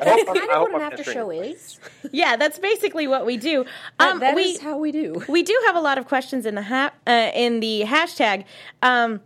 That's 0.00 0.24
kind 0.24 0.38
of 0.50 0.62
what 0.62 0.74
an 0.74 0.80
after 0.80 1.04
show 1.04 1.30
is. 1.30 1.78
Yeah, 2.10 2.36
that's 2.36 2.58
basically 2.58 3.06
what 3.06 3.26
we 3.26 3.36
do. 3.36 3.66
Um, 4.00 4.12
Um, 4.12 4.20
that 4.20 4.34
we 4.34 4.42
is 4.42 4.60
how 4.60 4.78
we 4.78 4.92
do. 4.92 5.22
we 5.28 5.42
do 5.42 5.54
have 5.66 5.76
a 5.76 5.80
lot 5.80 5.98
of 5.98 6.06
questions 6.06 6.46
in 6.46 6.54
the 6.54 6.62
ha- 6.62 6.92
uh, 7.06 7.30
in 7.34 7.60
the 7.60 7.82
hashtag. 7.86 8.44
Um, 8.82 9.20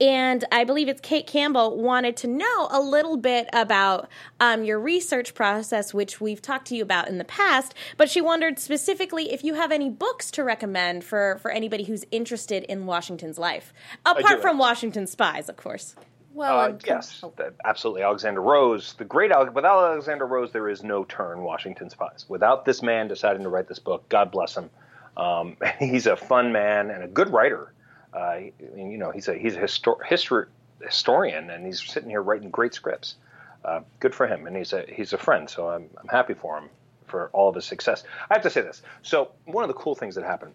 and 0.00 0.44
I 0.50 0.64
believe 0.64 0.88
it's 0.88 1.00
Kate 1.00 1.28
Campbell 1.28 1.80
wanted 1.80 2.16
to 2.18 2.26
know 2.26 2.68
a 2.72 2.80
little 2.80 3.16
bit 3.16 3.48
about 3.52 4.08
um, 4.40 4.64
your 4.64 4.80
research 4.80 5.34
process, 5.34 5.94
which 5.94 6.20
we've 6.20 6.42
talked 6.42 6.66
to 6.68 6.74
you 6.76 6.82
about 6.82 7.06
in 7.08 7.18
the 7.18 7.24
past. 7.24 7.72
But 7.96 8.10
she 8.10 8.20
wondered 8.20 8.58
specifically 8.58 9.32
if 9.32 9.44
you 9.44 9.54
have 9.54 9.70
any 9.70 9.90
books 9.90 10.30
to 10.32 10.42
recommend 10.42 11.04
for 11.04 11.38
for 11.40 11.52
anybody 11.52 11.84
who's 11.84 12.04
interested 12.10 12.64
in 12.64 12.86
Washington's 12.86 13.38
life, 13.38 13.72
apart 14.04 14.42
from 14.42 14.58
Washington 14.58 15.06
Spies, 15.06 15.48
of 15.48 15.56
course. 15.56 15.94
Well, 16.34 16.58
Uh, 16.60 16.72
yes, 16.86 17.22
that- 17.36 17.54
absolutely. 17.64 18.02
Alexander 18.02 18.40
Rose, 18.40 18.94
the 18.94 19.04
great 19.04 19.30
Al- 19.32 19.50
without 19.50 19.84
Alexander 19.84 20.26
Rose, 20.26 20.52
there 20.52 20.68
is 20.68 20.82
no 20.82 21.04
turn 21.04 21.42
Washington 21.42 21.90
Spies. 21.90 22.24
Without 22.28 22.64
this 22.64 22.82
man 22.82 23.08
deciding 23.08 23.42
to 23.42 23.48
write 23.48 23.68
this 23.68 23.78
book, 23.78 24.08
God 24.08 24.30
bless 24.30 24.56
him. 24.56 24.70
Um, 25.16 25.56
he's 25.78 26.06
a 26.06 26.16
fun 26.16 26.52
man 26.52 26.90
and 26.90 27.04
a 27.04 27.08
good 27.08 27.30
writer. 27.30 27.72
Uh, 28.14 28.18
I 28.18 28.52
mean, 28.74 28.90
you 28.90 28.98
know, 28.98 29.10
he's 29.10 29.28
a 29.28 29.34
he's 29.34 29.56
a 29.56 29.60
histor- 29.60 30.04
history 30.04 30.46
historian, 30.80 31.48
and 31.50 31.64
he's 31.64 31.80
sitting 31.82 32.10
here 32.10 32.22
writing 32.22 32.50
great 32.50 32.74
scripts. 32.74 33.16
Uh, 33.64 33.80
good 34.00 34.14
for 34.14 34.26
him, 34.26 34.46
and 34.46 34.56
he's 34.56 34.72
a 34.72 34.84
he's 34.88 35.12
a 35.12 35.18
friend, 35.18 35.48
so 35.48 35.68
I'm 35.68 35.88
I'm 36.00 36.08
happy 36.08 36.34
for 36.34 36.58
him 36.58 36.68
for 37.06 37.30
all 37.32 37.48
of 37.48 37.54
his 37.54 37.64
success. 37.66 38.04
I 38.30 38.34
have 38.34 38.42
to 38.42 38.50
say 38.50 38.60
this. 38.62 38.82
So 39.02 39.30
one 39.44 39.64
of 39.64 39.68
the 39.68 39.74
cool 39.74 39.94
things 39.94 40.14
that 40.16 40.24
happened 40.24 40.54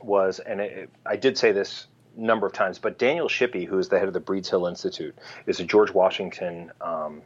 was, 0.00 0.38
and 0.40 0.60
it, 0.60 0.72
it- 0.72 0.90
I 1.06 1.16
did 1.16 1.38
say 1.38 1.52
this 1.52 1.86
number 2.18 2.46
of 2.46 2.52
times, 2.52 2.78
but 2.78 2.98
Daniel 2.98 3.28
Shippey, 3.28 3.66
who 3.66 3.78
is 3.78 3.88
the 3.88 3.98
head 3.98 4.08
of 4.08 4.14
the 4.14 4.20
Breeds 4.20 4.50
Hill 4.50 4.66
Institute, 4.66 5.16
is 5.46 5.60
a 5.60 5.64
George 5.64 5.92
Washington 5.92 6.72
um, 6.80 7.22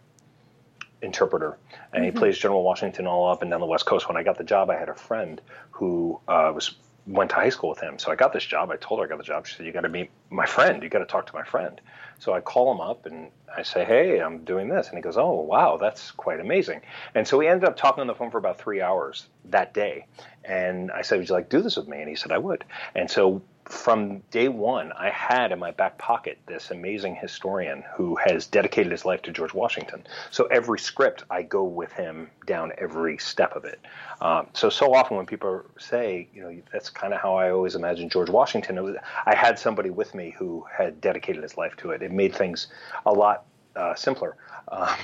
interpreter, 1.01 1.59
and 1.93 2.05
he 2.05 2.11
plays 2.11 2.39
General 2.39 2.63
Washington 2.63 3.07
all 3.07 3.31
up 3.31 3.43
and 3.43 3.51
down 3.51 3.61
the 3.61 3.67
West 3.67 3.87
Coast. 3.87 4.07
When 4.07 4.17
I 4.17 4.23
got 4.23 4.39
the 4.39 4.45
job, 4.45 4.71
I 4.71 4.77
had 4.77 4.89
a 4.89 4.95
friend 4.95 5.41
who 5.73 6.21
uh, 6.29 6.53
was 6.55 6.77
went 7.05 7.31
to 7.31 7.37
high 7.37 7.49
school 7.49 7.71
with 7.71 7.81
him, 7.81 7.99
so 7.99 8.13
I 8.13 8.15
got 8.15 8.33
this 8.33 8.45
job. 8.45 8.71
I 8.71 8.77
told 8.77 9.01
her 9.01 9.07
I 9.07 9.09
got 9.09 9.19
the 9.19 9.25
job. 9.25 9.47
She 9.47 9.57
said, 9.57 9.67
"You 9.67 9.73
got 9.73 9.81
to 9.81 9.89
meet 9.89 10.11
my 10.31 10.47
friend. 10.47 10.83
You 10.83 10.89
got 10.89 11.01
to 11.01 11.07
talk 11.07 11.27
to 11.27 11.35
my 11.35 11.43
friend." 11.43 11.81
So 12.19 12.33
I 12.33 12.41
call 12.41 12.71
him 12.71 12.81
up 12.81 13.07
and 13.07 13.31
I 13.55 13.63
say, 13.63 13.85
"Hey, 13.85 14.21
I'm 14.21 14.45
doing 14.45 14.69
this," 14.69 14.89
and 14.89 14.97
he 14.97 15.03
goes, 15.03 15.17
"Oh, 15.17 15.41
wow, 15.41 15.79
that's 15.79 16.13
quite 16.13 16.39
amazing." 16.39 16.83
And 17.15 17.27
so 17.27 17.39
we 17.39 17.49
ended 17.49 17.69
up 17.69 17.77
talking 17.77 18.01
on 18.01 18.07
the 18.07 18.15
phone 18.15 18.31
for 18.31 18.39
about 18.39 18.59
three 18.59 18.81
hours 18.81 19.27
that 19.47 19.75
day. 19.75 20.07
And 20.45 20.93
I 20.93 21.03
said, 21.03 21.19
"Would 21.19 21.29
you 21.29 21.35
like 21.35 21.49
to 21.49 21.57
do 21.57 21.63
this 21.63 21.77
with 21.77 21.89
me?" 21.89 21.99
And 22.01 22.09
he 22.09 22.15
said, 22.15 22.31
"I 22.31 22.39
would." 22.39 22.65
And 22.95 23.11
so 23.11 23.43
from 23.65 24.19
day 24.31 24.49
one, 24.49 24.93
I 24.93 25.11
had 25.11 25.53
in 25.53 25.59
my 25.59 25.71
back 25.71 25.99
pocket 25.99 26.39
this 26.47 26.71
amazing 26.71 27.17
historian 27.17 27.85
who 27.95 28.17
has 28.17 28.47
dedicated 28.47 28.91
his 28.93 29.05
life 29.05 29.23
to 29.23 29.33
George 29.33 29.55
Washington. 29.55 30.05
So 30.31 30.45
every 30.47 30.79
script, 30.79 31.25
I 31.31 31.43
go 31.43 31.63
with 31.65 31.93
him 31.93 32.31
down 32.47 32.73
every 32.79 33.19
step 33.19 33.55
of 33.55 33.65
it. 33.65 33.81
Um, 34.21 34.49
so 34.53 34.69
so 34.69 34.95
often 34.95 35.17
when 35.17 35.27
people 35.27 35.63
say, 35.79 36.29
you 36.35 36.43
know, 36.43 36.63
that's 36.73 36.91
kind 36.91 37.15
of 37.15 37.21
how 37.21 37.37
I 37.37 37.51
always 37.51 37.75
imagined 37.75 38.11
George 38.11 38.31
Washington. 38.31 38.83
Was, 38.83 38.97
I 39.27 39.35
had 39.35 39.59
somebody 39.59 39.91
with 39.91 40.15
me 40.15 40.35
who 40.37 40.65
had 40.77 41.01
dedicated 41.01 41.43
his 41.43 41.57
life 41.57 41.77
to 41.79 41.91
it. 41.91 42.03
It 42.03 42.13
made 42.13 42.35
things 42.35 42.69
a 43.07 43.13
lot 43.13 43.45
uh, 43.77 43.95
simpler. 43.95 44.37
Um, 44.69 44.97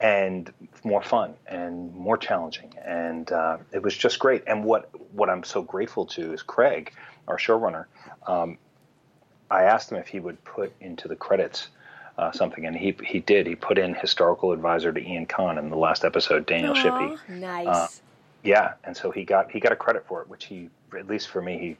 and 0.00 0.52
more 0.84 1.02
fun 1.02 1.34
and 1.46 1.92
more 1.94 2.16
challenging, 2.16 2.72
and 2.84 3.32
uh, 3.32 3.58
it 3.72 3.82
was 3.82 3.96
just 3.96 4.18
great. 4.18 4.44
And 4.46 4.64
what 4.64 4.90
what 5.12 5.28
I'm 5.28 5.42
so 5.42 5.62
grateful 5.62 6.06
to 6.06 6.32
is 6.32 6.42
Craig, 6.42 6.92
our 7.28 7.38
showrunner. 7.38 7.84
Um, 8.26 8.58
I 9.50 9.64
asked 9.64 9.92
him 9.92 9.98
if 9.98 10.08
he 10.08 10.20
would 10.20 10.42
put 10.44 10.72
into 10.80 11.08
the 11.08 11.16
credits 11.16 11.68
uh, 12.18 12.32
something, 12.32 12.66
and 12.66 12.76
he 12.76 12.96
he 13.04 13.20
did. 13.20 13.46
He 13.46 13.54
put 13.54 13.78
in 13.78 13.94
historical 13.94 14.52
advisor 14.52 14.92
to 14.92 15.00
Ian 15.00 15.26
Kahn 15.26 15.56
in 15.56 15.70
the 15.70 15.76
last 15.76 16.04
episode, 16.04 16.46
Daniel 16.46 16.74
Shippey. 16.74 17.16
nice. 17.28 18.02
Yeah, 18.42 18.74
and 18.84 18.96
so 18.96 19.10
he 19.10 19.24
got 19.24 19.50
he 19.50 19.60
got 19.60 19.72
a 19.72 19.76
credit 19.76 20.04
for 20.06 20.22
it, 20.22 20.28
which 20.28 20.46
he 20.46 20.68
at 20.96 21.06
least 21.06 21.28
for 21.28 21.40
me 21.40 21.58
he 21.58 21.76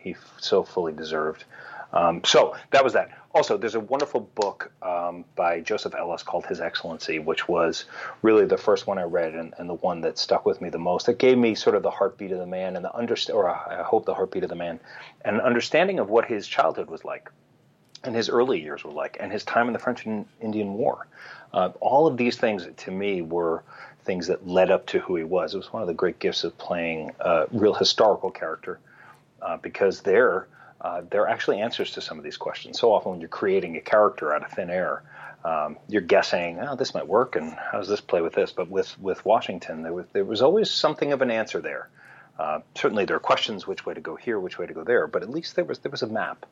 he 0.00 0.16
so 0.38 0.62
fully 0.62 0.92
deserved. 0.92 1.44
Um, 1.92 2.22
so 2.24 2.56
that 2.70 2.82
was 2.82 2.94
that. 2.94 3.10
Also, 3.34 3.56
there's 3.56 3.74
a 3.74 3.80
wonderful 3.80 4.20
book 4.20 4.72
um, 4.82 5.24
by 5.36 5.60
Joseph 5.60 5.94
Ellis 5.94 6.22
called 6.22 6.46
His 6.46 6.60
Excellency, 6.60 7.18
which 7.18 7.48
was 7.48 7.84
really 8.22 8.46
the 8.46 8.56
first 8.56 8.86
one 8.86 8.98
I 8.98 9.04
read 9.04 9.34
and, 9.34 9.54
and 9.58 9.68
the 9.68 9.74
one 9.74 10.00
that 10.02 10.18
stuck 10.18 10.46
with 10.46 10.60
me 10.60 10.68
the 10.70 10.78
most. 10.78 11.08
It 11.08 11.18
gave 11.18 11.38
me 11.38 11.54
sort 11.54 11.76
of 11.76 11.82
the 11.82 11.90
heartbeat 11.90 12.32
of 12.32 12.38
the 12.38 12.46
man 12.46 12.76
and 12.76 12.84
the 12.84 12.90
underst- 12.90 13.32
or 13.32 13.48
I 13.48 13.82
hope 13.82 14.06
the 14.06 14.14
heartbeat 14.14 14.42
of 14.42 14.48
the 14.48 14.54
man, 14.56 14.80
and 15.24 15.36
an 15.36 15.42
understanding 15.42 15.98
of 15.98 16.08
what 16.08 16.26
his 16.26 16.46
childhood 16.46 16.90
was 16.90 17.04
like 17.04 17.30
and 18.04 18.14
his 18.14 18.28
early 18.28 18.60
years 18.60 18.84
were 18.84 18.92
like, 18.92 19.16
and 19.20 19.30
his 19.30 19.44
time 19.44 19.68
in 19.68 19.72
the 19.72 19.78
French 19.78 20.06
and 20.06 20.26
Indian 20.40 20.74
War. 20.74 21.06
Uh, 21.52 21.70
all 21.80 22.06
of 22.06 22.16
these 22.16 22.36
things, 22.36 22.66
to 22.76 22.90
me, 22.90 23.22
were 23.22 23.62
things 24.04 24.26
that 24.26 24.46
led 24.46 24.70
up 24.70 24.86
to 24.86 24.98
who 24.98 25.16
he 25.16 25.24
was. 25.24 25.54
It 25.54 25.58
was 25.58 25.72
one 25.72 25.82
of 25.82 25.88
the 25.88 25.94
great 25.94 26.18
gifts 26.18 26.44
of 26.44 26.56
playing 26.58 27.12
a 27.20 27.46
real 27.52 27.74
historical 27.74 28.30
character, 28.30 28.80
uh, 29.40 29.58
because 29.58 30.00
they're 30.00 30.48
uh, 30.82 31.02
they're 31.10 31.28
actually 31.28 31.60
answers 31.60 31.92
to 31.92 32.00
some 32.00 32.18
of 32.18 32.24
these 32.24 32.36
questions. 32.36 32.78
So 32.78 32.92
often, 32.92 33.12
when 33.12 33.20
you're 33.20 33.28
creating 33.28 33.76
a 33.76 33.80
character 33.80 34.34
out 34.34 34.44
of 34.44 34.50
thin 34.50 34.68
air, 34.68 35.04
um, 35.44 35.78
you're 35.88 36.02
guessing, 36.02 36.58
"Oh, 36.60 36.74
this 36.74 36.92
might 36.92 37.06
work," 37.06 37.36
and 37.36 37.52
how 37.52 37.78
does 37.78 37.88
this 37.88 38.00
play 38.00 38.20
with 38.20 38.34
this? 38.34 38.52
But 38.52 38.68
with 38.68 38.98
with 39.00 39.24
Washington, 39.24 39.82
there 39.82 39.92
was 39.92 40.06
there 40.12 40.24
was 40.24 40.42
always 40.42 40.70
something 40.70 41.12
of 41.12 41.22
an 41.22 41.30
answer 41.30 41.60
there. 41.60 41.88
Uh, 42.38 42.60
certainly, 42.74 43.04
there 43.04 43.16
are 43.16 43.20
questions: 43.20 43.64
which 43.64 43.86
way 43.86 43.94
to 43.94 44.00
go 44.00 44.16
here, 44.16 44.40
which 44.40 44.58
way 44.58 44.66
to 44.66 44.74
go 44.74 44.82
there. 44.82 45.06
But 45.06 45.22
at 45.22 45.30
least 45.30 45.54
there 45.54 45.64
was 45.64 45.78
there 45.78 45.90
was 45.90 46.02
a 46.02 46.08
map, 46.08 46.46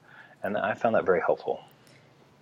and 0.45 0.57
I 0.57 0.75
found 0.75 0.95
that 0.95 1.05
very 1.05 1.21
helpful. 1.21 1.65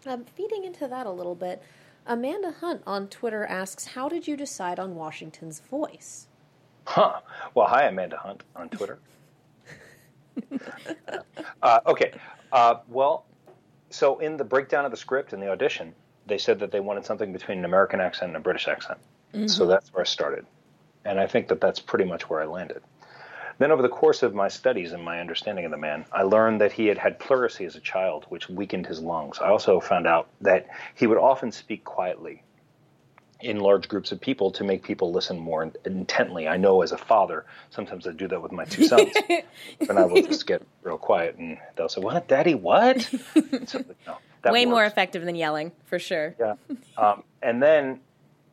Um, 0.07 0.25
feeding 0.25 0.65
into 0.65 0.89
that 0.89 1.07
a 1.07 1.11
little 1.11 1.35
bit, 1.35 1.63
Amanda 2.07 2.51
Hunt 2.51 2.83
on 2.87 3.09
Twitter 3.09 3.47
asks, 3.47 3.87
"How 3.87 4.11
did 4.11 4.29
you 4.29 4.37
decide 4.37 4.79
on 4.79 4.95
Washington's 4.95 5.61
voice?" 5.61 6.27
Huh. 6.85 7.21
Well, 7.55 7.67
hi, 7.67 7.85
Amanda 7.85 8.19
Hunt 8.19 8.43
on 8.55 8.69
Twitter. 8.69 8.99
uh, 11.63 11.81
okay. 11.87 12.13
Uh, 12.53 12.77
well, 12.89 13.25
so 13.91 14.19
in 14.19 14.37
the 14.37 14.45
breakdown 14.45 14.85
of 14.85 14.91
the 14.91 14.97
script 14.97 15.33
in 15.33 15.41
the 15.41 15.51
audition, 15.51 15.95
they 16.27 16.39
said 16.39 16.59
that 16.61 16.71
they 16.71 16.81
wanted 16.81 17.05
something 17.05 17.33
between 17.33 17.59
an 17.59 17.65
American 17.65 18.01
accent 18.01 18.29
and 18.29 18.37
a 18.37 18.41
British 18.41 18.69
accent. 18.69 18.99
So 19.49 19.67
that's 19.67 19.93
where 19.93 20.03
I 20.03 20.05
started. 20.05 20.47
And 21.05 21.19
I 21.21 21.27
think 21.27 21.49
that 21.49 21.61
that's 21.61 21.81
pretty 21.81 22.05
much 22.05 22.29
where 22.29 22.41
I 22.41 22.47
landed. 22.47 22.83
Then, 23.59 23.73
over 23.73 23.83
the 23.83 23.89
course 23.89 24.23
of 24.23 24.35
my 24.35 24.49
studies 24.49 24.93
and 24.93 25.03
my 25.03 25.21
understanding 25.21 25.65
of 25.65 25.73
the 25.73 25.77
man, 25.77 26.05
I 26.13 26.23
learned 26.23 26.61
that 26.61 26.71
he 26.71 26.87
had 26.87 26.97
had 26.97 27.19
pleurisy 27.19 27.67
as 27.67 27.75
a 27.75 27.81
child, 27.81 28.25
which 28.29 28.49
weakened 28.49 28.87
his 28.87 29.01
lungs. 29.01 29.39
I 29.41 29.49
also 29.49 29.81
found 29.81 30.07
out 30.07 30.29
that 30.43 30.69
he 30.95 31.09
would 31.09 31.19
often 31.19 31.51
speak 31.51 31.83
quietly 31.85 32.43
in 33.41 33.61
large 33.61 33.89
groups 33.89 34.11
of 34.11 34.21
people 34.21 34.51
to 34.51 34.65
make 34.65 34.83
people 34.83 35.13
listen 35.13 35.39
more 35.39 35.71
intently. 35.85 36.49
I 36.49 36.57
know 36.57 36.83
as 36.83 36.93
a 36.93 36.99
father, 36.99 37.47
sometimes 37.71 38.07
I 38.07 38.13
do 38.13 38.27
that 38.29 38.43
with 38.43 38.53
my 38.53 38.65
two 38.65 38.85
sons, 38.85 39.13
and 39.89 39.99
I 39.99 40.05
will 40.05 40.23
just 40.23 40.47
get 40.47 40.63
real 40.83 40.99
quiet, 40.99 41.37
and 41.37 41.59
they'll 41.77 41.89
say, 41.89 42.01
"What, 42.01 42.27
Daddy? 42.29 42.55
What?" 42.55 43.09
So, 43.67 43.85
no, 44.07 44.19
that 44.43 44.53
Way 44.53 44.67
more 44.67 44.85
effective 44.85 45.25
than 45.25 45.35
yelling, 45.35 45.73
for 45.85 45.99
sure. 45.99 46.35
Yeah. 46.39 46.55
Um, 46.97 47.23
and 47.43 47.63
then, 47.63 48.01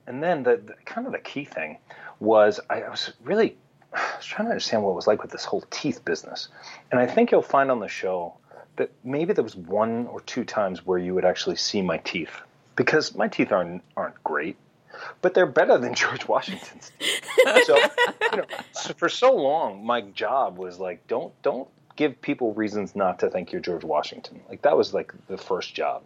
and 0.08 0.22
then 0.22 0.44
the, 0.44 0.58
the 0.58 0.76
kind 0.86 1.08
of 1.08 1.14
the 1.14 1.20
key 1.20 1.46
thing 1.46 1.78
was 2.20 2.60
I, 2.70 2.82
I 2.82 2.90
was 2.90 3.14
really 3.24 3.58
I 3.94 4.18
was 4.18 4.26
trying 4.26 4.46
to 4.48 4.52
understand 4.52 4.84
what 4.84 4.92
it 4.92 4.96
was 4.96 5.08
like 5.08 5.22
with 5.22 5.32
this 5.32 5.46
whole 5.46 5.64
teeth 5.70 6.04
business. 6.06 6.50
And 6.92 7.00
I 7.00 7.08
think 7.08 7.32
you'll 7.32 7.42
find 7.42 7.72
on 7.72 7.80
the 7.80 7.88
show 7.88 8.36
that 8.78 8.92
maybe 9.04 9.34
there 9.34 9.44
was 9.44 9.56
one 9.56 10.08
or 10.08 10.22
two 10.22 10.44
times 10.44 10.86
where 10.86 11.00
you 11.00 11.14
would 11.14 11.26
actually 11.26 11.56
see 11.56 11.82
my 11.82 11.98
teeth 11.98 12.42
because 12.76 13.16
my 13.16 13.28
teeth 13.28 13.52
aren't 13.52 13.84
aren't 13.96 14.22
great, 14.24 14.58
but 15.22 15.34
they're 15.34 15.46
better 15.46 15.78
than 15.78 15.94
George 15.96 16.28
Washington's. 16.28 16.92
so, 17.66 17.78
you 17.78 18.38
know, 18.38 18.46
for 18.98 19.10
so 19.10 19.34
long, 19.36 19.86
my 19.86 20.02
job 20.02 20.58
was 20.58 20.80
like, 20.80 21.08
don't 21.08 21.34
don't 21.42 21.68
give 21.96 22.22
people 22.22 22.54
reasons 22.54 22.96
not 22.96 23.20
to 23.20 23.30
think 23.30 23.52
you're 23.52 23.62
George 23.62 23.84
Washington. 23.84 24.42
Like 24.50 24.64
that 24.64 24.78
was 24.78 24.94
like 24.94 25.14
the 25.28 25.38
first 25.38 25.74
job. 25.74 26.04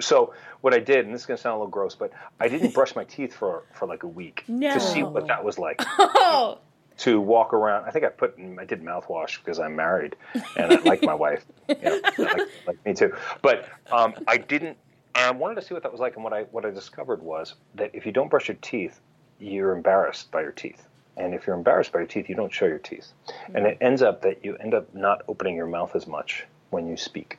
So 0.00 0.32
what 0.60 0.74
I 0.74 0.78
did, 0.78 1.04
and 1.04 1.12
this 1.14 1.22
is 1.22 1.26
going 1.26 1.36
to 1.36 1.42
sound 1.42 1.54
a 1.54 1.58
little 1.58 1.70
gross, 1.70 1.96
but 1.96 2.12
I 2.38 2.48
didn't 2.48 2.72
brush 2.74 2.94
my 2.94 3.04
teeth 3.04 3.34
for 3.34 3.64
for 3.74 3.86
like 3.86 4.04
a 4.04 4.08
week 4.08 4.44
to 4.74 4.80
see 4.80 5.02
what 5.02 5.26
that 5.28 5.44
was 5.44 5.58
like 5.58 5.82
Oh, 5.98 6.58
to 6.98 7.20
walk 7.20 7.52
around. 7.52 7.84
I 7.84 7.90
think 7.90 8.04
I 8.04 8.08
put 8.08 8.38
I 8.58 8.64
did 8.64 8.82
mouthwash 8.82 9.38
because 9.38 9.58
I'm 9.58 9.76
married 9.76 10.16
and 10.56 10.72
I 10.72 10.76
like 10.80 11.02
my 11.02 11.14
wife, 11.14 11.44
you 11.68 11.76
know, 11.82 12.00
like, 12.18 12.40
like 12.66 12.86
me 12.86 12.94
too. 12.94 13.14
But 13.42 13.68
um, 13.90 14.14
I 14.26 14.38
didn't. 14.38 14.78
I 15.18 15.30
wanted 15.32 15.56
to 15.56 15.62
see 15.62 15.74
what 15.74 15.82
that 15.82 15.92
was 15.92 16.00
like, 16.00 16.14
and 16.14 16.24
what 16.24 16.32
I 16.32 16.42
what 16.44 16.64
I 16.64 16.70
discovered 16.70 17.22
was 17.22 17.54
that 17.74 17.90
if 17.94 18.06
you 18.06 18.12
don't 18.12 18.28
brush 18.28 18.48
your 18.48 18.56
teeth, 18.60 19.00
you're 19.38 19.72
embarrassed 19.72 20.30
by 20.30 20.42
your 20.42 20.52
teeth. 20.52 20.86
And 21.16 21.34
if 21.34 21.46
you're 21.46 21.56
embarrassed 21.56 21.92
by 21.92 21.98
your 22.00 22.06
teeth, 22.06 22.28
you 22.28 22.36
don't 22.36 22.52
show 22.52 22.66
your 22.66 22.78
teeth. 22.78 23.08
And 23.52 23.66
it 23.66 23.78
ends 23.80 24.02
up 24.02 24.22
that 24.22 24.44
you 24.44 24.56
end 24.56 24.74
up 24.74 24.94
not 24.94 25.22
opening 25.26 25.56
your 25.56 25.66
mouth 25.66 25.96
as 25.96 26.06
much 26.06 26.44
when 26.70 26.86
you 26.86 26.96
speak. 26.96 27.38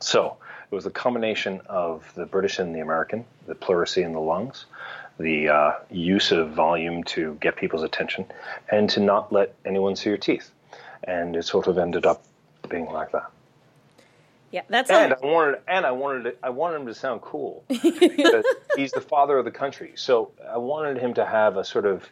So 0.00 0.36
it 0.70 0.74
was 0.74 0.84
a 0.84 0.90
combination 0.90 1.62
of 1.66 2.12
the 2.14 2.26
British 2.26 2.58
and 2.58 2.74
the 2.74 2.80
American, 2.80 3.24
the 3.46 3.54
pleurisy 3.54 4.02
in 4.02 4.12
the 4.12 4.20
lungs, 4.20 4.66
the 5.18 5.48
uh, 5.48 5.72
use 5.90 6.32
of 6.32 6.50
volume 6.50 7.02
to 7.04 7.36
get 7.40 7.56
people's 7.56 7.82
attention, 7.82 8.26
and 8.70 8.88
to 8.90 9.00
not 9.00 9.32
let 9.32 9.54
anyone 9.64 9.96
see 9.96 10.10
your 10.10 10.18
teeth. 10.18 10.50
And 11.04 11.36
it 11.36 11.44
sort 11.44 11.66
of 11.66 11.78
ended 11.78 12.04
up 12.04 12.22
being 12.68 12.86
like 12.86 13.12
that. 13.12 13.30
Yeah, 14.50 14.62
that's 14.68 14.90
and. 14.90 15.14
I 15.14 15.26
wanted 15.26 15.60
and 15.68 15.86
I 15.86 15.92
wanted 15.92 16.26
it, 16.26 16.38
I 16.42 16.50
wanted 16.50 16.76
him 16.76 16.86
to 16.86 16.94
sound 16.94 17.20
cool. 17.20 17.64
he's 17.68 18.92
the 18.92 19.04
father 19.06 19.38
of 19.38 19.44
the 19.44 19.50
country, 19.50 19.92
so 19.94 20.32
I 20.48 20.58
wanted 20.58 20.98
him 20.98 21.14
to 21.14 21.24
have 21.24 21.56
a 21.56 21.64
sort 21.64 21.86
of 21.86 22.08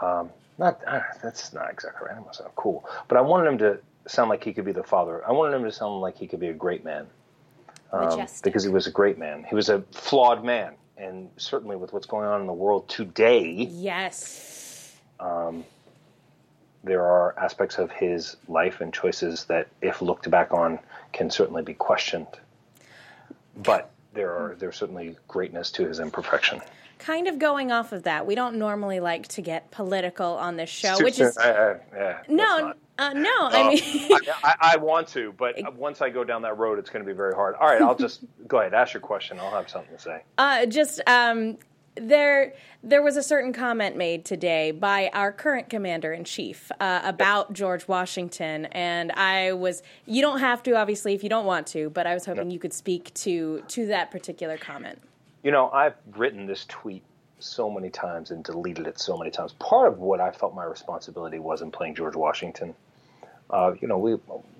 um, 0.00 0.30
not 0.58 0.80
uh, 0.86 1.00
that's 1.22 1.52
not 1.52 1.70
exactly 1.70 2.08
right. 2.08 2.16
I 2.16 2.20
must 2.20 2.38
sound 2.38 2.52
cool, 2.56 2.88
but 3.08 3.18
I 3.18 3.20
wanted 3.20 3.48
him 3.48 3.58
to 3.58 3.80
sound 4.06 4.30
like 4.30 4.42
he 4.42 4.52
could 4.52 4.64
be 4.64 4.72
the 4.72 4.82
father. 4.82 5.26
I 5.26 5.32
wanted 5.32 5.56
him 5.56 5.64
to 5.64 5.72
sound 5.72 6.00
like 6.00 6.16
he 6.16 6.26
could 6.26 6.40
be 6.40 6.48
a 6.48 6.54
great 6.54 6.84
man 6.84 7.06
um, 7.92 8.26
because 8.42 8.64
he 8.64 8.70
was 8.70 8.86
a 8.86 8.90
great 8.90 9.18
man. 9.18 9.44
He 9.48 9.54
was 9.54 9.68
a 9.68 9.82
flawed 9.92 10.44
man, 10.44 10.74
and 10.96 11.28
certainly 11.36 11.76
with 11.76 11.92
what's 11.92 12.06
going 12.06 12.26
on 12.26 12.40
in 12.40 12.46
the 12.46 12.52
world 12.52 12.88
today, 12.88 13.68
yes. 13.70 14.96
There 16.84 17.02
are 17.04 17.34
aspects 17.38 17.78
of 17.78 17.90
his 17.90 18.36
life 18.48 18.80
and 18.80 18.92
choices 18.92 19.44
that, 19.46 19.68
if 19.82 20.00
looked 20.02 20.30
back 20.30 20.52
on, 20.52 20.78
can 21.12 21.30
certainly 21.30 21.62
be 21.62 21.74
questioned. 21.74 22.26
But 23.56 23.90
there 24.14 24.30
are 24.30 24.56
there's 24.58 24.76
certainly 24.76 25.16
greatness 25.28 25.70
to 25.72 25.86
his 25.86 26.00
imperfection. 26.00 26.60
Kind 26.98 27.28
of 27.28 27.38
going 27.38 27.72
off 27.72 27.92
of 27.92 28.02
that, 28.02 28.26
we 28.26 28.34
don't 28.34 28.56
normally 28.56 29.00
like 29.00 29.26
to 29.28 29.42
get 29.42 29.70
political 29.70 30.32
on 30.34 30.56
this 30.56 30.68
show, 30.68 30.96
which 31.02 31.14
soon. 31.14 31.28
is 31.28 31.38
I- 31.38 31.50
I- 31.50 31.76
yeah, 31.94 32.18
no, 32.28 32.74
uh, 32.98 33.12
no. 33.14 33.30
I 33.30 33.50
Oh, 33.54 33.68
mean, 33.70 33.80
I, 34.12 34.30
I, 34.44 34.54
I 34.74 34.76
want 34.76 35.08
to, 35.08 35.32
but 35.38 35.74
once 35.76 36.02
I 36.02 36.10
go 36.10 36.24
down 36.24 36.42
that 36.42 36.58
road, 36.58 36.78
it's 36.78 36.90
going 36.90 37.02
to 37.04 37.10
be 37.10 37.16
very 37.16 37.34
hard. 37.34 37.54
All 37.54 37.68
right, 37.68 37.80
I'll 37.80 37.94
just 37.94 38.20
go 38.46 38.58
ahead. 38.60 38.74
Ask 38.74 38.92
your 38.92 39.00
question. 39.00 39.38
I'll 39.40 39.50
have 39.50 39.70
something 39.70 39.96
to 39.96 40.02
say. 40.02 40.22
Uh, 40.36 40.66
just 40.66 41.00
um, 41.06 41.56
there, 41.96 42.54
there 42.82 43.02
was 43.02 43.16
a 43.16 43.22
certain 43.22 43.52
comment 43.52 43.96
made 43.96 44.24
today 44.24 44.70
by 44.70 45.10
our 45.12 45.32
current 45.32 45.68
commander 45.68 46.12
in 46.12 46.24
chief 46.24 46.70
uh, 46.80 47.00
about 47.04 47.52
George 47.52 47.88
Washington, 47.88 48.66
and 48.66 49.12
I 49.12 49.52
was. 49.52 49.82
You 50.06 50.22
don't 50.22 50.40
have 50.40 50.62
to, 50.64 50.76
obviously, 50.76 51.14
if 51.14 51.22
you 51.22 51.28
don't 51.28 51.46
want 51.46 51.66
to, 51.68 51.90
but 51.90 52.06
I 52.06 52.14
was 52.14 52.26
hoping 52.26 52.50
you 52.50 52.58
could 52.58 52.72
speak 52.72 53.12
to 53.14 53.62
to 53.68 53.86
that 53.86 54.10
particular 54.10 54.56
comment. 54.56 55.00
You 55.42 55.50
know, 55.50 55.70
I've 55.70 55.94
written 56.16 56.46
this 56.46 56.64
tweet 56.68 57.02
so 57.38 57.70
many 57.70 57.90
times 57.90 58.30
and 58.30 58.44
deleted 58.44 58.86
it 58.86 58.98
so 58.98 59.16
many 59.16 59.30
times. 59.30 59.54
Part 59.54 59.92
of 59.92 59.98
what 59.98 60.20
I 60.20 60.30
felt 60.30 60.54
my 60.54 60.64
responsibility 60.64 61.38
was 61.38 61.62
in 61.62 61.70
playing 61.70 61.94
George 61.94 62.14
Washington. 62.16 62.74
Uh, 63.52 63.74
you 63.80 63.88
know, 63.88 63.98
we 63.98 64.16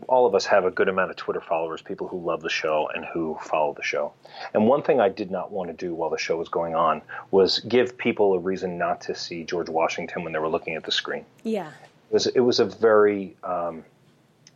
all 0.08 0.26
of 0.26 0.34
us 0.34 0.44
have 0.46 0.64
a 0.64 0.70
good 0.70 0.88
amount 0.88 1.10
of 1.10 1.16
Twitter 1.16 1.40
followers, 1.40 1.80
people 1.80 2.08
who 2.08 2.18
love 2.18 2.42
the 2.42 2.50
show 2.50 2.88
and 2.92 3.04
who 3.04 3.38
follow 3.40 3.72
the 3.72 3.82
show. 3.82 4.12
And 4.52 4.66
one 4.66 4.82
thing 4.82 5.00
I 5.00 5.08
did 5.08 5.30
not 5.30 5.52
want 5.52 5.70
to 5.70 5.74
do 5.74 5.94
while 5.94 6.10
the 6.10 6.18
show 6.18 6.36
was 6.36 6.48
going 6.48 6.74
on 6.74 7.02
was 7.30 7.60
give 7.60 7.96
people 7.96 8.34
a 8.34 8.38
reason 8.38 8.76
not 8.76 9.00
to 9.02 9.14
see 9.14 9.44
George 9.44 9.68
Washington 9.68 10.24
when 10.24 10.32
they 10.32 10.40
were 10.40 10.48
looking 10.48 10.74
at 10.74 10.82
the 10.84 10.90
screen. 10.90 11.24
Yeah, 11.44 11.68
It 12.10 12.14
was 12.14 12.26
it 12.26 12.40
was 12.40 12.58
a 12.58 12.64
very 12.64 13.36
um, 13.44 13.84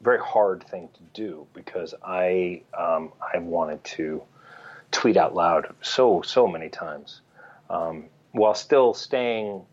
very 0.03 0.19
hard 0.19 0.65
thing 0.65 0.89
to 0.95 1.01
do 1.13 1.47
because 1.55 1.95
I 2.05 2.63
um, 2.77 3.13
I 3.21 3.39
wanted 3.39 3.85
to 3.85 4.23
tweet 4.91 5.17
out 5.17 5.35
loud 5.35 5.73
so 5.81 6.23
so 6.23 6.49
many 6.49 6.69
times 6.69 7.21
um, 7.71 8.07
while 8.33 8.55
still 8.55 8.95
staying 8.95 9.65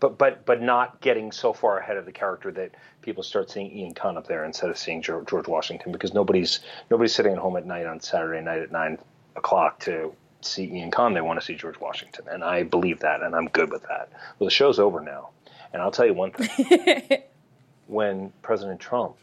but 0.00 0.18
but 0.18 0.46
but 0.46 0.62
not 0.62 1.00
getting 1.00 1.32
so 1.32 1.52
far 1.52 1.78
ahead 1.78 1.96
of 1.96 2.06
the 2.06 2.12
character 2.12 2.50
that 2.52 2.70
people 3.04 3.22
start 3.22 3.50
seeing 3.50 3.70
Ian 3.70 3.94
Kahn 3.94 4.16
up 4.16 4.26
there 4.26 4.44
instead 4.44 4.70
of 4.70 4.78
seeing 4.78 5.02
George, 5.02 5.28
George 5.28 5.46
Washington 5.46 5.92
because 5.92 6.14
nobody's 6.14 6.60
nobody's 6.90 7.14
sitting 7.14 7.32
at 7.32 7.38
home 7.38 7.56
at 7.56 7.66
night 7.66 7.86
on 7.86 8.00
Saturday 8.00 8.40
night 8.40 8.62
at 8.62 8.72
nine 8.72 8.98
o'clock 9.36 9.78
to 9.80 10.12
see 10.40 10.64
Ian 10.64 10.90
Kahn. 10.90 11.14
They 11.14 11.20
want 11.20 11.38
to 11.38 11.44
see 11.44 11.54
George 11.54 11.78
Washington, 11.78 12.24
and 12.30 12.42
I 12.42 12.62
believe 12.62 13.00
that, 13.00 13.22
and 13.22 13.36
I'm 13.36 13.48
good 13.48 13.70
with 13.70 13.82
that. 13.82 14.10
Well, 14.38 14.46
the 14.46 14.50
show's 14.50 14.78
over 14.78 15.00
now, 15.00 15.30
and 15.72 15.82
I'll 15.82 15.90
tell 15.90 16.06
you 16.06 16.14
one 16.14 16.32
thing: 16.32 17.22
when 17.86 18.32
President 18.42 18.80
Trump 18.80 19.16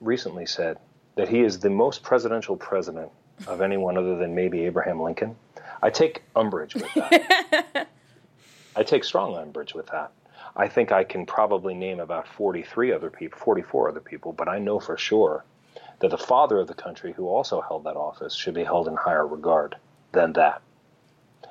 recently 0.00 0.46
said 0.46 0.78
that 1.16 1.28
he 1.28 1.40
is 1.40 1.58
the 1.58 1.70
most 1.70 2.02
presidential 2.02 2.56
president 2.56 3.10
of 3.48 3.60
anyone 3.60 3.98
other 3.98 4.16
than 4.16 4.34
maybe 4.34 4.64
Abraham 4.64 5.02
Lincoln, 5.02 5.34
I 5.82 5.90
take 5.90 6.22
umbrage 6.36 6.74
with 6.74 6.92
that. 6.94 7.88
I 8.76 8.82
take 8.82 9.04
strong 9.04 9.36
umbrage 9.36 9.74
with 9.74 9.86
that. 9.88 10.12
I 10.56 10.68
think 10.68 10.92
I 10.92 11.04
can 11.04 11.26
probably 11.26 11.74
name 11.74 12.00
about 12.00 12.28
43 12.28 12.92
other 12.92 13.10
people, 13.10 13.38
44 13.38 13.88
other 13.88 14.00
people, 14.00 14.32
but 14.32 14.48
I 14.48 14.58
know 14.58 14.78
for 14.78 14.96
sure 14.96 15.44
that 16.00 16.10
the 16.10 16.18
father 16.18 16.58
of 16.58 16.68
the 16.68 16.74
country 16.74 17.12
who 17.12 17.28
also 17.28 17.60
held 17.60 17.84
that 17.84 17.96
office 17.96 18.34
should 18.34 18.54
be 18.54 18.64
held 18.64 18.86
in 18.86 18.94
higher 18.94 19.26
regard 19.26 19.76
than 20.12 20.32
that. 20.34 20.62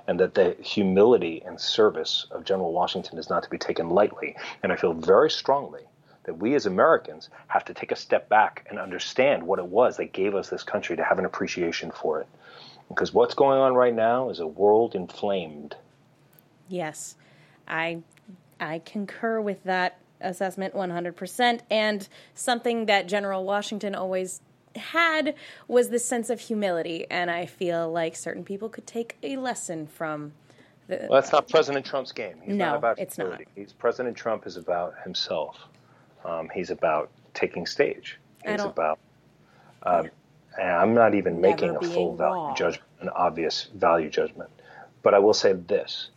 And 0.08 0.20
that 0.20 0.34
the 0.34 0.56
humility 0.62 1.42
and 1.46 1.60
service 1.60 2.28
of 2.32 2.44
General 2.44 2.74
Washington 2.74 3.18
is 3.18 3.30
not 3.30 3.44
to 3.44 3.50
be 3.50 3.58
taken 3.58 3.90
lightly. 3.90 4.36
And 4.62 4.72
I 4.72 4.76
feel 4.76 4.94
very 4.94 5.32
strongly 5.32 5.84
that 6.24 6.38
we 6.38 6.56
as 6.56 6.66
Americans 6.66 7.30
have 7.48 7.66
to 7.66 7.74
take 7.74 7.92
a 7.92 7.96
step 7.96 8.30
back 8.30 8.66
and 8.70 8.80
understand 8.80 9.44
what 9.44 9.60
it 9.60 9.66
was 9.66 9.98
that 9.98 10.14
gave 10.14 10.36
us 10.36 10.50
this 10.50 10.64
country 10.64 10.96
to 10.96 11.04
have 11.04 11.20
an 11.20 11.26
appreciation 11.26 11.92
for 11.92 12.20
it. 12.22 12.28
Because 12.90 13.14
what's 13.14 13.34
going 13.34 13.60
on 13.60 13.76
right 13.76 13.94
now 13.94 14.30
is 14.30 14.40
a 14.40 14.48
world 14.48 14.96
inflamed. 14.96 15.76
yes, 16.68 17.16
I 17.68 18.02
I 18.64 18.80
concur 18.80 19.42
with 19.42 19.64
that 19.66 20.00
assessment 20.22 20.74
100%. 20.74 21.60
And 21.70 22.08
something 22.34 22.86
that 22.86 23.08
General 23.08 23.44
Washington 23.44 23.94
always 23.96 24.42
had 24.76 25.36
was 25.68 25.90
this 25.90 26.06
sense 26.06 26.30
of 26.30 26.40
humility, 26.40 27.06
and 27.12 27.30
I 27.30 27.46
feel 27.46 27.92
like 27.92 28.16
certain 28.16 28.44
people 28.44 28.70
could 28.70 28.88
take 28.88 29.18
a 29.22 29.38
lesson 29.38 29.86
from 29.86 30.34
the. 30.88 31.06
Well, 31.10 31.22
that's 31.22 31.32
not 31.32 31.48
President 31.48 31.86
Trump's 31.86 32.12
game. 32.12 32.38
He's 32.42 32.56
No, 32.56 32.66
not 32.70 32.78
about 32.78 33.00
it's 33.00 33.16
humility. 33.16 33.46
not. 33.46 33.54
He's 33.56 33.74
President 33.74 34.18
Trump 34.18 34.48
is 34.48 34.58
about 34.58 34.96
himself. 35.04 35.58
Um, 36.26 36.50
he's 36.54 36.72
about 36.72 37.12
taking 37.34 37.68
stage. 37.68 38.18
He's 38.46 38.62
about. 38.64 38.98
Um, 39.84 40.10
I'm 40.60 40.94
not 40.94 41.14
even 41.16 41.42
making 41.42 41.76
a 41.76 41.82
full 41.82 42.16
value 42.16 42.34
wrong. 42.34 42.56
judgment, 42.56 42.90
an 43.02 43.10
obvious 43.10 43.70
value 43.76 44.10
judgment, 44.10 44.50
but 45.04 45.14
I 45.14 45.20
will 45.20 45.34
say 45.34 45.54
this: 45.54 46.10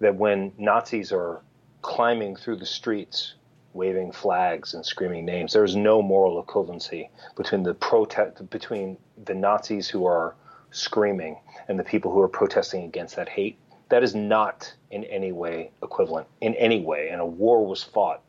that 0.00 0.16
when 0.16 0.52
Nazis 0.58 1.12
are 1.12 1.40
climbing 1.82 2.36
through 2.36 2.56
the 2.56 2.66
streets, 2.66 3.34
waving 3.74 4.12
flags 4.12 4.74
and 4.74 4.84
screaming 4.84 5.24
names, 5.24 5.52
there 5.52 5.64
is 5.64 5.76
no 5.76 6.00
moral 6.00 6.42
equivalency 6.42 7.08
between 7.36 7.62
the 7.62 7.74
protest 7.74 8.48
between 8.50 8.96
the 9.24 9.34
Nazis 9.34 9.88
who 9.88 10.06
are 10.06 10.34
screaming 10.70 11.38
and 11.68 11.78
the 11.78 11.84
people 11.84 12.10
who 12.12 12.20
are 12.20 12.28
protesting 12.28 12.84
against 12.84 13.16
that 13.16 13.28
hate. 13.28 13.58
That 13.88 14.02
is 14.02 14.14
not 14.14 14.72
in 14.90 15.04
any 15.04 15.32
way 15.32 15.70
equivalent 15.82 16.26
in 16.40 16.54
any 16.54 16.80
way. 16.80 17.10
And 17.10 17.20
a 17.20 17.26
war 17.26 17.66
was 17.66 17.82
fought 17.82 18.22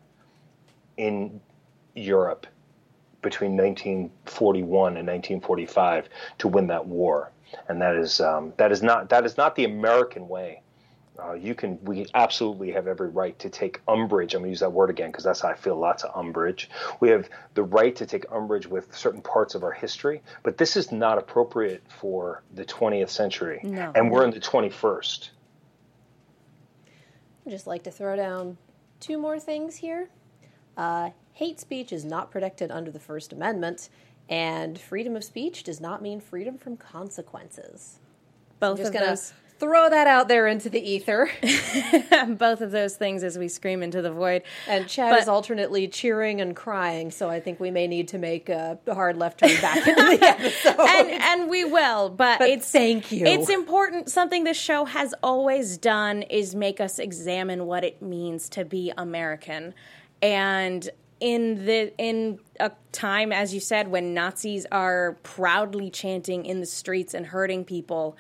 in 0.98 1.40
Europe 1.96 2.48
between 3.22 3.56
1941 3.56 4.98
and 4.98 5.08
1945 5.08 6.10
to 6.40 6.48
win 6.48 6.68
that 6.68 6.86
war, 6.86 7.32
and 7.70 7.82
that 7.82 7.96
is 7.96 8.20
um, 8.20 8.54
that 8.58 8.72
is 8.72 8.84
not 8.84 9.10
that 9.10 9.26
is 9.26 9.38
not 9.38 9.56
the 9.56 9.66
American 9.66 10.28
way. 10.28 10.62
Uh, 11.22 11.34
you 11.34 11.54
can 11.54 11.78
we 11.84 12.08
absolutely 12.16 12.72
have 12.72 12.88
every 12.88 13.10
right 13.10 13.38
to 13.38 13.50
take 13.50 13.82
umbrage. 13.88 14.34
I'm 14.34 14.42
going 14.42 14.48
to 14.50 14.52
use 14.52 14.62
that 14.62 14.72
word 14.72 14.90
again 14.90 15.12
because 15.12 15.24
that's 15.24 15.42
how 15.42 15.50
I 15.50 15.54
feel. 15.54 15.76
Lots 15.78 16.04
of 16.04 16.12
umbrage. 16.16 16.70
We 17.00 17.10
have 17.10 17.30
the 17.54 17.64
right 17.64 17.96
to 17.98 18.06
take 18.08 18.26
umbrage 18.32 18.66
with 18.66 18.96
certain 18.96 19.22
parts 19.22 19.54
of 19.54 19.64
our 19.64 19.72
history, 19.72 20.24
but 20.42 20.58
this 20.58 20.76
is 20.76 20.92
not 20.92 21.20
appropriate 21.20 21.84
for 22.00 22.42
the 22.56 22.66
20th 22.66 23.10
century, 23.10 23.60
No. 23.64 23.92
and 23.94 24.10
we're 24.12 24.24
in 24.24 24.32
the 24.32 24.40
21st. 24.40 25.30
I'd 27.46 27.52
just 27.52 27.68
like 27.68 27.84
to 27.84 27.92
throw 27.92 28.16
down 28.16 28.58
two 29.00 29.18
more 29.18 29.40
things 29.40 29.76
here. 29.76 30.10
Uh, 30.78 31.12
hate 31.34 31.60
speech 31.60 31.92
is 31.92 32.06
not 32.06 32.32
protected 32.32 32.72
under 32.72 32.90
the 32.90 33.00
First 33.00 33.34
Amendment, 33.34 33.90
and 34.30 34.80
freedom 34.80 35.16
of 35.16 35.24
speech 35.24 35.64
does 35.64 35.80
not 35.82 36.02
mean 36.02 36.20
freedom 36.20 36.58
from 36.58 36.78
consequences. 36.78 38.00
both 38.60 38.78
Just 38.78 38.88
of 38.90 38.94
gonna 38.94 39.06
those 39.08 39.34
throw 39.64 39.90
that 39.90 40.08
out 40.08 40.28
there 40.28 40.48
into 40.48 40.70
the 40.70 40.80
ether. 40.80 41.30
both 42.38 42.62
of 42.62 42.72
those 42.72 42.96
things 42.96 43.24
as 43.24 43.38
we 43.38 43.48
scream 43.48 43.82
into 43.84 44.02
the 44.02 44.12
void. 44.12 44.44
And 44.68 44.88
Chad 44.88 45.12
But- 45.12 45.22
is 45.22 45.28
alternately 45.28 45.88
cheering 45.88 46.42
and 46.42 46.56
crying, 46.56 47.12
so 47.12 47.30
I 47.30 47.40
think 47.40 47.60
we 47.60 47.72
may 47.72 47.88
need 47.88 48.10
to 48.10 48.18
make 48.18 48.50
a 48.50 48.78
hard 48.92 49.18
left 49.18 49.40
turn 49.40 49.60
back 49.62 49.88
into 49.88 50.18
the 50.18 50.20
episode. 50.22 50.80
and 50.80 51.10
and 51.12 51.50
we 51.50 51.64
will, 51.64 52.10
but, 52.10 52.40
But 52.40 52.50
it's 52.50 52.70
thank 52.70 53.12
you. 53.12 53.26
It's 53.26 53.50
important. 53.50 54.10
Something 54.10 54.44
this 54.44 54.58
show 54.58 54.86
has 54.86 55.14
always 55.24 55.78
done 55.78 56.24
is 56.24 56.56
make 56.56 56.80
us 56.80 57.00
examine 57.00 57.66
what 57.66 57.84
it 57.84 58.02
means 58.02 58.50
to 58.50 58.66
be 58.66 58.92
American, 58.98 59.74
and 60.22 60.90
in 61.20 61.66
the 61.66 61.94
in 61.98 62.40
a 62.60 62.72
time, 62.92 63.32
as 63.32 63.54
you 63.54 63.60
said, 63.60 63.88
when 63.88 64.14
Nazis 64.14 64.66
are 64.72 65.18
proudly 65.24 65.90
chanting 65.90 66.46
in 66.46 66.60
the 66.60 66.66
streets 66.66 67.14
and 67.14 67.26
hurting 67.28 67.64
people, 67.64 68.18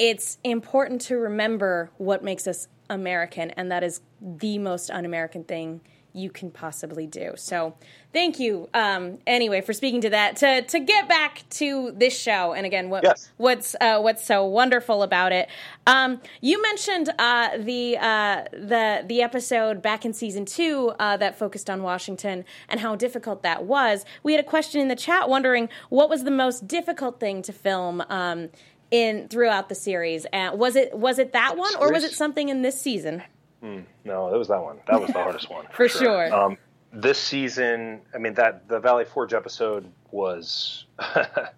it's 0.00 0.38
important 0.42 1.02
to 1.02 1.16
remember 1.16 1.90
what 1.98 2.24
makes 2.24 2.46
us 2.46 2.68
American, 2.88 3.50
and 3.50 3.70
that 3.70 3.84
is 3.84 4.00
the 4.20 4.58
most 4.58 4.90
un-American 4.90 5.44
thing 5.44 5.82
you 6.12 6.28
can 6.28 6.50
possibly 6.50 7.06
do. 7.06 7.34
So, 7.36 7.74
thank 8.12 8.40
you. 8.40 8.68
Um, 8.74 9.18
anyway, 9.28 9.60
for 9.60 9.72
speaking 9.72 10.00
to 10.00 10.10
that. 10.10 10.34
To 10.38 10.62
to 10.62 10.80
get 10.80 11.08
back 11.08 11.44
to 11.50 11.92
this 11.92 12.18
show, 12.18 12.52
and 12.52 12.66
again, 12.66 12.90
what 12.90 13.04
Yes. 13.04 13.30
what's 13.36 13.76
uh, 13.80 14.00
what's 14.00 14.24
so 14.26 14.44
wonderful 14.44 15.04
about 15.04 15.30
it? 15.30 15.48
Um, 15.86 16.20
you 16.40 16.60
mentioned 16.62 17.10
uh, 17.16 17.58
the 17.58 17.96
uh, 17.98 18.44
the 18.52 19.04
the 19.06 19.22
episode 19.22 19.82
back 19.82 20.04
in 20.04 20.12
season 20.12 20.44
two 20.46 20.92
uh, 20.98 21.16
that 21.18 21.38
focused 21.38 21.70
on 21.70 21.82
Washington 21.84 22.44
and 22.68 22.80
how 22.80 22.96
difficult 22.96 23.44
that 23.44 23.64
was. 23.64 24.04
We 24.24 24.32
had 24.32 24.40
a 24.44 24.48
question 24.48 24.80
in 24.80 24.88
the 24.88 24.96
chat 24.96 25.28
wondering 25.28 25.68
what 25.90 26.10
was 26.10 26.24
the 26.24 26.32
most 26.32 26.66
difficult 26.66 27.20
thing 27.20 27.42
to 27.42 27.52
film. 27.52 28.02
Um, 28.08 28.48
in 28.90 29.28
throughout 29.28 29.68
the 29.68 29.74
series, 29.74 30.24
And 30.32 30.58
was 30.58 30.76
it 30.76 30.92
was 30.96 31.18
it 31.18 31.32
that 31.32 31.56
one, 31.56 31.74
or 31.76 31.92
was 31.92 32.04
it 32.04 32.12
something 32.12 32.48
in 32.48 32.62
this 32.62 32.80
season? 32.80 33.22
No, 33.62 34.34
it 34.34 34.38
was 34.38 34.48
that 34.48 34.62
one. 34.62 34.78
That 34.88 35.00
was 35.00 35.08
the 35.10 35.22
hardest 35.22 35.50
one 35.50 35.66
For 35.72 35.88
sure. 35.88 36.32
Um, 36.32 36.56
this 36.92 37.18
season, 37.18 38.00
I 38.14 38.18
mean 38.18 38.34
that 38.34 38.66
the 38.68 38.80
Valley 38.80 39.04
Forge 39.04 39.34
episode 39.34 39.90
was 40.10 40.86
that 40.98 41.52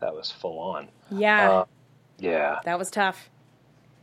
was 0.00 0.30
full 0.30 0.58
on. 0.58 0.88
Yeah, 1.10 1.50
Uh, 1.50 1.64
Yeah, 2.18 2.58
that 2.64 2.78
was 2.78 2.90
tough. 2.90 3.28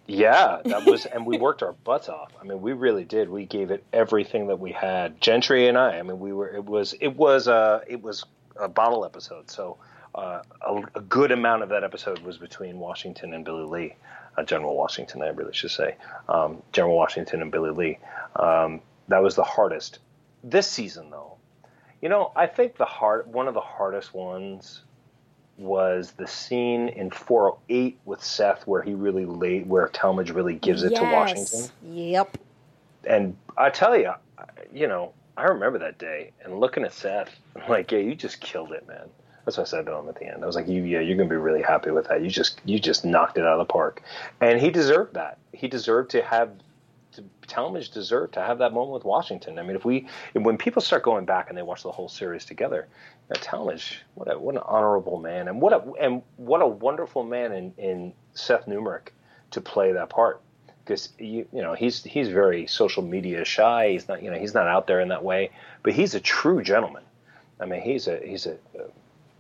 yeah, 0.08 0.62
that 0.66 0.86
was, 0.86 1.06
and 1.06 1.26
we 1.26 1.38
worked 1.38 1.62
our 1.64 1.74
butts 1.74 2.08
off. 2.10 2.32
I 2.40 2.44
mean, 2.44 2.62
we 2.62 2.74
really 2.74 3.04
did. 3.04 3.30
We 3.30 3.46
gave 3.46 3.72
it 3.72 3.84
everything 3.94 4.48
that 4.48 4.60
we 4.60 4.72
had. 4.72 5.20
Gentry 5.22 5.68
and 5.68 5.78
I. 5.78 6.00
I 6.00 6.04
mean, 6.04 6.20
we 6.20 6.32
were. 6.34 6.48
It 6.50 6.66
was. 6.66 6.94
It 7.02 7.16
was. 7.16 7.48
Uh, 7.48 7.82
it 7.88 8.02
was 8.02 8.26
a 8.60 8.68
bottle 8.70 9.06
episode. 9.06 9.50
So 9.52 9.78
uh, 10.20 10.42
a, 10.62 10.82
a 10.96 11.02
good 11.02 11.32
amount 11.32 11.64
of 11.64 11.70
that 11.70 11.84
episode 11.84 12.20
was 12.20 12.38
between 12.38 12.80
Washington 12.80 13.34
and 13.34 13.46
Billy 13.46 13.66
Lee, 13.66 13.96
uh, 14.38 14.44
General 14.44 14.76
Washington. 14.76 15.22
I 15.22 15.30
really 15.30 15.54
should 15.54 15.72
say, 15.72 15.96
um, 16.28 16.62
General 16.74 16.96
Washington 16.96 17.42
and 17.42 17.52
Billy 17.52 17.72
Lee. 17.72 18.00
Um, 18.36 18.82
that 19.08 19.22
was 19.24 19.36
the 19.36 19.44
hardest. 19.44 20.00
This 20.44 20.68
season, 20.68 21.10
though, 21.10 21.38
you 22.02 22.10
know, 22.10 22.32
I 22.36 22.48
think 22.48 22.78
the 22.78 22.86
hard 22.86 23.28
one 23.32 23.48
of 23.48 23.54
the 23.54 23.62
hardest 23.62 24.14
ones 24.14 24.84
was 25.58 26.12
the 26.14 26.28
scene 26.28 26.88
in 26.90 27.12
408 27.12 28.00
with 28.06 28.24
Seth 28.24 28.66
where 28.66 28.82
he 28.82 28.94
really 28.94 29.26
laid 29.26 29.68
where 29.68 29.88
Tallmadge 29.90 30.34
really 30.34 30.56
gives 30.56 30.84
it 30.84 30.96
to 30.96 31.02
Yes. 31.02 31.14
Washington. 31.14 31.72
Yep. 31.84 32.38
And 33.04 33.38
I 33.58 33.70
tell 33.70 33.98
you, 33.98 34.14
you 34.74 34.88
know, 34.88 35.12
I 35.36 35.44
remember 35.46 35.80
that 35.80 35.98
day 35.98 36.32
and 36.44 36.60
looking 36.60 36.84
at 36.86 36.94
Seth, 36.94 37.30
I'm 37.56 37.70
like, 37.70 37.92
yeah, 37.92 38.00
you 38.00 38.16
just 38.16 38.40
killed 38.40 38.72
it, 38.72 38.88
man. 38.88 39.10
That's 39.50 39.58
what 39.58 39.68
I 39.68 39.70
said 39.72 39.88
to 39.88 39.96
him 39.96 40.08
at 40.08 40.14
the 40.14 40.28
end. 40.28 40.44
I 40.44 40.46
was 40.46 40.56
like, 40.56 40.68
you, 40.68 40.84
yeah, 40.84 41.00
you're 41.00 41.18
gonna 41.18 41.28
be 41.28 41.36
really 41.36 41.64
happy 41.64 41.90
with 41.90 42.08
that. 42.10 42.22
You 42.22 42.30
just, 42.30 42.62
you 42.66 42.78
just 42.78 43.04
knocked 43.04 43.40
it 43.40 43.44
out 43.44 43.60
of 43.60 43.68
the 43.68 43.74
park, 43.74 44.04
and 44.42 44.62
he 44.62 44.70
deserved 44.70 45.16
that. 45.16 45.40
He 45.54 45.68
deserved 45.68 46.12
to 46.12 46.22
have. 46.22 46.52
To, 47.14 47.24
Tallmadge 47.48 47.92
deserved 47.92 48.36
to 48.36 48.42
have 48.42 48.60
that 48.60 48.74
moment 48.74 48.94
with 48.94 49.06
Washington. 49.06 49.58
I 49.58 49.64
mean, 49.64 49.76
if 49.76 49.84
we, 49.84 50.08
when 50.34 50.60
people 50.60 50.84
start 50.84 51.02
going 51.02 51.26
back 51.26 51.50
and 51.50 51.58
they 51.58 51.64
watch 51.64 51.82
the 51.82 51.92
whole 51.92 52.08
series 52.08 52.46
together, 52.46 52.88
you 53.28 53.34
know, 53.34 53.42
Tallmadge, 53.42 53.96
what 54.14 54.32
a, 54.32 54.38
what 54.38 54.54
an 54.54 54.62
honorable 54.64 55.18
man, 55.18 55.48
and 55.48 55.60
what 55.60 55.74
a, 55.74 55.92
and 56.00 56.22
what 56.38 56.62
a 56.62 56.68
wonderful 56.68 57.24
man 57.24 57.52
in, 57.52 57.74
in 57.80 58.14
Seth 58.36 58.68
Numrich 58.68 59.08
to 59.50 59.62
play 59.62 59.94
that 59.94 60.12
part 60.12 60.42
because 60.86 61.10
you, 61.18 61.48
you 61.52 61.64
know 61.64 61.74
he's 61.74 62.04
he's 62.04 62.30
very 62.30 62.68
social 62.68 63.02
media 63.02 63.44
shy. 63.46 63.90
He's 63.94 64.08
not 64.08 64.22
you 64.22 64.30
know 64.30 64.38
he's 64.38 64.54
not 64.54 64.68
out 64.68 64.86
there 64.86 65.00
in 65.00 65.08
that 65.08 65.24
way, 65.24 65.50
but 65.82 65.94
he's 65.94 66.14
a 66.14 66.20
true 66.20 66.62
gentleman. 66.62 67.04
I 67.60 67.66
mean, 67.66 67.82
he's 67.82 68.08
a 68.08 68.20
he's 68.24 68.46
a 68.46 68.58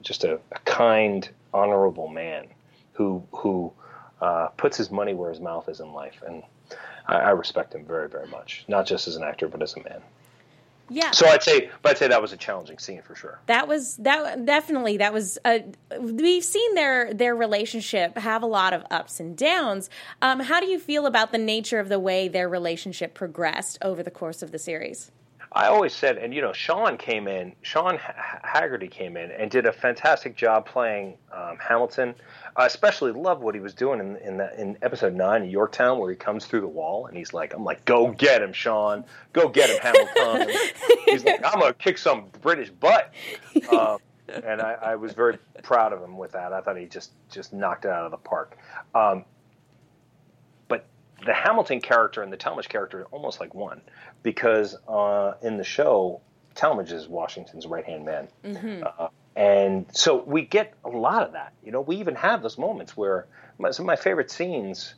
just 0.02 0.24
a, 0.24 0.40
a 0.52 0.60
kind, 0.66 1.28
honorable 1.54 2.08
man 2.08 2.48
who 2.94 3.24
who 3.32 3.72
uh, 4.22 4.48
puts 4.58 4.78
his 4.78 4.92
money 4.92 5.14
where 5.14 5.30
his 5.30 5.40
mouth 5.40 5.70
is 5.70 5.80
in 5.80 5.94
life, 5.94 6.22
and 6.26 6.44
I, 7.08 7.16
I 7.16 7.30
respect 7.32 7.74
him 7.74 7.86
very 7.86 8.10
very 8.10 8.28
much, 8.28 8.66
not 8.68 8.86
just 8.86 9.08
as 9.08 9.16
an 9.16 9.24
actor 9.24 9.48
but 9.48 9.62
as 9.62 9.76
a 9.76 9.84
man. 9.84 10.02
Yeah. 10.90 11.12
So 11.12 11.28
I'd 11.28 11.44
say, 11.44 11.70
but 11.82 11.92
I'd 11.92 11.98
say 12.00 12.08
that 12.08 12.22
was 12.22 12.34
a 12.34 12.38
challenging 12.38 12.80
scene 12.80 13.02
for 13.02 13.16
sure. 13.16 13.40
that 13.46 13.68
was 13.68 13.98
that 13.98 14.46
definitely 14.46 14.98
that 14.98 15.14
was 15.14 15.38
uh, 15.46 15.60
we've 16.00 16.44
seen 16.44 16.76
their 16.76 17.14
their 17.14 17.36
relationship 17.36 18.18
have 18.18 18.42
a 18.42 18.48
lot 18.48 18.74
of 18.74 18.84
ups 18.90 19.20
and 19.20 19.38
downs 19.38 19.90
um, 20.22 20.40
how 20.40 20.60
do 20.60 20.66
you 20.66 20.80
feel 20.80 21.06
about 21.06 21.32
the 21.32 21.38
nature 21.38 21.80
of 21.80 21.90
the 21.90 22.00
way 22.00 22.28
their 22.28 22.50
relationship 22.50 23.14
progressed 23.14 23.78
over 23.82 24.02
the 24.02 24.12
course 24.12 24.42
of 24.42 24.52
the 24.52 24.60
series 24.60 25.12
I 25.52 25.66
always 25.68 25.94
said, 25.94 26.18
and 26.18 26.34
you 26.34 26.42
know, 26.42 26.54
Sean 26.54 26.98
came 26.98 27.28
in, 27.28 27.54
Sean 27.64 27.98
Haggerty 27.98 28.88
came 28.88 29.18
in 29.18 29.32
and 29.32 29.50
did 29.50 29.66
a 29.66 29.72
fantastic 29.72 30.36
job 30.36 30.68
playing 30.68 31.18
um, 31.32 31.58
Hamilton. 31.58 32.14
I 32.56 32.68
especially 32.68 33.12
love 33.14 33.42
what 33.42 33.56
he 33.56 33.62
was 33.62 33.74
doing 33.74 34.00
in 34.00 34.18
in, 34.18 34.38
that, 34.38 34.56
in 34.60 34.78
episode 34.84 35.16
nine 35.16 35.44
in 35.44 35.50
Yorktown, 35.50 35.98
where 35.98 36.12
he 36.12 36.16
comes 36.16 36.46
through 36.46 36.62
the 36.62 36.68
wall 36.68 37.08
and 37.08 37.18
he's 37.18 37.34
like, 37.34 37.54
"I'm 37.56 37.64
like, 37.64 37.84
go 37.86 38.12
get 38.12 38.44
him, 38.44 38.54
Sean, 38.54 39.06
go 39.34 39.50
get 39.50 39.70
him, 39.72 39.80
Hamilton." 39.82 40.56
he's 41.06 41.24
like, 41.24 41.44
"I'm 41.44 41.60
gonna 41.60 41.74
kick 41.74 41.98
some 41.98 42.26
British 42.42 42.70
butt," 42.70 43.12
um, 43.72 43.98
and 44.44 44.62
I, 44.62 44.74
I 44.74 44.96
was 44.96 45.14
very 45.14 45.40
proud 45.64 45.94
of 45.94 46.04
him 46.04 46.18
with 46.18 46.34
that. 46.34 46.54
I 46.54 46.62
thought 46.62 46.78
he 46.78 46.86
just 46.86 47.12
just 47.32 47.54
knocked 47.54 47.86
it 47.86 47.92
out 47.92 48.06
of 48.06 48.12
the 48.12 48.18
park. 48.18 48.56
Um, 48.94 49.26
the 51.26 51.34
Hamilton 51.34 51.82
character 51.82 52.22
and 52.22 52.32
the 52.32 52.38
Tallmadge 52.38 52.70
character 52.70 53.02
are 53.02 53.06
almost 53.06 53.40
like 53.40 53.54
one 53.54 53.82
because 54.24 54.76
uh, 54.88 55.34
in 55.42 55.58
the 55.58 55.64
show, 55.64 56.22
Tallmadge 56.56 56.92
is 56.92 57.08
Washington's 57.08 57.68
right 57.68 57.86
hand 57.86 58.06
man. 58.06 58.28
Uh, 58.84 59.08
and 59.36 59.86
so 59.94 60.24
we 60.24 60.42
get 60.42 60.74
a 60.84 60.90
lot 60.90 61.24
of 61.24 61.34
that. 61.34 61.54
You 61.64 61.72
know, 61.72 61.82
we 61.82 61.98
even 61.98 62.16
have 62.16 62.42
those 62.42 62.58
moments 62.58 62.98
where 62.98 63.28
my, 63.58 63.72
some 63.72 63.86
of 63.86 63.88
my 63.88 63.96
favorite 63.96 64.32
scenes. 64.32 64.96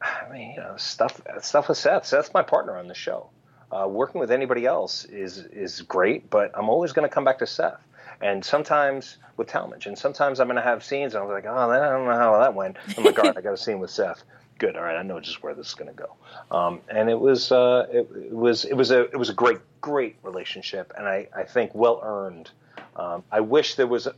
I 0.00 0.32
mean, 0.32 0.52
you 0.52 0.60
know, 0.60 0.74
stuff 0.76 1.20
stuff 1.40 1.68
with 1.68 1.78
Seth. 1.78 2.06
Seth's 2.06 2.32
my 2.32 2.42
partner 2.42 2.76
on 2.78 2.86
the 2.86 2.94
show. 2.94 3.30
Uh, 3.70 3.88
working 3.88 4.20
with 4.20 4.30
anybody 4.30 4.64
else 4.64 5.04
is 5.06 5.38
is 5.38 5.82
great, 5.82 6.30
but 6.30 6.52
I'm 6.54 6.68
always 6.68 6.92
going 6.92 7.08
to 7.08 7.12
come 7.12 7.24
back 7.24 7.38
to 7.38 7.46
Seth. 7.46 7.82
And 8.22 8.44
sometimes 8.44 9.18
with 9.36 9.48
Tallmadge, 9.48 9.86
and 9.86 9.98
sometimes 9.98 10.40
I'm 10.40 10.46
going 10.46 10.56
to 10.56 10.62
have 10.62 10.82
scenes, 10.84 11.14
and 11.14 11.24
I'm 11.24 11.30
like, 11.30 11.44
oh, 11.46 11.54
I 11.54 11.78
don't 11.90 12.06
know 12.06 12.12
how 12.16 12.38
that 12.38 12.54
went. 12.54 12.76
I'm 12.96 13.04
like, 13.04 13.18
all 13.18 13.26
right, 13.26 13.36
I 13.36 13.40
got 13.42 13.52
a 13.52 13.58
scene 13.58 13.78
with 13.78 13.90
Seth. 13.90 14.22
Good, 14.58 14.76
all 14.76 14.82
right, 14.82 14.96
I 14.96 15.02
know 15.02 15.20
just 15.20 15.42
where 15.42 15.54
this 15.54 15.68
is 15.68 15.74
going 15.74 15.94
to 15.94 16.02
go. 16.02 16.14
Um, 16.56 16.80
and 16.88 17.10
it 17.10 17.18
was 17.20 17.52
uh, 17.52 17.86
it, 17.90 18.08
it 18.16 18.32
was 18.32 18.64
it 18.64 18.74
was 18.74 18.90
a 18.90 19.02
it 19.02 19.16
was 19.16 19.28
a 19.28 19.34
great 19.34 19.58
great 19.82 20.16
relationship, 20.22 20.92
and 20.96 21.06
I 21.06 21.28
I 21.36 21.42
think 21.44 21.74
well 21.74 22.00
earned. 22.02 22.50
Um, 22.96 23.22
I 23.30 23.40
wish 23.40 23.74
there 23.74 23.86
was 23.86 24.06
a, 24.06 24.14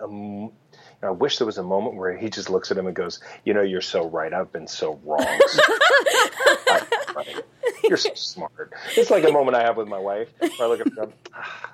a 0.00 0.04
m- 0.04 0.50
I 1.02 1.10
wish 1.10 1.38
there 1.38 1.46
was 1.46 1.58
a 1.58 1.62
moment 1.62 1.96
where 1.96 2.16
he 2.16 2.30
just 2.30 2.48
looks 2.48 2.70
at 2.70 2.78
him 2.78 2.86
and 2.86 2.96
goes, 2.96 3.20
"You 3.44 3.52
know, 3.52 3.60
you're 3.62 3.80
so 3.82 4.08
right. 4.08 4.32
I've 4.32 4.52
been 4.52 4.66
so 4.68 4.98
wrong. 5.04 5.26
Right. 7.14 7.42
You're 7.84 7.98
so 7.98 8.14
smart." 8.14 8.72
It's 8.96 9.10
like 9.10 9.24
a 9.24 9.32
moment 9.32 9.54
I 9.56 9.62
have 9.64 9.76
with 9.76 9.88
my 9.88 9.98
wife 9.98 10.28
where 10.38 10.50
I 10.62 10.66
look 10.66 10.80
at 10.80 10.92
her, 10.94 11.08
ah, 11.34 11.70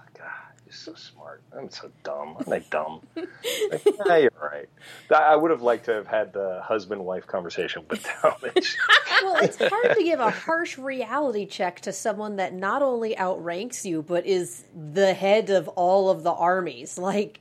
You're 0.68 0.74
so 0.74 0.92
smart. 0.96 1.40
I'm 1.56 1.70
so 1.70 1.90
dumb. 2.04 2.36
I'm 2.38 2.44
like 2.46 2.68
dumb. 2.68 3.00
Like, 3.16 3.26
yeah, 4.06 4.16
you're 4.18 4.30
right. 4.38 4.68
I 5.10 5.34
would 5.34 5.50
have 5.50 5.62
liked 5.62 5.86
to 5.86 5.94
have 5.94 6.06
had 6.06 6.34
the 6.34 6.60
husband-wife 6.62 7.26
conversation 7.26 7.84
with 7.90 8.02
Tallmadge. 8.02 8.76
Well, 9.22 9.36
it's 9.42 9.56
hard 9.56 9.96
to 9.96 10.04
give 10.04 10.20
a 10.20 10.28
harsh 10.28 10.76
reality 10.76 11.46
check 11.46 11.80
to 11.80 11.92
someone 11.94 12.36
that 12.36 12.52
not 12.52 12.82
only 12.82 13.16
outranks 13.16 13.86
you, 13.86 14.02
but 14.02 14.26
is 14.26 14.62
the 14.92 15.14
head 15.14 15.48
of 15.48 15.68
all 15.68 16.10
of 16.10 16.22
the 16.22 16.32
armies. 16.32 16.98
Like, 16.98 17.40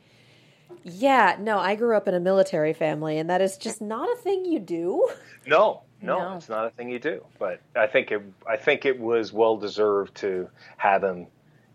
yeah, 0.84 1.36
no, 1.38 1.60
I 1.60 1.76
grew 1.76 1.98
up 1.98 2.08
in 2.08 2.14
a 2.14 2.22
military 2.22 2.72
family, 2.72 3.18
and 3.18 3.30
that 3.30 3.42
is 3.42 3.58
just 3.58 3.82
not 3.82 4.08
a 4.10 4.16
thing 4.22 4.46
you 4.46 4.60
do. 4.60 5.06
No, 5.46 5.82
no, 6.02 6.20
No. 6.30 6.38
it's 6.38 6.48
not 6.48 6.66
a 6.66 6.70
thing 6.70 6.88
you 6.90 7.00
do. 7.00 7.26
But 7.38 7.60
I 7.76 7.88
think 7.88 8.10
it, 8.10 8.22
I 8.48 8.56
think 8.56 8.86
it 8.86 8.98
was 8.98 9.34
well 9.34 9.58
deserved 9.58 10.16
to 10.18 10.48
have 10.78 11.04
him. 11.04 11.28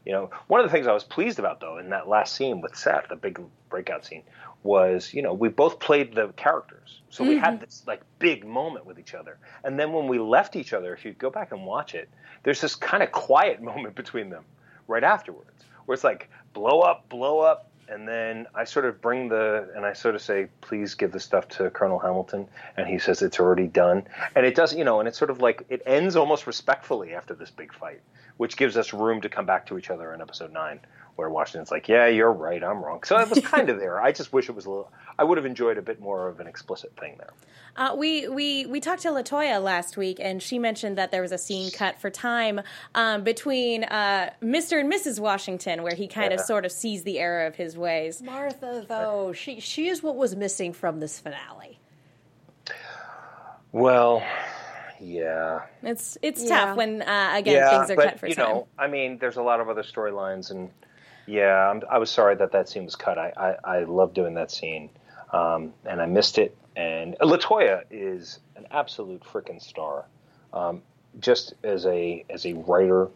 You 0.04 0.12
know, 0.12 0.30
one 0.48 0.60
of 0.60 0.66
the 0.66 0.72
things 0.72 0.86
I 0.86 0.92
was 0.92 1.04
pleased 1.04 1.38
about 1.38 1.60
though 1.60 1.78
in 1.78 1.90
that 1.90 2.08
last 2.08 2.34
scene 2.34 2.60
with 2.60 2.76
Seth, 2.76 3.08
the 3.08 3.16
big 3.16 3.40
breakout 3.68 4.04
scene, 4.04 4.22
was 4.62 5.12
you 5.14 5.22
know 5.22 5.32
we 5.32 5.48
both 5.48 5.78
played 5.78 6.14
the 6.14 6.28
characters, 6.36 7.00
so 7.10 7.24
we 7.24 7.36
had 7.36 7.54
mm-hmm. 7.54 7.64
this 7.64 7.84
like 7.86 8.02
big 8.18 8.46
moment 8.46 8.86
with 8.86 8.98
each 8.98 9.14
other. 9.14 9.38
And 9.64 9.78
then 9.78 9.92
when 9.92 10.08
we 10.08 10.18
left 10.18 10.56
each 10.56 10.72
other, 10.72 10.94
if 10.94 11.04
you 11.04 11.12
go 11.12 11.30
back 11.30 11.52
and 11.52 11.64
watch 11.64 11.94
it, 11.94 12.08
there's 12.42 12.60
this 12.60 12.74
kind 12.74 13.02
of 13.02 13.12
quiet 13.12 13.62
moment 13.70 13.94
between 13.94 14.30
them 14.30 14.44
right 14.88 15.04
afterwards, 15.04 15.64
where 15.86 15.94
it's 15.94 16.04
like 16.04 16.28
blow 16.52 16.80
up, 16.80 17.08
blow 17.08 17.40
up, 17.40 17.70
and 17.88 18.06
then 18.08 18.46
I 18.54 18.64
sort 18.64 18.84
of 18.84 19.00
bring 19.00 19.28
the 19.28 19.70
and 19.74 19.84
I 19.84 19.92
sort 19.92 20.14
of 20.14 20.22
say, 20.22 20.48
please 20.60 20.94
give 20.94 21.12
the 21.12 21.20
stuff 21.20 21.48
to 21.50 21.70
Colonel 21.70 21.98
Hamilton, 21.98 22.48
and 22.76 22.86
he 22.86 22.98
says 22.98 23.22
it's 23.22 23.40
already 23.40 23.66
done, 23.66 24.04
and 24.34 24.46
it 24.46 24.54
does, 24.54 24.74
you 24.74 24.84
know, 24.84 25.00
and 25.00 25.08
it's 25.08 25.18
sort 25.18 25.30
of 25.30 25.40
like 25.40 25.64
it 25.68 25.82
ends 25.86 26.16
almost 26.16 26.46
respectfully 26.46 27.14
after 27.14 27.34
this 27.34 27.50
big 27.50 27.72
fight, 27.72 28.00
which 28.36 28.56
gives 28.56 28.76
us 28.76 28.92
room 28.92 29.20
to 29.20 29.28
come 29.28 29.46
back 29.46 29.66
to 29.66 29.78
each 29.78 29.90
other 29.90 30.12
in 30.14 30.20
episode 30.20 30.52
nine, 30.52 30.80
where 31.16 31.28
Washington's 31.28 31.70
like, 31.70 31.88
yeah, 31.88 32.06
you're 32.06 32.32
right, 32.32 32.62
I'm 32.64 32.82
wrong. 32.82 33.02
So 33.04 33.18
it 33.18 33.28
was 33.28 33.40
kind 33.40 33.68
of 33.68 33.78
there. 33.78 34.00
I 34.00 34.12
just 34.12 34.32
wish 34.32 34.48
it 34.48 34.52
was 34.54 34.64
a 34.66 34.70
little. 34.70 34.90
I 35.18 35.24
would 35.24 35.36
have 35.38 35.44
enjoyed 35.46 35.76
a 35.78 35.82
bit 35.82 36.00
more 36.00 36.28
of 36.28 36.40
an 36.40 36.46
explicit 36.46 36.92
thing 36.98 37.16
there. 37.18 37.32
Uh, 37.76 37.94
we 37.96 38.28
we 38.28 38.66
we 38.66 38.80
talked 38.80 39.02
to 39.02 39.08
Latoya 39.08 39.62
last 39.62 39.96
week, 39.96 40.18
and 40.20 40.42
she 40.42 40.58
mentioned 40.58 40.98
that 40.98 41.10
there 41.10 41.22
was 41.22 41.32
a 41.32 41.38
scene 41.38 41.70
cut 41.70 41.98
for 42.00 42.10
time 42.10 42.60
um, 42.94 43.24
between 43.24 43.84
uh, 43.84 44.30
Mr. 44.42 44.80
and 44.80 44.92
Mrs. 44.92 45.20
Washington, 45.20 45.82
where 45.82 45.94
he 45.94 46.06
kind 46.08 46.32
of 46.32 46.40
sort 46.40 46.64
of 46.66 46.72
sees 46.72 47.02
the 47.02 47.18
error 47.18 47.46
of 47.46 47.56
his 47.56 47.76
ways. 47.76 48.22
Martha, 48.22 48.84
though, 48.88 49.32
she 49.32 49.60
she 49.60 49.88
is 49.88 50.02
what 50.02 50.16
was 50.16 50.34
missing 50.36 50.72
from 50.72 51.00
this 51.00 51.18
finale. 51.18 51.78
Well, 53.72 54.22
Yeah. 55.00 55.62
It's 55.82 56.18
it's 56.22 56.42
Yeah. 56.44 56.48
tough 56.66 56.76
when 56.76 57.02
uh, 57.02 57.32
again 57.34 57.54
yeah, 57.54 57.70
things 57.78 57.90
are 57.90 57.96
but 57.96 58.04
cut 58.10 58.20
for 58.20 58.26
you 58.28 58.34
time. 58.34 58.48
know, 58.48 58.68
I 58.78 58.86
mean, 58.86 59.18
there's 59.18 59.36
a 59.36 59.42
lot 59.42 59.60
of 59.60 59.68
other 59.68 59.82
storylines, 59.82 60.50
and 60.50 60.70
yeah, 61.26 61.70
I'm, 61.70 61.82
I 61.90 61.98
was 61.98 62.10
sorry 62.10 62.34
that 62.36 62.52
that 62.52 62.68
scene 62.68 62.84
was 62.84 62.96
cut. 62.96 63.18
I 63.18 63.56
I, 63.64 63.78
I 63.78 63.84
love 63.84 64.14
doing 64.14 64.34
that 64.34 64.50
scene, 64.50 64.90
um, 65.32 65.72
and 65.84 66.00
I 66.00 66.06
missed 66.06 66.38
it. 66.38 66.56
And 66.74 67.16
Latoya 67.20 67.84
is 67.90 68.38
an 68.56 68.66
absolute 68.70 69.22
freaking 69.22 69.60
star, 69.60 70.06
um, 70.52 70.82
just 71.20 71.54
as 71.62 71.86
a 71.86 72.24
as 72.30 72.46
a 72.46 72.54
writer 72.54 73.08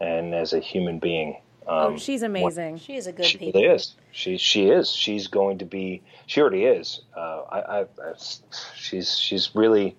and 0.00 0.34
as 0.34 0.52
a 0.52 0.60
human 0.60 0.98
being. 0.98 1.36
Um, 1.66 1.94
oh, 1.94 1.96
she's 1.96 2.22
amazing. 2.22 2.78
She 2.78 2.96
is 2.96 3.06
a 3.06 3.12
good 3.12 3.24
she 3.24 3.38
people. 3.38 3.60
really 3.60 3.74
is. 3.74 3.94
She 4.10 4.36
she 4.36 4.68
is. 4.68 4.90
She's 4.90 5.28
going 5.28 5.58
to 5.58 5.64
be. 5.64 6.02
She 6.26 6.40
already 6.40 6.64
is. 6.64 7.02
Uh, 7.16 7.42
I, 7.42 7.60
I, 7.60 7.80
I 7.82 7.86
she's 8.74 9.16
she's 9.16 9.54
really 9.54 9.96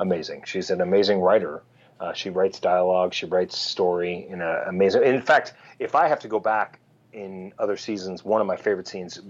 amazing. 0.00 0.42
She's 0.46 0.70
an 0.70 0.80
amazing 0.80 1.20
writer. 1.20 1.62
Uh, 2.00 2.12
she 2.12 2.30
writes 2.30 2.58
dialogue. 2.58 3.14
She 3.14 3.26
writes 3.26 3.56
story 3.56 4.26
in 4.28 4.40
a 4.40 4.64
amazing. 4.66 5.04
In 5.04 5.22
fact, 5.22 5.54
if 5.78 5.94
I 5.94 6.08
have 6.08 6.18
to 6.20 6.28
go 6.28 6.40
back 6.40 6.80
in 7.14 7.52
other 7.58 7.76
seasons, 7.76 8.24
one 8.24 8.40
of 8.40 8.46
my 8.46 8.56
favorite 8.56 8.88
scenes 8.88 9.20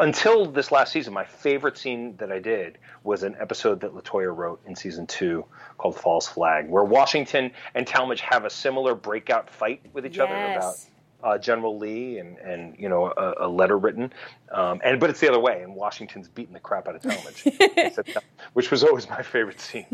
until 0.00 0.46
this 0.46 0.72
last 0.72 0.92
season, 0.92 1.14
my 1.14 1.24
favorite 1.24 1.78
scene 1.78 2.16
that 2.16 2.32
I 2.32 2.40
did 2.40 2.78
was 3.04 3.22
an 3.22 3.36
episode 3.38 3.80
that 3.80 3.94
Latoya 3.94 4.34
wrote 4.36 4.60
in 4.66 4.74
season 4.74 5.06
two 5.06 5.44
called 5.78 5.96
"False 5.96 6.26
Flag," 6.26 6.68
where 6.68 6.84
Washington 6.84 7.52
and 7.74 7.86
Tallmadge 7.86 8.20
have 8.20 8.44
a 8.44 8.50
similar 8.50 8.94
breakout 8.94 9.48
fight 9.48 9.80
with 9.92 10.04
each 10.04 10.18
other 10.18 10.34
about 10.34 10.76
uh, 11.22 11.38
General 11.38 11.78
Lee 11.78 12.18
and, 12.18 12.36
and 12.38 12.76
you 12.78 12.88
know 12.88 13.06
a, 13.16 13.46
a 13.46 13.48
letter 13.48 13.78
written, 13.78 14.12
um, 14.52 14.80
and 14.84 15.00
but 15.00 15.08
it's 15.08 15.20
the 15.20 15.28
other 15.28 15.40
way, 15.40 15.62
and 15.62 15.74
Washington's 15.74 16.28
beating 16.28 16.52
the 16.52 16.60
crap 16.60 16.88
out 16.88 16.96
of 16.96 17.02
Tallmadge, 17.02 18.18
which 18.52 18.70
was 18.70 18.84
always 18.84 19.08
my 19.08 19.22
favorite 19.22 19.60
scene. 19.60 19.86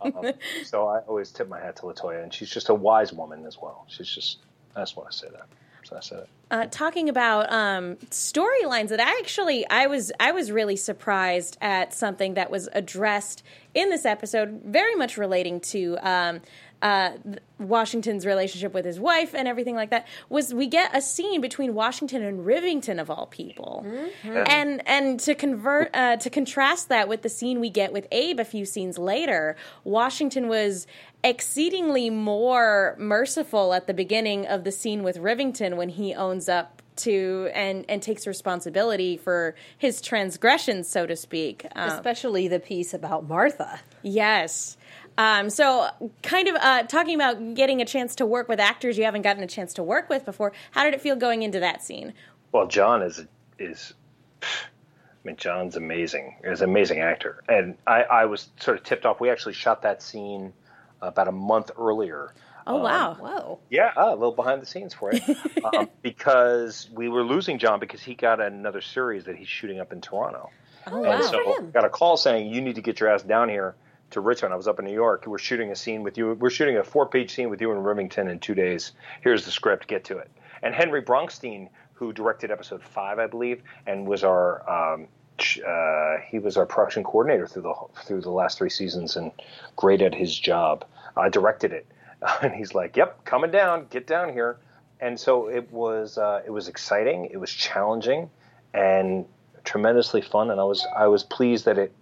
Um, 0.00 0.32
so 0.64 0.86
I 0.88 0.98
always 1.00 1.30
tip 1.30 1.48
my 1.48 1.60
hat 1.60 1.76
to 1.76 1.82
Latoya, 1.82 2.22
and 2.22 2.34
she's 2.34 2.50
just 2.50 2.68
a 2.68 2.74
wise 2.74 3.12
woman 3.12 3.46
as 3.46 3.58
well. 3.60 3.86
She's 3.88 4.08
just 4.08 4.38
I 4.76 4.80
just 4.80 4.96
want 4.96 5.10
to 5.10 5.16
say 5.16 5.28
that. 5.32 5.46
I 5.92 6.00
said 6.00 6.20
it. 6.20 6.28
uh, 6.50 6.66
talking 6.70 7.08
about 7.08 7.52
um, 7.52 7.96
storylines 8.10 8.88
that 8.88 9.00
I 9.00 9.18
actually 9.18 9.66
I 9.68 9.86
was 9.86 10.12
I 10.20 10.32
was 10.32 10.50
really 10.50 10.76
surprised 10.76 11.56
at 11.60 11.92
something 11.92 12.34
that 12.34 12.50
was 12.50 12.68
addressed 12.72 13.42
in 13.74 13.90
this 13.90 14.04
episode, 14.04 14.62
very 14.64 14.94
much 14.94 15.16
relating 15.16 15.60
to 15.60 15.98
um, 16.02 16.40
uh, 16.84 17.12
Washington's 17.58 18.26
relationship 18.26 18.74
with 18.74 18.84
his 18.84 19.00
wife 19.00 19.34
and 19.34 19.48
everything 19.48 19.74
like 19.74 19.88
that. 19.88 20.06
Was 20.28 20.52
we 20.52 20.66
get 20.66 20.94
a 20.94 21.00
scene 21.00 21.40
between 21.40 21.72
Washington 21.72 22.22
and 22.22 22.44
Rivington 22.44 23.00
of 23.00 23.08
all 23.08 23.26
people, 23.26 23.86
and 24.22 24.86
and 24.86 25.18
to 25.20 25.34
convert 25.34 25.90
uh, 25.96 26.18
to 26.18 26.28
contrast 26.28 26.90
that 26.90 27.08
with 27.08 27.22
the 27.22 27.30
scene 27.30 27.58
we 27.58 27.70
get 27.70 27.90
with 27.94 28.06
Abe 28.12 28.38
a 28.38 28.44
few 28.44 28.66
scenes 28.66 28.98
later, 28.98 29.56
Washington 29.82 30.46
was 30.46 30.86
exceedingly 31.24 32.10
more 32.10 32.96
merciful 32.98 33.72
at 33.72 33.86
the 33.86 33.94
beginning 33.94 34.46
of 34.46 34.64
the 34.64 34.70
scene 34.70 35.02
with 35.02 35.16
Rivington 35.16 35.78
when 35.78 35.88
he 35.88 36.14
owns 36.14 36.50
up 36.50 36.82
to 36.96 37.50
and 37.54 37.86
and 37.88 38.02
takes 38.02 38.26
responsibility 38.26 39.16
for 39.16 39.54
his 39.78 40.02
transgressions, 40.02 40.86
so 40.86 41.06
to 41.06 41.16
speak. 41.16 41.66
Um, 41.74 41.88
Especially 41.90 42.46
the 42.46 42.60
piece 42.60 42.92
about 42.92 43.26
Martha. 43.26 43.80
Yes. 44.02 44.76
Um, 45.16 45.48
so, 45.50 45.88
kind 46.22 46.48
of 46.48 46.56
uh, 46.56 46.82
talking 46.84 47.14
about 47.14 47.54
getting 47.54 47.80
a 47.80 47.84
chance 47.84 48.16
to 48.16 48.26
work 48.26 48.48
with 48.48 48.58
actors 48.58 48.98
you 48.98 49.04
haven't 49.04 49.22
gotten 49.22 49.42
a 49.42 49.46
chance 49.46 49.74
to 49.74 49.82
work 49.82 50.08
with 50.08 50.24
before. 50.24 50.52
How 50.72 50.84
did 50.84 50.94
it 50.94 51.00
feel 51.00 51.16
going 51.16 51.42
into 51.42 51.60
that 51.60 51.82
scene? 51.82 52.14
Well, 52.52 52.66
John 52.66 53.02
is 53.02 53.24
is. 53.58 53.94
I 54.42 55.28
mean, 55.28 55.36
John's 55.36 55.76
amazing. 55.76 56.36
He's 56.46 56.60
an 56.60 56.68
amazing 56.68 57.00
actor, 57.00 57.42
and 57.48 57.76
I, 57.86 58.02
I 58.02 58.24
was 58.26 58.48
sort 58.60 58.76
of 58.76 58.84
tipped 58.84 59.06
off. 59.06 59.20
We 59.20 59.30
actually 59.30 59.54
shot 59.54 59.82
that 59.82 60.02
scene 60.02 60.52
about 61.00 61.28
a 61.28 61.32
month 61.32 61.70
earlier. 61.78 62.34
Oh 62.66 62.82
wow! 62.82 63.14
Whoa. 63.14 63.58
Yeah, 63.70 63.92
ah, 63.96 64.10
a 64.10 64.16
little 64.16 64.32
behind 64.32 64.60
the 64.60 64.66
scenes 64.66 64.94
for 64.94 65.12
it, 65.12 65.22
um, 65.64 65.88
because 66.02 66.88
we 66.92 67.08
were 67.08 67.22
losing 67.22 67.58
John 67.58 67.78
because 67.78 68.02
he 68.02 68.14
got 68.14 68.40
another 68.40 68.80
series 68.80 69.24
that 69.24 69.36
he's 69.36 69.48
shooting 69.48 69.80
up 69.80 69.92
in 69.92 70.00
Toronto. 70.00 70.50
Oh 70.88 71.00
wow! 71.00 71.12
And 71.12 71.24
so 71.24 71.60
got 71.72 71.84
a 71.84 71.90
call 71.90 72.16
saying 72.16 72.52
you 72.52 72.60
need 72.60 72.74
to 72.74 72.82
get 72.82 73.00
your 73.00 73.10
ass 73.10 73.22
down 73.22 73.48
here 73.48 73.76
to 74.14 74.20
Richmond. 74.20 74.54
I 74.54 74.56
was 74.56 74.66
up 74.66 74.78
in 74.78 74.84
New 74.84 74.92
York. 74.92 75.26
We're 75.26 75.38
shooting 75.38 75.70
a 75.70 75.76
scene 75.76 76.02
with 76.02 76.16
you. 76.16 76.34
We're 76.34 76.50
shooting 76.50 76.78
a 76.78 76.84
four-page 76.84 77.34
scene 77.34 77.50
with 77.50 77.60
you 77.60 77.70
in 77.72 77.78
Rivington 77.78 78.30
in 78.30 78.38
two 78.38 78.54
days. 78.54 78.92
Here's 79.20 79.44
the 79.44 79.50
script. 79.50 79.86
Get 79.86 80.04
to 80.04 80.18
it. 80.18 80.30
And 80.62 80.74
Henry 80.74 81.02
Bronchtein, 81.02 81.68
who 81.92 82.12
directed 82.12 82.50
episode 82.50 82.82
five, 82.82 83.18
I 83.18 83.26
believe, 83.26 83.62
and 83.86 84.06
was 84.06 84.24
our 84.24 84.68
um, 84.68 85.08
uh, 85.38 86.16
he 86.26 86.38
was 86.38 86.56
our 86.56 86.64
production 86.64 87.02
coordinator 87.02 87.46
through 87.46 87.62
the 87.62 87.74
through 88.04 88.20
the 88.20 88.30
last 88.30 88.58
three 88.58 88.70
seasons 88.70 89.16
and 89.16 89.32
great 89.76 90.00
at 90.00 90.14
his 90.14 90.36
job. 90.38 90.84
I 91.16 91.28
directed 91.28 91.72
it, 91.72 91.86
and 92.42 92.54
he's 92.54 92.74
like, 92.74 92.96
"Yep, 92.96 93.24
coming 93.24 93.50
down. 93.50 93.86
Get 93.90 94.06
down 94.06 94.32
here." 94.32 94.58
And 95.00 95.18
so 95.18 95.48
it 95.48 95.70
was 95.72 96.18
uh, 96.18 96.42
it 96.46 96.50
was 96.50 96.68
exciting. 96.68 97.26
It 97.26 97.36
was 97.36 97.50
challenging, 97.50 98.30
and 98.72 99.26
tremendously 99.64 100.22
fun. 100.22 100.50
And 100.50 100.60
I 100.60 100.64
was 100.64 100.86
I 100.96 101.08
was 101.08 101.24
pleased 101.24 101.64
that 101.64 101.78
it 101.78 101.92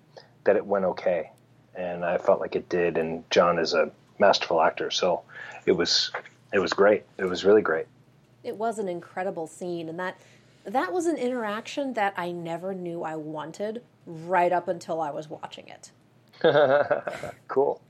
that 0.44 0.56
it 0.56 0.66
went 0.66 0.84
okay, 0.84 1.31
and 1.74 2.04
I 2.04 2.18
felt 2.18 2.40
like 2.40 2.56
it 2.56 2.68
did. 2.68 2.98
And 2.98 3.28
John 3.30 3.58
is 3.58 3.74
a 3.74 3.90
masterful 4.18 4.60
actor, 4.60 4.90
so 4.90 5.22
it 5.66 5.72
was 5.72 6.10
it 6.52 6.58
was 6.58 6.72
great. 6.72 7.04
It 7.18 7.24
was 7.24 7.44
really 7.44 7.62
great. 7.62 7.86
It 8.44 8.56
was 8.56 8.78
an 8.78 8.88
incredible 8.88 9.46
scene, 9.46 9.88
and 9.88 9.98
that 9.98 10.18
that 10.64 10.92
was 10.92 11.06
an 11.06 11.16
interaction 11.16 11.94
that 11.94 12.14
I 12.16 12.30
never 12.30 12.74
knew 12.74 13.02
I 13.02 13.16
wanted 13.16 13.82
right 14.06 14.52
up 14.52 14.68
until 14.68 15.00
I 15.00 15.10
was 15.10 15.28
watching 15.28 15.68
it. 15.68 15.90
Cool. 17.48 17.80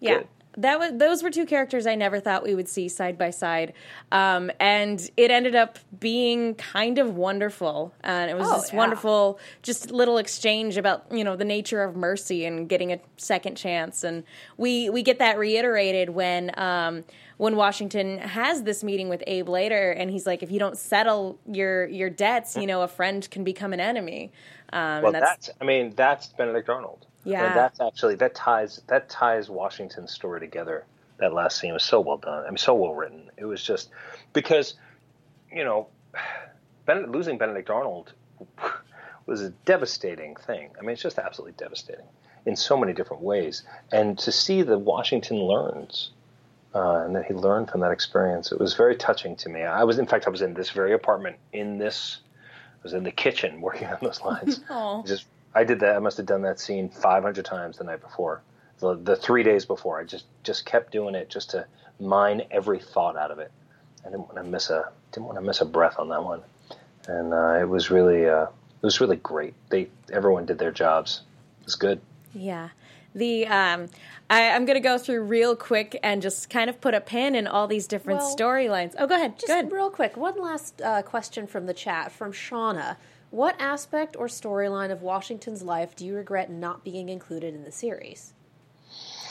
Yeah. 0.00 0.18
Good. 0.18 0.28
That 0.56 0.78
was 0.80 0.92
those 0.98 1.22
were 1.22 1.30
two 1.30 1.46
characters 1.46 1.86
I 1.86 1.94
never 1.94 2.18
thought 2.18 2.42
we 2.42 2.54
would 2.56 2.68
see 2.68 2.88
side 2.88 3.16
by 3.16 3.30
side, 3.30 3.72
um, 4.10 4.50
and 4.58 5.00
it 5.16 5.30
ended 5.30 5.54
up 5.54 5.78
being 5.98 6.56
kind 6.56 6.98
of 6.98 7.14
wonderful. 7.16 7.94
And 8.02 8.30
it 8.30 8.36
was 8.36 8.48
Oh, 8.50 8.60
this 8.60 8.72
yeah. 8.72 8.78
wonderful, 8.78 9.38
just 9.62 9.92
little 9.92 10.18
exchange 10.18 10.76
about 10.76 11.04
you 11.12 11.22
know 11.22 11.36
the 11.36 11.44
nature 11.44 11.82
of 11.84 11.94
mercy 11.94 12.44
and 12.44 12.68
getting 12.68 12.92
a 12.92 12.98
second 13.16 13.56
chance. 13.56 14.02
And 14.02 14.24
we 14.56 14.90
we 14.90 15.02
get 15.04 15.20
that 15.20 15.38
reiterated 15.38 16.10
when 16.10 16.50
um, 16.58 17.04
when 17.36 17.54
Washington 17.54 18.18
has 18.18 18.64
this 18.64 18.82
meeting 18.82 19.08
with 19.08 19.22
Abe 19.28 19.48
later, 19.48 19.92
and 19.92 20.10
he's 20.10 20.26
like, 20.26 20.42
if 20.42 20.50
you 20.50 20.58
don't 20.58 20.76
settle 20.76 21.38
your 21.46 21.86
your 21.86 22.10
debts, 22.10 22.56
you 22.56 22.66
know, 22.66 22.82
a 22.82 22.88
friend 22.88 23.26
can 23.30 23.44
become 23.44 23.72
an 23.72 23.80
enemy. 23.80 24.32
Um, 24.72 25.02
Well, 25.02 25.06
and 25.06 25.22
that's, 25.22 25.46
that's, 25.46 25.58
I 25.60 25.64
mean 25.64 25.92
that's 25.94 26.26
Benedict 26.26 26.68
Arnold. 26.68 27.06
Yeah. 27.24 27.54
that's 27.54 27.80
actually 27.80 28.14
that 28.16 28.34
ties 28.34 28.80
that 28.86 29.08
ties 29.08 29.50
Washington's 29.50 30.12
story 30.12 30.40
together. 30.40 30.84
That 31.18 31.34
last 31.34 31.58
scene 31.58 31.74
was 31.74 31.84
so 31.84 32.00
well 32.00 32.16
done. 32.16 32.44
I 32.44 32.48
mean, 32.48 32.56
so 32.56 32.74
well 32.74 32.94
written. 32.94 33.30
It 33.36 33.44
was 33.44 33.62
just 33.62 33.90
because 34.32 34.74
you 35.52 35.64
know, 35.64 35.88
ben, 36.86 37.10
losing 37.12 37.38
Benedict 37.38 37.70
Arnold 37.70 38.12
was 39.26 39.42
a 39.42 39.50
devastating 39.64 40.36
thing. 40.36 40.70
I 40.78 40.82
mean, 40.82 40.90
it's 40.90 41.02
just 41.02 41.18
absolutely 41.18 41.54
devastating 41.56 42.06
in 42.46 42.56
so 42.56 42.76
many 42.76 42.92
different 42.92 43.22
ways. 43.22 43.62
And 43.92 44.18
to 44.20 44.32
see 44.32 44.62
that 44.62 44.78
Washington 44.78 45.38
learns 45.38 46.10
uh, 46.74 47.02
and 47.04 47.14
that 47.16 47.26
he 47.26 47.34
learned 47.34 47.70
from 47.70 47.80
that 47.80 47.92
experience, 47.92 48.52
it 48.52 48.58
was 48.58 48.74
very 48.74 48.96
touching 48.96 49.36
to 49.36 49.48
me. 49.48 49.62
I 49.62 49.84
was, 49.84 49.98
in 49.98 50.06
fact, 50.06 50.26
I 50.26 50.30
was 50.30 50.42
in 50.42 50.54
this 50.54 50.70
very 50.70 50.92
apartment 50.92 51.36
in 51.52 51.78
this. 51.78 52.20
I 52.78 52.82
was 52.82 52.92
in 52.94 53.04
the 53.04 53.10
kitchen 53.10 53.60
working 53.60 53.88
on 53.88 53.98
those 54.00 54.22
lines. 54.22 54.60
Just, 55.06 55.26
I 55.54 55.64
did 55.64 55.80
that. 55.80 55.96
I 55.96 55.98
must 55.98 56.16
have 56.16 56.26
done 56.26 56.42
that 56.42 56.60
scene 56.60 56.88
500 56.88 57.44
times 57.44 57.78
the 57.78 57.84
night 57.84 58.00
before, 58.00 58.42
the, 58.78 58.94
the 58.94 59.16
three 59.16 59.42
days 59.42 59.64
before. 59.64 60.00
I 60.00 60.04
just, 60.04 60.24
just 60.42 60.64
kept 60.64 60.92
doing 60.92 61.14
it 61.14 61.28
just 61.28 61.50
to 61.50 61.66
mine 61.98 62.42
every 62.50 62.78
thought 62.78 63.16
out 63.16 63.30
of 63.30 63.38
it. 63.38 63.50
I 64.02 64.10
didn't 64.10 64.20
want 64.20 64.36
to 64.36 64.44
miss 64.44 64.70
a, 64.70 64.90
didn't 65.12 65.26
want 65.26 65.38
to 65.38 65.44
miss 65.44 65.60
a 65.60 65.64
breath 65.64 65.96
on 65.98 66.08
that 66.08 66.22
one. 66.22 66.42
And 67.08 67.32
uh, 67.32 67.58
it 67.60 67.68
was 67.68 67.90
really, 67.90 68.28
uh, 68.28 68.44
it 68.44 68.82
was 68.82 69.00
really 69.00 69.16
great. 69.16 69.54
They, 69.68 69.88
everyone 70.12 70.46
did 70.46 70.58
their 70.58 70.72
jobs. 70.72 71.22
It 71.60 71.66
was 71.66 71.74
good. 71.74 72.00
Yeah. 72.32 72.70
The 73.14 73.46
um, 73.48 73.88
I, 74.28 74.50
I'm 74.50 74.64
going 74.64 74.76
to 74.76 74.80
go 74.80 74.96
through 74.96 75.22
real 75.22 75.56
quick 75.56 75.98
and 76.02 76.22
just 76.22 76.48
kind 76.48 76.70
of 76.70 76.80
put 76.80 76.94
a 76.94 77.00
pin 77.00 77.34
in 77.34 77.48
all 77.48 77.66
these 77.66 77.88
different 77.88 78.20
Well, 78.20 78.36
storylines. 78.36 78.94
Oh, 78.96 79.08
go 79.08 79.16
ahead. 79.16 79.34
Just 79.34 79.48
go 79.48 79.54
ahead. 79.54 79.72
real 79.72 79.90
quick, 79.90 80.16
one 80.16 80.40
last 80.40 80.80
uh, 80.80 81.02
question 81.02 81.48
from 81.48 81.66
the 81.66 81.74
chat 81.74 82.12
from 82.12 82.32
Shauna. 82.32 82.96
What 83.30 83.54
aspect 83.60 84.16
or 84.16 84.26
storyline 84.26 84.90
of 84.90 85.02
Washington's 85.02 85.62
life 85.62 85.94
do 85.94 86.04
you 86.04 86.14
regret 86.14 86.50
not 86.50 86.84
being 86.84 87.08
included 87.08 87.54
in 87.54 87.62
the 87.62 87.72
series? 87.72 88.34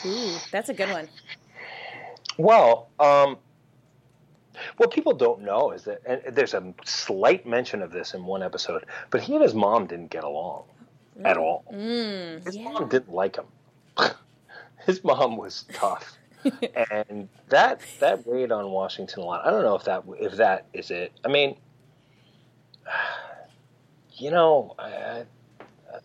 Ooh, 0.05 0.37
that's 0.51 0.69
a 0.69 0.73
good 0.73 0.89
one. 0.89 1.09
Well, 2.37 2.87
um, 2.99 3.37
what 4.77 4.91
people 4.91 5.13
don't 5.13 5.41
know 5.41 5.71
is 5.71 5.83
that 5.83 6.01
and 6.05 6.35
there's 6.35 6.53
a 6.53 6.73
slight 6.85 7.45
mention 7.45 7.81
of 7.81 7.91
this 7.91 8.13
in 8.13 8.25
one 8.25 8.41
episode, 8.41 8.85
but 9.09 9.21
he 9.21 9.33
and 9.33 9.43
his 9.43 9.53
mom 9.53 9.87
didn't 9.87 10.09
get 10.09 10.23
along 10.23 10.63
at 11.25 11.37
all. 11.37 11.65
his 11.69 12.57
mom 12.57 12.87
didn't 12.87 13.13
like 13.13 13.35
him. 13.35 13.45
his 14.85 15.03
mom 15.03 15.35
was 15.35 15.65
tough, 15.73 16.17
and 16.89 17.27
that 17.49 17.81
that 17.99 18.25
weighed 18.25 18.53
on 18.53 18.71
Washington 18.71 19.23
a 19.23 19.25
lot. 19.25 19.45
I 19.45 19.51
don't 19.51 19.63
know 19.63 19.75
if 19.75 19.83
that 19.83 20.03
if 20.19 20.37
that 20.37 20.67
is 20.73 20.91
it. 20.91 21.11
I 21.25 21.27
mean, 21.27 21.57
you 24.19 24.31
know, 24.31 24.75
I, 24.77 25.23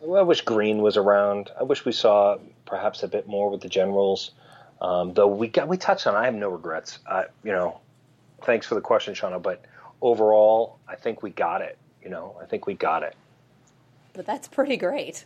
I, 0.02 0.04
I 0.06 0.22
wish 0.22 0.42
Greene 0.42 0.78
was 0.82 0.96
around. 0.96 1.50
I 1.58 1.62
wish 1.62 1.84
we 1.84 1.92
saw 1.92 2.38
perhaps 2.66 3.02
a 3.02 3.08
bit 3.08 3.26
more 3.26 3.50
with 3.50 3.60
the 3.60 3.68
generals. 3.68 4.32
Um, 4.80 5.14
though 5.14 5.28
we 5.28 5.48
got 5.48 5.68
we 5.68 5.76
touched 5.76 6.06
on, 6.06 6.14
it, 6.14 6.18
I 6.18 6.24
have 6.24 6.34
no 6.34 6.48
regrets. 6.48 6.98
I, 7.06 7.26
you 7.42 7.52
know, 7.52 7.80
thanks 8.42 8.66
for 8.66 8.74
the 8.74 8.80
question, 8.80 9.14
Shauna. 9.14 9.40
But 9.40 9.64
overall, 10.02 10.78
I 10.88 10.96
think 10.96 11.22
we 11.22 11.30
got 11.30 11.62
it. 11.62 11.78
You 12.02 12.10
know, 12.10 12.36
I 12.40 12.44
think 12.46 12.66
we 12.66 12.74
got 12.74 13.02
it. 13.02 13.16
But 14.12 14.26
that's 14.26 14.46
pretty 14.46 14.76
great. 14.76 15.24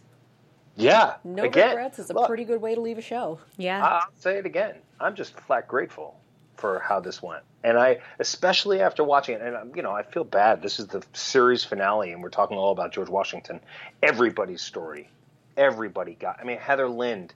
Yeah. 0.77 1.17
No 1.25 1.43
again, 1.43 1.71
regrets 1.71 1.99
is 1.99 2.11
a 2.11 2.15
look, 2.15 2.29
pretty 2.29 2.45
good 2.45 2.63
way 2.63 2.75
to 2.75 2.81
leave 2.81 2.99
a 2.99 3.03
show. 3.03 3.41
Yeah. 3.57 3.85
I'll 3.85 4.09
say 4.17 4.39
it 4.39 4.47
again. 4.47 4.77
I'm 5.01 5.15
just 5.15 5.39
flat 5.41 5.67
grateful 5.67 6.19
for 6.57 6.79
how 6.79 7.01
this 7.01 7.21
went, 7.23 7.43
and 7.65 7.79
I, 7.79 7.99
especially 8.19 8.81
after 8.81 9.03
watching 9.05 9.35
it, 9.37 9.41
and 9.43 9.57
um, 9.57 9.73
you 9.75 9.83
know, 9.83 9.93
I 9.93 10.03
feel 10.03 10.25
bad. 10.25 10.63
This 10.63 10.79
is 10.79 10.87
the 10.87 11.03
series 11.13 11.65
finale, 11.65 12.13
and 12.13 12.23
we're 12.23 12.29
talking 12.31 12.57
all 12.57 12.73
about 12.73 12.93
George 12.93 13.09
Washington. 13.09 13.61
Everybody's 14.03 14.63
story, 14.63 15.09
everybody 15.57 16.15
got. 16.15 16.39
I 16.41 16.45
mean, 16.45 16.59
Heather 16.59 16.89
Lind, 16.89 17.35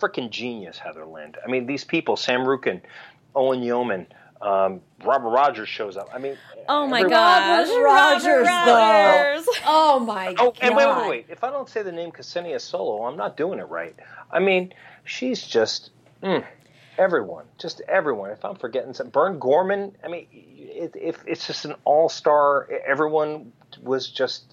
freaking 0.00 0.30
genius, 0.30 0.78
Heather 0.78 1.04
Lind. 1.06 1.36
I 1.44 1.50
mean, 1.50 1.66
these 1.66 1.84
people, 1.84 2.16
Sam 2.16 2.40
Roukin, 2.44 2.80
Owain 3.34 3.62
Yeoman, 3.62 4.06
um, 4.42 4.80
Robert 5.04 5.28
Rogers 5.28 5.68
shows 5.68 5.96
up. 5.96 6.08
I 6.14 6.18
mean, 6.18 6.36
oh 6.68 6.86
my 6.86 7.02
god, 7.02 7.10
gosh. 7.10 7.68
Robert 7.68 7.84
Rogers, 7.84 8.46
Rogers. 8.48 9.44
though. 9.46 9.52
Oh 9.66 10.00
my 10.00 10.34
Oh, 10.38 10.50
god! 10.52 10.58
and 10.62 10.74
wait, 10.76 10.86
wait, 10.88 11.08
wait. 11.08 11.26
If 11.28 11.44
I 11.44 11.50
don't 11.50 11.68
say 11.68 11.82
the 11.82 11.92
name 11.92 12.10
Ksenia 12.10 12.60
Solo, 12.60 13.04
I'm 13.04 13.16
not 13.16 13.36
doing 13.36 13.58
it 13.58 13.68
right. 13.68 13.94
I 14.32 14.38
mean, 14.38 14.72
she's 15.04 15.42
just 15.46 15.90
mm, 16.22 16.44
everyone, 16.98 17.44
just 17.58 17.80
everyone. 17.88 18.30
If 18.30 18.44
I'm 18.44 18.56
forgetting 18.56 18.94
some, 18.94 19.08
Burn 19.08 19.38
Gorman. 19.38 19.96
I 20.04 20.08
mean, 20.08 20.26
it, 20.32 20.92
if 20.94 21.22
it's 21.26 21.46
just 21.46 21.64
an 21.64 21.74
all-star, 21.84 22.68
everyone 22.86 23.52
was 23.82 24.08
just. 24.08 24.44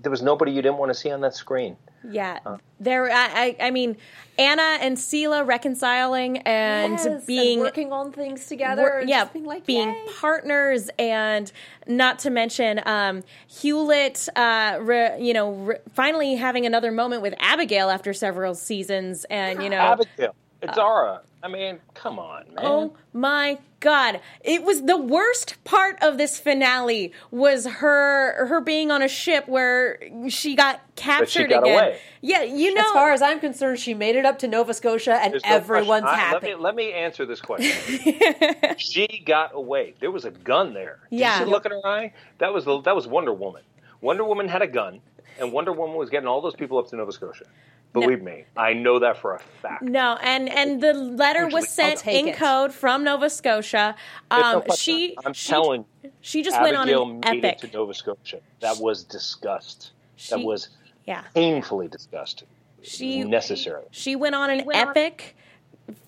There 0.00 0.10
was 0.10 0.22
nobody 0.22 0.50
you 0.52 0.62
didn't 0.62 0.78
want 0.78 0.88
to 0.90 0.94
see 0.94 1.10
on 1.10 1.20
that 1.20 1.34
screen. 1.34 1.76
Yeah, 2.08 2.38
there. 2.80 3.10
I, 3.10 3.56
I, 3.60 3.66
I 3.66 3.70
mean, 3.70 3.98
Anna 4.38 4.78
and 4.80 4.98
Selah 4.98 5.44
reconciling 5.44 6.38
and 6.38 6.94
Yes, 6.94 7.04
and 7.04 7.26
being 7.26 7.60
working 7.60 7.92
on 7.92 8.12
things 8.12 8.46
together. 8.46 8.82
wor- 8.82 9.02
yeah, 9.06 9.26
being 9.26 9.44
like 9.44 9.66
being 9.66 9.90
"Yay." 9.90 10.06
partners, 10.18 10.88
and 10.98 11.52
not 11.86 12.18
to 12.20 12.30
mention 12.30 12.80
um, 12.86 13.22
Hewlett. 13.46 14.26
Uh, 14.34 14.78
re, 14.80 15.20
you 15.20 15.34
know, 15.34 15.52
re, 15.52 15.76
finally 15.92 16.34
having 16.34 16.64
another 16.64 16.90
moment 16.90 17.20
with 17.20 17.34
Abigail 17.38 17.90
after 17.90 18.14
several 18.14 18.54
seasons, 18.54 19.24
and 19.30 19.62
you 19.62 19.68
know, 19.68 19.76
Abigail, 19.76 20.34
Oh. 20.70 20.74
Zara. 20.74 21.20
I 21.44 21.48
mean, 21.48 21.80
come 21.94 22.20
on, 22.20 22.44
man. 22.54 22.58
Oh 22.64 22.94
my 23.12 23.58
god. 23.80 24.20
It 24.44 24.62
was 24.62 24.82
the 24.82 24.96
worst 24.96 25.56
part 25.64 25.98
of 26.00 26.16
this 26.16 26.38
finale 26.38 27.12
was 27.32 27.66
her 27.66 28.46
her 28.46 28.60
being 28.60 28.92
on 28.92 29.02
a 29.02 29.08
ship 29.08 29.48
where 29.48 29.98
she 30.28 30.54
got 30.54 30.80
captured 30.94 31.50
got 31.50 31.64
again. 31.64 31.74
away. 31.74 31.98
Yeah, 32.20 32.42
you 32.42 32.72
know 32.72 32.82
As 32.82 32.92
far 32.92 33.10
as 33.12 33.22
I'm 33.22 33.40
concerned, 33.40 33.80
she 33.80 33.92
made 33.92 34.14
it 34.14 34.24
up 34.24 34.38
to 34.40 34.46
Nova 34.48 34.72
Scotia, 34.72 35.14
and 35.20 35.32
There's 35.32 35.42
no 35.44 35.50
everyone's 35.50 36.02
question. 36.04 36.20
I- 36.20 36.22
happy. 36.22 36.54
Let 36.54 36.58
me, 36.58 36.62
let 36.62 36.74
me 36.76 36.92
answer 36.92 37.26
this 37.26 37.40
question. 37.40 38.76
she 38.78 39.24
got 39.26 39.50
away. 39.52 39.94
There 39.98 40.12
was 40.12 40.24
a 40.24 40.30
gun 40.30 40.74
there. 40.74 41.00
Did 41.10 41.18
Yeah. 41.18 41.32
You 41.32 41.38
see 41.40 41.44
the 41.46 41.50
look 41.50 41.66
in 41.66 41.72
her 41.72 41.84
eye. 41.84 42.12
That 42.38 42.52
was 42.54 42.64
the, 42.64 42.80
that 42.82 42.94
was 42.94 43.08
Wonder 43.08 43.32
Woman. 43.34 43.62
Wonder 44.00 44.22
Woman 44.24 44.46
had 44.46 44.62
a 44.62 44.68
gun, 44.68 45.00
and 45.38 45.52
Wonder 45.52 45.72
Woman 45.72 45.96
was 45.96 46.10
getting 46.10 46.26
all 46.28 46.40
those 46.40 46.54
people 46.54 46.78
up 46.78 46.88
to 46.88 46.96
Nova 46.96 47.12
Scotia. 47.12 47.44
Believe 47.92 48.22
me, 48.22 48.44
I 48.56 48.72
know 48.72 48.98
that 49.00 49.18
for 49.18 49.34
a 49.34 49.38
fact. 49.60 49.82
no, 49.82 50.16
and 50.22 50.48
and 50.48 50.80
the 50.82 50.94
letter 50.94 51.44
was 51.44 51.64
Usually- 51.64 51.96
sent 51.96 52.06
in 52.06 52.28
it. 52.28 52.36
code 52.36 52.72
from 52.72 53.04
Nova 53.04 53.28
Scotia. 53.28 53.94
There's 54.30 54.42
no 54.42 54.58
Um, 54.68 54.76
she 54.76 55.14
I'm 55.26 55.34
she, 55.34 55.50
telling 55.50 55.84
she 56.22 56.42
just 56.42 56.56
Abigail 56.56 56.78
went 57.04 57.26
on 57.26 57.32
an 57.34 57.36
made 57.40 57.44
epic. 57.44 57.64
it 57.64 57.70
to 57.70 57.76
Nova 57.76 57.92
Scotia. 57.92 58.40
That 58.60 58.78
was 58.78 59.04
disgust. 59.04 59.90
that 60.30 60.40
was 60.40 60.70
yeah. 61.06 61.22
painfully 61.34 61.88
disgusted. 61.88 62.48
She 62.80 63.24
necessary. 63.24 63.82
She 63.90 64.16
went 64.16 64.34
on 64.36 64.48
an 64.50 64.64
went 64.64 64.78
on- 64.80 64.88
epic, 64.96 65.36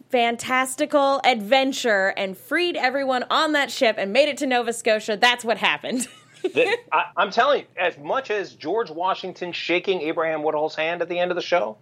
fantastical 0.08 1.20
adventure 1.24 2.14
and 2.16 2.36
freed 2.38 2.76
everyone 2.76 3.24
on 3.30 3.52
that 3.52 3.70
ship 3.70 3.96
and 3.98 4.12
made 4.12 4.28
it 4.28 4.38
to 4.38 4.46
Nova 4.46 4.72
Scotia. 4.72 5.16
That's 5.18 5.44
what 5.44 5.58
happened. 5.58 6.08
That- 6.54 6.78
I, 6.92 7.04
I'm 7.16 7.30
telling 7.30 7.60
you, 7.62 7.66
as 7.76 7.96
much 7.98 8.30
as 8.30 8.52
George 8.54 8.90
Washington 8.90 9.52
shaking 9.52 10.00
Abraham 10.02 10.42
Woodhull's 10.42 10.74
hand 10.74 11.02
at 11.02 11.08
the 11.08 11.18
end 11.18 11.30
of 11.30 11.36
the 11.36 11.42
show, 11.42 11.78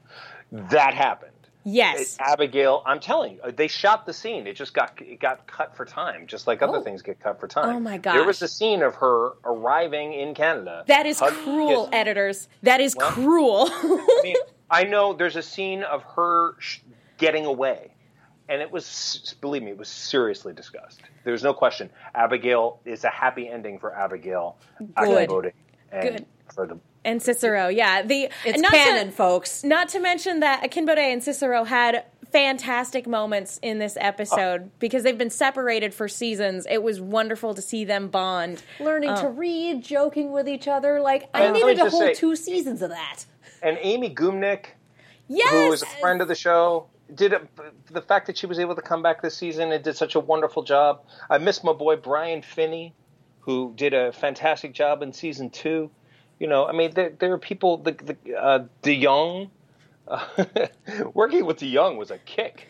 that 0.53 0.95
happened. 0.95 1.31
yes. 1.65 2.17
Abigail, 2.21 2.83
I'm 2.85 3.01
telling 3.01 3.35
you, 3.45 3.53
they 3.53 3.69
shot 3.69 4.05
the 4.07 4.13
scene. 4.13 4.47
It 4.47 4.55
just 4.57 4.75
got 4.75 5.01
it 5.01 5.21
got 5.21 5.47
cut 5.47 5.77
for 5.77 5.85
time, 5.85 6.27
just 6.27 6.47
like 6.47 6.61
other 6.63 6.79
Oh. 6.79 6.83
things 6.83 7.03
get 7.03 7.21
cut 7.21 7.39
for 7.41 7.47
time. 7.49 7.77
Oh, 7.77 7.81
my 7.81 7.99
god! 7.99 8.15
There 8.15 8.25
was 8.27 8.43
a 8.43 8.49
scene 8.49 8.83
of 8.83 8.97
her 8.97 9.33
arriving 9.45 10.13
in 10.13 10.35
Canada. 10.35 10.85
That 10.89 11.07
is 11.07 11.21
cruel, 11.21 11.89
editors. 11.93 12.49
That 12.63 12.81
is 12.81 12.95
Well- 12.97 13.11
cruel. 13.13 13.69
I 13.71 14.21
mean, 14.23 14.37
I 14.71 14.85
know 14.85 15.13
there's 15.13 15.37
a 15.37 15.43
scene 15.43 15.83
of 15.85 16.03
her 16.17 16.55
sh- 16.59 16.79
getting 17.19 17.47
away, 17.47 17.92
and 18.53 18.61
it 18.61 18.71
was, 18.71 19.35
believe 19.41 19.63
me, 19.63 19.71
it 19.71 19.79
was 19.79 19.89
seriously 19.89 20.53
discussed. 20.53 21.01
There's 21.25 21.43
no 21.43 21.55
question. 21.55 21.89
Abigail 22.15 22.81
is 22.85 23.03
a 23.05 23.09
happy 23.09 23.49
ending 23.49 23.79
for 23.79 23.95
Abigail. 23.97 24.59
Good. 24.79 25.29
Voting 25.31 25.53
and 25.91 26.03
Good. 26.03 26.27
for 26.55 26.67
the 26.67 26.79
and 27.05 27.21
Cicero, 27.23 27.69
yeah. 27.69 28.03
The 28.03 28.29
it's 28.45 28.61
not 28.61 28.71
canon, 28.71 29.07
To, 29.07 29.13
folks. 29.13 29.65
not 29.65 29.89
to 29.89 30.01
mention 30.01 30.41
that 30.41 30.63
Akinbode 30.63 30.99
and 30.99 31.25
Cicero 31.25 31.65
had 31.65 32.05
fantastic 32.31 33.07
moments 33.07 33.59
in 33.63 33.79
this 33.79 33.97
episode 34.01 34.63
oh. 34.67 34.71
because 34.79 35.03
they've 35.03 35.19
been 35.19 35.31
separated 35.31 35.95
for 35.95 36.07
seasons. 36.07 36.67
It 36.71 36.83
was 36.83 37.01
wonderful 37.01 37.55
to 37.55 37.63
see 37.63 37.85
them 37.85 38.09
bond. 38.09 38.63
Learning 38.79 39.15
to 39.17 39.29
um, 39.29 39.37
read, 39.37 39.83
joking 39.83 40.31
with 40.31 40.47
each 40.47 40.69
other. 40.69 41.01
Like, 41.01 41.29
I 41.35 41.45
And 41.45 41.55
let 41.55 41.63
me 41.63 41.69
needed 41.71 41.87
a 41.87 41.91
whole 41.91 42.01
say- 42.01 42.15
two 42.15 42.37
seasons 42.37 42.83
of 42.83 42.91
that. 42.91 43.25
and 43.63 43.79
Amy 43.81 44.15
Gumenick, 44.15 44.67
Yes. 45.29 45.51
who 45.51 45.71
was 45.71 45.83
a 45.83 45.87
friend 45.87 46.21
of 46.21 46.29
the 46.29 46.35
show, 46.35 46.87
did 47.15 47.33
a, 47.33 47.43
the 47.91 48.03
fact 48.03 48.27
that 48.27 48.37
she 48.37 48.47
was 48.47 48.59
able 48.59 48.75
to 48.75 48.83
come 48.83 49.03
back 49.03 49.23
this 49.23 49.37
season 49.37 49.73
and 49.73 49.83
did 49.83 49.97
such 49.97 50.15
a 50.15 50.21
wonderful 50.21 50.63
job. 50.63 51.05
I 51.31 51.39
miss 51.39 51.63
my 51.63 51.73
boy 51.73 51.97
Brian 51.97 52.43
Finney, 52.43 52.95
who 53.41 53.73
did 53.77 53.95
a 53.95 54.13
fantastic 54.13 54.73
job 54.73 55.03
in 55.03 55.13
season 55.13 55.51
two. 55.51 55.91
You 56.39 56.47
know, 56.49 56.67
I 56.67 56.73
mean, 56.73 56.93
there, 56.93 57.11
there 57.19 57.33
are 57.33 57.39
people. 57.39 57.79
The 57.79 57.93
the 57.93 58.37
uh, 58.37 58.65
De 58.83 58.95
Young, 58.95 59.51
uh, 60.09 60.27
working 61.15 61.45
with 61.47 61.59
De 61.59 61.67
Young 61.67 61.97
was 61.97 62.11
a 62.11 62.19
kick. 62.19 62.67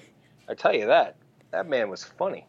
I 0.49 0.55
tell 0.55 0.75
you 0.75 0.87
that. 0.87 1.17
That 1.53 1.69
man 1.69 1.89
was 1.89 2.05
funny. 2.05 2.47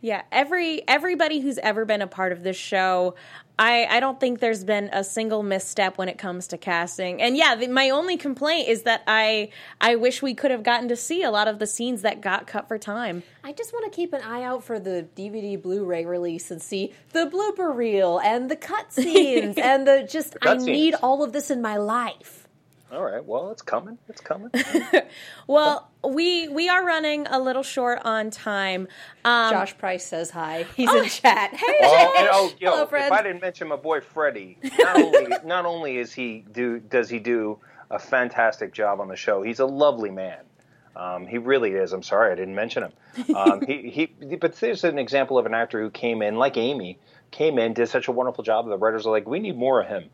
Yeah, 0.00 0.22
every 0.30 0.86
everybody 0.88 1.40
who's 1.40 1.58
ever 1.58 1.84
been 1.84 2.02
a 2.02 2.06
part 2.06 2.32
of 2.32 2.42
this 2.42 2.56
show, 2.56 3.14
I 3.58 3.86
I 3.86 4.00
don't 4.00 4.20
think 4.20 4.40
there's 4.40 4.64
been 4.64 4.90
a 4.92 5.02
single 5.02 5.42
misstep 5.42 5.96
when 5.98 6.08
it 6.08 6.18
comes 6.18 6.46
to 6.48 6.58
casting. 6.58 7.22
And 7.22 7.36
yeah, 7.36 7.54
the, 7.54 7.68
my 7.68 7.90
only 7.90 8.16
complaint 8.16 8.68
is 8.68 8.82
that 8.82 9.02
I 9.06 9.50
I 9.80 9.96
wish 9.96 10.22
we 10.22 10.34
could 10.34 10.50
have 10.50 10.62
gotten 10.62 10.88
to 10.88 10.96
see 10.96 11.22
a 11.22 11.30
lot 11.30 11.48
of 11.48 11.58
the 11.58 11.66
scenes 11.66 12.02
that 12.02 12.20
got 12.20 12.46
cut 12.46 12.68
for 12.68 12.78
time. 12.78 13.22
I 13.42 13.52
just 13.52 13.72
want 13.72 13.90
to 13.90 13.96
keep 13.96 14.12
an 14.12 14.22
eye 14.22 14.42
out 14.42 14.64
for 14.64 14.78
the 14.78 15.06
DVD 15.16 15.60
Blu-ray 15.60 16.04
release 16.04 16.50
and 16.50 16.60
see 16.60 16.92
the 17.12 17.26
blooper 17.26 17.74
reel 17.74 18.18
and 18.18 18.50
the 18.50 18.56
cutscenes 18.56 19.56
and 19.62 19.86
the 19.86 20.06
just. 20.10 20.36
I 20.42 20.56
cutscenes. 20.56 20.64
need 20.64 20.94
all 21.02 21.22
of 21.22 21.32
this 21.32 21.50
in 21.50 21.62
my 21.62 21.76
life. 21.76 22.42
All 22.92 23.02
right, 23.02 23.24
well, 23.24 23.50
it's 23.50 23.62
coming. 23.62 23.98
It's 24.08 24.20
coming. 24.20 24.50
Well, 25.48 25.90
we 26.12 26.48
we 26.48 26.68
are 26.68 26.84
running 26.84 27.26
a 27.28 27.38
little 27.38 27.62
short 27.62 28.00
on 28.04 28.30
time. 28.30 28.88
Um, 29.24 29.52
Josh 29.52 29.76
Price 29.78 30.04
says 30.04 30.30
hi. 30.30 30.66
He's 30.76 30.92
in 30.92 31.04
chat. 31.06 31.54
Hey, 31.54 31.76
Oh, 31.82 32.14
Josh. 32.16 32.28
oh, 32.32 32.52
yo, 32.58 32.70
Hello, 32.72 32.82
if. 32.84 33.12
I 33.12 33.22
didn't 33.22 33.40
mention 33.42 33.68
my 33.68 33.76
boy 33.76 34.00
Freddie, 34.00 34.58
not 34.78 34.96
only 34.96 35.26
not 35.44 35.66
only 35.66 35.98
is 35.98 36.12
he 36.12 36.44
do 36.52 36.78
does 36.80 37.08
he 37.08 37.18
do 37.18 37.58
a 37.90 37.98
fantastic 37.98 38.72
job 38.72 39.00
on 39.00 39.08
the 39.08 39.16
show, 39.16 39.42
he's 39.42 39.60
a 39.60 39.66
lovely 39.66 40.10
man. 40.10 40.38
Um, 40.96 41.26
he 41.26 41.36
really 41.36 41.72
is. 41.72 41.92
I'm 41.92 42.02
sorry 42.02 42.32
I 42.32 42.34
didn't 42.34 42.54
mention 42.54 42.82
him. 42.84 43.36
Um, 43.36 43.60
he, 43.66 43.90
he, 43.90 44.36
but 44.36 44.54
there's 44.56 44.82
an 44.82 44.98
example 44.98 45.36
of 45.38 45.44
an 45.44 45.52
actor 45.52 45.78
who 45.80 45.90
came 45.90 46.22
in, 46.22 46.36
like 46.36 46.56
Amy, 46.56 46.98
came 47.30 47.58
in, 47.58 47.74
did 47.74 47.88
such 47.90 48.08
a 48.08 48.12
wonderful 48.12 48.42
job. 48.42 48.66
The 48.66 48.78
writers 48.78 49.06
are 49.06 49.10
like, 49.10 49.28
we 49.28 49.38
need 49.38 49.58
more 49.58 49.82
of 49.82 49.88
him. 49.88 50.08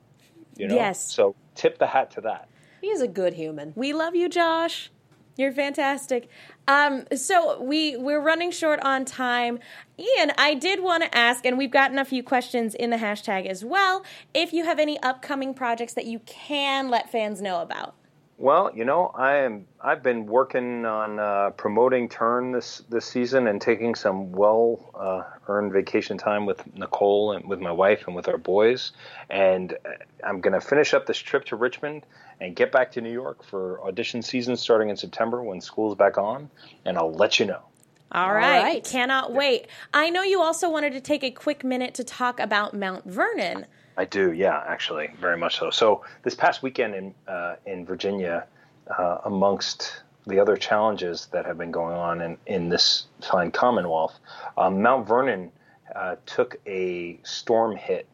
You 0.57 0.67
know. 0.67 0.75
Yes. 0.75 1.01
So 1.13 1.37
tip 1.55 1.79
the 1.79 1.87
hat 1.87 2.11
to 2.13 2.21
that. 2.23 2.49
He's 2.81 3.01
a 3.01 3.07
good 3.07 3.35
human. 3.35 3.73
We 3.77 3.93
love 3.93 4.17
you, 4.17 4.29
Josh. 4.29 4.91
You're 5.37 5.53
fantastic. 5.53 6.29
Um, 6.69 7.05
so 7.15 7.61
we 7.61 7.97
we're 7.97 8.21
running 8.21 8.51
short 8.51 8.81
on 8.81 9.05
time. 9.05 9.59
Ian, 9.99 10.33
I 10.37 10.55
did 10.55 10.83
want 10.83 11.03
to 11.05 11.17
ask, 11.17 11.47
and 11.47 11.57
we've 11.57 11.71
gotten 11.71 11.99
a 11.99 12.05
few 12.05 12.23
questions 12.23 12.75
in 12.75 12.91
the 12.91 12.97
hashtag 12.97 13.47
as 13.47 13.65
well. 13.65 14.05
If 14.35 14.53
you 14.53 14.65
have 14.65 14.79
any 14.79 15.01
upcoming 15.03 15.55
projects 15.55 15.95
that 15.95 16.07
you 16.07 16.21
can 16.21 16.91
let 16.91 17.11
fans 17.11 17.41
know 17.41 17.63
about. 17.63 17.95
Well, 18.43 18.73
you 18.75 18.85
know, 18.85 19.07
I 19.15 19.37
am. 19.37 19.67
I've 19.81 20.03
been 20.03 20.27
working 20.27 20.85
on 20.85 21.21
uh, 21.21 21.51
promoting 21.51 22.09
Turn 22.09 22.51
this 22.51 22.83
this 22.89 23.05
season 23.07 23.47
and 23.47 23.61
taking 23.61 23.95
some 23.95 24.33
well 24.33 24.91
uh, 24.97 25.23
earned 25.47 25.73
vacation 25.73 26.19
time 26.19 26.45
with 26.45 26.61
Nicole 26.75 27.31
and 27.31 27.49
with 27.49 27.61
my 27.61 27.71
wife 27.71 28.09
and 28.09 28.17
with 28.17 28.27
our 28.27 28.39
boys. 28.39 28.91
And 29.31 29.75
uh, 29.75 29.91
I'm 30.27 30.41
going 30.41 30.55
to 30.55 30.61
finish 30.61 30.93
up 30.93 31.07
this 31.07 31.19
trip 31.19 31.45
to 31.47 31.57
Richmond 31.57 32.05
and 32.41 32.57
get 32.57 32.73
back 32.73 32.91
to 32.93 33.01
New 33.01 33.13
York 33.13 33.45
for 33.45 33.81
audition 33.87 34.23
season 34.23 34.57
starting 34.57 34.91
in 34.91 34.97
September 34.97 35.41
when 35.41 35.61
school's 35.61 35.95
back 35.95 36.19
on. 36.19 36.51
And 36.85 36.99
I'll 36.99 37.13
let 37.13 37.39
you 37.39 37.47
know. 37.47 37.63
All 38.11 38.35
right. 38.35 38.61
right. 38.61 38.85
Cannot 38.85 39.33
wait. 39.33 39.69
I 39.95 40.11
know 40.11 40.25
you 40.25 40.43
also 40.43 40.69
wanted 40.69 40.95
to 40.95 41.01
take 41.01 41.23
a 41.23 41.31
quick 41.31 41.63
minute 41.63 41.95
to 41.95 42.03
talk 42.03 42.41
about 42.41 42.75
Mount 42.75 43.05
Vernon. 43.05 43.67
I 43.97 44.05
do, 44.05 44.33
yeah, 44.33 44.63
actually, 44.67 45.11
very 45.21 45.37
much 45.37 45.59
so. 45.59 45.71
So 45.71 46.05
this 46.23 46.35
past 46.35 46.63
weekend 46.63 46.95
in 46.95 47.15
uh, 47.29 47.57
in 47.67 47.85
Virginia, 47.85 48.47
uh, 48.87 49.19
amongst 49.25 50.03
the 50.27 50.39
other 50.39 50.57
challenges 50.57 51.27
that 51.33 51.45
have 51.47 51.59
been 51.59 51.73
going 51.73 51.97
on 51.97 52.21
in, 52.21 52.37
in 52.47 52.69
this 52.69 53.07
fine 53.21 53.51
Commonwealth, 53.51 54.19
um, 54.57 54.81
Mount 54.81 55.07
Vernon 55.07 55.51
uh, 55.95 56.17
took 56.27 56.57
a 56.67 57.19
storm 57.23 57.77
hit, 57.77 58.07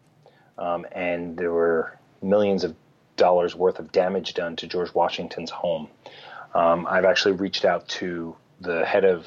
um, 0.56 0.86
and 0.92 1.36
there 1.36 1.52
were 1.52 1.98
millions 2.22 2.64
of 2.64 2.74
dollars 3.16 3.54
worth 3.54 3.78
of 3.78 3.92
damage 3.92 4.34
done 4.34 4.56
to 4.56 4.66
George 4.66 4.92
Washington's 4.94 5.50
home. 5.50 5.88
Um, 6.54 6.86
I've 6.88 7.04
actually 7.04 7.32
reached 7.32 7.64
out 7.64 7.86
to 7.88 8.34
the 8.60 8.84
head 8.84 9.04
of 9.04 9.26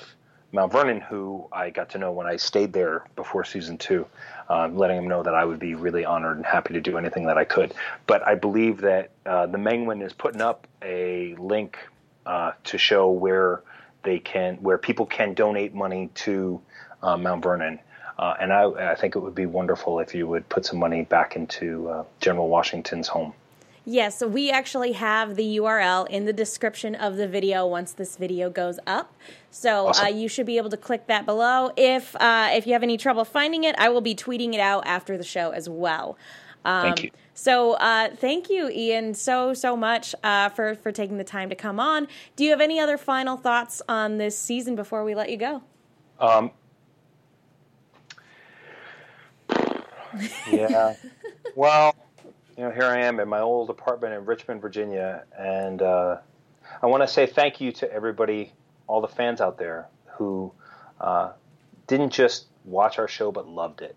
Mount 0.52 0.72
Vernon, 0.72 1.00
who 1.00 1.48
I 1.52 1.70
got 1.70 1.92
to 1.92 1.98
know 1.98 2.12
when 2.12 2.28
I 2.28 2.36
stayed 2.36 2.74
there 2.74 3.06
before 3.16 3.46
season 3.46 3.78
two, 3.78 4.06
um, 4.52 4.78
letting 4.78 4.98
him 4.98 5.08
know 5.08 5.24
that 5.24 5.34
I 5.34 5.46
would 5.46 5.60
be 5.60 5.76
really 5.76 6.04
honored 6.04 6.36
and 6.36 6.46
happy 6.46 6.74
to 6.74 6.82
do 6.82 6.98
anything 6.98 7.28
that 7.28 7.38
I 7.38 7.46
could. 7.46 7.74
But 8.06 8.28
I 8.28 8.36
believe 8.36 8.82
that 8.82 9.12
uh, 9.26 9.46
the 9.46 9.58
Menguin 9.58 10.04
is 10.06 10.12
putting 10.12 10.42
up 10.42 10.68
a 10.82 11.36
link 11.36 11.78
uh, 12.26 12.52
to 12.66 12.78
show 12.78 13.10
where 13.12 13.64
they 14.04 14.20
can, 14.20 14.58
where 14.58 14.78
people 14.78 15.06
can 15.06 15.36
donate 15.36 15.74
money 15.74 16.10
to 16.16 16.62
uh, 17.02 17.16
Mount 17.16 17.42
Vernon. 17.42 17.80
Uh, 18.20 18.34
and 18.42 18.52
I, 18.52 18.92
I, 18.92 18.96
think 18.96 19.16
it 19.16 19.20
would 19.20 19.34
be 19.34 19.46
wonderful 19.46 20.00
if 20.00 20.14
you 20.14 20.28
would 20.28 20.48
put 20.50 20.66
some 20.66 20.80
money 20.80 21.04
back 21.04 21.38
into 21.38 21.88
uh, 21.88 22.04
General 22.20 22.50
Washington's 22.50 23.08
home. 23.08 23.34
Yes, 23.84 24.20
so 24.20 24.28
we 24.28 24.52
actually 24.52 24.92
have 24.92 25.36
the 25.36 25.58
URL 25.58 26.08
in 26.08 26.26
the 26.26 26.34
description 26.34 26.94
of 26.94 27.16
the 27.16 27.28
video 27.28 27.66
once 27.66 27.94
this 27.94 28.16
video 28.16 28.50
goes 28.50 28.80
up. 28.86 29.16
So 29.50 29.88
uh, 29.88 29.90
awesome. 29.90 30.06
uh, 30.06 30.10
you 30.10 30.28
should 30.28 30.46
be 30.46 30.58
able 30.58 30.70
to 30.70 30.78
click 30.78 31.08
that 31.08 31.26
below. 31.26 31.72
If 31.76 32.16
uh, 32.16 32.50
if 32.52 32.68
you 32.68 32.74
have 32.74 32.84
any 32.84 32.98
trouble 32.98 33.26
finding 33.26 33.64
it, 33.64 33.76
I 33.80 33.90
will 33.90 34.02
be 34.02 34.14
tweeting 34.14 34.54
it 34.54 34.60
out 34.60 34.86
after 34.86 35.18
the 35.18 35.24
show 35.24 35.50
as 35.50 35.68
well. 35.68 36.16
Um, 36.64 36.84
thank 36.84 37.04
you. 37.04 37.12
So 37.34 37.74
uh, 37.74 38.10
thank 38.16 38.52
you, 38.52 38.70
Ian, 38.70 39.16
so 39.16 39.56
so 39.56 39.76
much 39.76 40.14
uh, 40.24 40.50
for 40.50 40.76
for 40.76 40.92
taking 40.92 41.18
the 41.18 41.24
time 41.24 41.50
to 41.50 41.56
come 41.56 41.80
on. 41.80 42.08
Do 42.36 42.44
you 42.44 42.52
have 42.52 42.62
any 42.62 42.80
other 42.80 43.00
final 43.00 43.36
thoughts 43.36 43.82
on 43.90 44.18
this 44.20 44.38
season 44.38 44.76
before 44.76 45.04
we 45.04 45.16
let 45.16 45.32
you 45.32 45.38
go? 45.38 45.64
Um, 46.20 46.52
yeah. 50.52 50.94
well 51.56 51.96
you 52.62 52.68
know, 52.68 52.74
here 52.74 52.84
I 52.84 53.00
am 53.00 53.20
in 53.20 53.28
my 53.28 53.40
old 53.40 53.72
apartment 53.72 54.14
in 54.14 54.24
Richmond, 54.24 54.62
Virginia, 54.62 55.24
and 55.36 55.82
uh, 55.82 56.18
I 56.80 56.86
want 56.86 57.02
to 57.02 57.08
say 57.08 57.26
thank 57.26 57.60
you 57.60 57.72
to 57.72 57.92
everybody, 57.92 58.54
all 58.86 59.02
the 59.02 59.08
fans 59.08 59.42
out 59.42 59.58
there 59.58 59.88
who 60.06 60.54
uh, 61.00 61.32
didn't 61.88 62.12
just 62.12 62.46
watch 62.64 63.00
our 63.00 63.08
show 63.08 63.32
but 63.32 63.48
loved 63.48 63.82
it. 63.82 63.96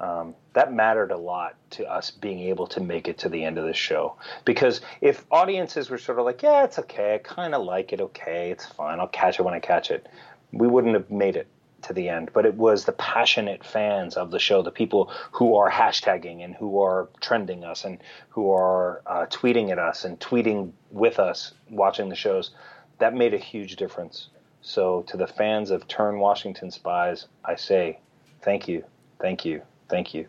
Um, 0.00 0.34
that 0.54 0.72
mattered 0.72 1.12
a 1.12 1.16
lot 1.16 1.54
to 1.70 1.88
us 1.88 2.10
being 2.10 2.40
able 2.40 2.66
to 2.68 2.80
make 2.80 3.06
it 3.06 3.18
to 3.18 3.28
the 3.28 3.44
end 3.44 3.56
of 3.56 3.66
the 3.66 3.72
show. 3.72 4.16
Because 4.44 4.80
if 5.00 5.24
audiences 5.30 5.88
were 5.88 5.98
sort 5.98 6.18
of 6.18 6.24
like, 6.24 6.42
yeah, 6.42 6.64
it's 6.64 6.80
okay, 6.80 7.14
I 7.14 7.18
kind 7.18 7.54
of 7.54 7.62
like 7.62 7.92
it, 7.92 8.00
okay, 8.00 8.50
it's 8.50 8.66
fine, 8.66 8.98
I'll 8.98 9.06
catch 9.06 9.38
it 9.38 9.44
when 9.44 9.54
I 9.54 9.60
catch 9.60 9.92
it, 9.92 10.08
we 10.50 10.66
wouldn't 10.66 10.94
have 10.94 11.08
made 11.08 11.36
it 11.36 11.46
to 11.82 11.92
the 11.92 12.08
end, 12.08 12.30
but 12.32 12.46
it 12.46 12.54
was 12.54 12.84
the 12.84 12.92
passionate 12.92 13.64
fans 13.64 14.16
of 14.16 14.30
the 14.30 14.38
show, 14.38 14.62
the 14.62 14.70
people 14.70 15.10
who 15.32 15.56
are 15.56 15.70
hashtagging 15.70 16.44
and 16.44 16.54
who 16.54 16.80
are 16.80 17.08
trending 17.20 17.64
us 17.64 17.84
and 17.84 17.98
who 18.30 18.50
are 18.52 19.02
uh, 19.06 19.26
tweeting 19.26 19.70
at 19.70 19.78
us 19.78 20.04
and 20.04 20.18
tweeting 20.20 20.72
with 20.90 21.18
us, 21.18 21.52
watching 21.70 22.08
the 22.08 22.16
shows. 22.16 22.50
That 22.98 23.14
made 23.14 23.34
a 23.34 23.38
huge 23.38 23.76
difference. 23.76 24.28
So, 24.60 25.02
to 25.08 25.16
the 25.16 25.26
fans 25.26 25.70
of 25.70 25.88
Turn 25.88 26.20
Washington 26.20 26.70
Spies, 26.70 27.26
I 27.44 27.56
say 27.56 27.98
thank 28.42 28.68
you, 28.68 28.84
thank 29.18 29.44
you, 29.44 29.62
thank 29.88 30.14
you. 30.14 30.28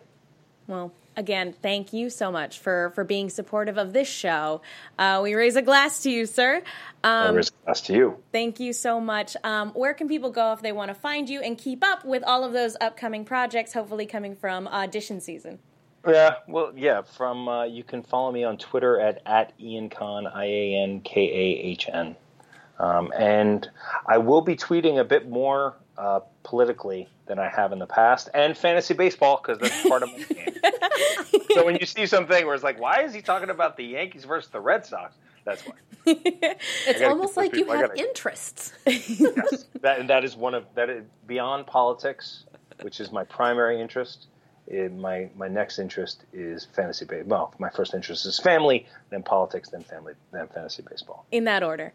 Well, 0.67 0.91
again, 1.15 1.53
thank 1.61 1.93
you 1.93 2.09
so 2.09 2.31
much 2.31 2.59
for 2.59 2.91
for 2.95 3.03
being 3.03 3.29
supportive 3.29 3.77
of 3.77 3.93
this 3.93 4.07
show. 4.07 4.61
Uh, 4.97 5.19
we 5.23 5.33
raise 5.33 5.55
a 5.55 5.61
glass 5.61 6.03
to 6.03 6.09
you, 6.09 6.25
sir. 6.25 6.57
Um, 7.03 7.27
I 7.27 7.29
raise 7.31 7.49
a 7.49 7.65
glass 7.65 7.81
to 7.81 7.93
you. 7.93 8.17
Thank 8.31 8.59
you 8.59 8.73
so 8.73 8.99
much. 8.99 9.35
Um, 9.43 9.69
where 9.71 9.93
can 9.93 10.07
people 10.07 10.31
go 10.31 10.53
if 10.53 10.61
they 10.61 10.71
want 10.71 10.89
to 10.89 10.95
find 10.95 11.29
you 11.29 11.41
and 11.41 11.57
keep 11.57 11.83
up 11.83 12.05
with 12.05 12.23
all 12.23 12.43
of 12.43 12.53
those 12.53 12.75
upcoming 12.81 13.25
projects, 13.25 13.73
hopefully 13.73 14.05
coming 14.05 14.35
from 14.35 14.67
audition 14.67 15.19
season? 15.19 15.59
Yeah, 16.07 16.35
well, 16.47 16.73
yeah. 16.75 17.01
From 17.01 17.47
uh, 17.47 17.63
you 17.63 17.83
can 17.83 18.03
follow 18.03 18.31
me 18.31 18.43
on 18.43 18.57
Twitter 18.57 18.99
at 18.99 19.21
at 19.25 19.53
Ian 19.59 19.89
Kahn, 19.89 20.27
I 20.27 20.45
A 20.45 20.83
N 20.83 21.01
K 21.01 21.21
A 21.21 21.67
H 21.67 21.89
N, 21.91 22.15
um, 22.79 23.11
and 23.17 23.69
I 24.05 24.17
will 24.17 24.41
be 24.41 24.55
tweeting 24.55 24.99
a 24.99 25.03
bit 25.05 25.29
more 25.29 25.75
uh, 25.97 26.21
politically 26.43 27.07
than 27.25 27.39
I 27.39 27.49
have 27.49 27.71
in 27.71 27.79
the 27.79 27.87
past, 27.87 28.29
and 28.33 28.57
fantasy 28.57 28.93
baseball 28.93 29.41
because 29.41 29.59
that's 29.59 29.87
part 29.87 30.03
of 30.03 30.09
my 30.11 30.23
game. 30.23 31.41
so 31.53 31.65
when 31.65 31.75
you 31.75 31.85
see 31.85 32.05
something 32.05 32.45
where 32.45 32.55
it's 32.55 32.63
like, 32.63 32.79
why 32.79 33.03
is 33.03 33.13
he 33.13 33.21
talking 33.21 33.49
about 33.49 33.77
the 33.77 33.83
Yankees 33.83 34.25
versus 34.25 34.49
the 34.49 34.59
Red 34.59 34.85
Sox? 34.85 35.15
That's 35.45 35.61
why. 35.65 35.75
it's 36.05 37.01
almost 37.01 37.37
like 37.37 37.55
you 37.55 37.65
have 37.65 37.89
gotta, 37.89 37.99
interests. 37.99 38.73
yes, 38.85 39.65
that, 39.81 39.99
and 39.99 40.09
that 40.09 40.23
is 40.23 40.35
one 40.35 40.53
of 40.53 40.65
that 40.75 40.89
is 40.89 41.05
beyond 41.27 41.67
politics, 41.67 42.45
which 42.81 42.99
is 42.99 43.11
my 43.11 43.23
primary 43.23 43.79
interest. 43.79 44.27
In 44.67 44.99
my 44.99 45.29
my 45.35 45.49
next 45.49 45.79
interest 45.79 46.23
is 46.31 46.65
fantasy 46.73 47.05
baseball. 47.05 47.27
Well, 47.37 47.53
my 47.59 47.69
first 47.69 47.93
interest 47.93 48.25
is 48.25 48.39
family, 48.39 48.85
then 49.09 49.21
politics, 49.21 49.69
then 49.69 49.83
family, 49.83 50.13
then 50.31 50.47
fantasy 50.47 50.83
baseball. 50.89 51.25
In 51.31 51.43
that 51.45 51.63
order. 51.63 51.93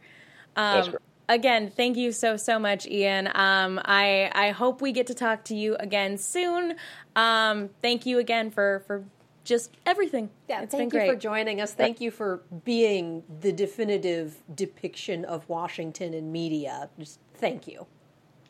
Um, 0.57 0.97
again, 1.29 1.71
thank 1.71 1.97
you 1.97 2.13
so 2.13 2.37
so 2.37 2.59
much, 2.59 2.87
Ian. 2.87 3.29
Um, 3.35 3.81
I 3.85 4.31
I 4.35 4.51
hope 4.51 4.81
we 4.81 4.93
get 4.93 5.07
to 5.09 5.15
talk 5.15 5.45
to 5.45 5.55
you 5.55 5.77
again 5.79 6.19
soon. 6.19 6.77
Um, 7.17 7.71
thank 7.83 8.07
you 8.07 8.19
again 8.19 8.51
for 8.51 8.83
for 8.87 9.05
just 9.45 9.77
everything. 9.87 10.31
Yeah, 10.49 10.63
it's 10.63 10.75
thank 10.75 10.93
you 10.93 11.07
for 11.07 11.17
joining 11.17 11.61
us. 11.61 11.73
Thank 11.73 12.01
you 12.01 12.11
for 12.11 12.43
being 12.65 13.23
the 13.41 13.53
definitive 13.53 14.37
depiction 14.55 15.25
of 15.25 15.49
Washington 15.49 16.15
in 16.15 16.31
media. 16.31 16.91
Just 16.99 17.19
thank 17.35 17.67
you. 17.67 17.87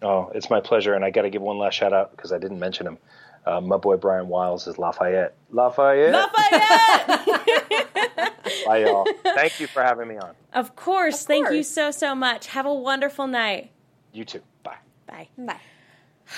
Oh, 0.00 0.30
it's 0.34 0.48
my 0.48 0.60
pleasure, 0.60 0.94
and 0.94 1.04
I 1.04 1.10
got 1.10 1.22
to 1.22 1.30
give 1.30 1.42
one 1.42 1.58
last 1.58 1.74
shout 1.74 1.92
out 1.92 2.12
because 2.12 2.32
I 2.32 2.38
didn't 2.38 2.60
mention 2.60 2.86
him. 2.86 2.98
Uh, 3.48 3.62
my 3.62 3.78
boy 3.78 3.96
Brian 3.96 4.28
Wiles 4.28 4.66
is 4.66 4.76
Lafayette. 4.76 5.34
Lafayette. 5.50 6.12
Lafayette. 6.12 7.08
Bye, 8.66 8.84
y'all. 8.84 9.06
Thank 9.24 9.58
you 9.58 9.66
for 9.66 9.82
having 9.82 10.06
me 10.06 10.18
on. 10.18 10.34
Of 10.52 10.76
course. 10.76 11.22
Of 11.22 11.28
Thank 11.28 11.46
course. 11.46 11.56
you 11.56 11.62
so, 11.62 11.90
so 11.90 12.14
much. 12.14 12.48
Have 12.48 12.66
a 12.66 12.74
wonderful 12.74 13.26
night. 13.26 13.70
You 14.12 14.26
too. 14.26 14.42
Bye. 14.62 14.76
Bye. 15.06 15.28
Bye. 15.38 15.60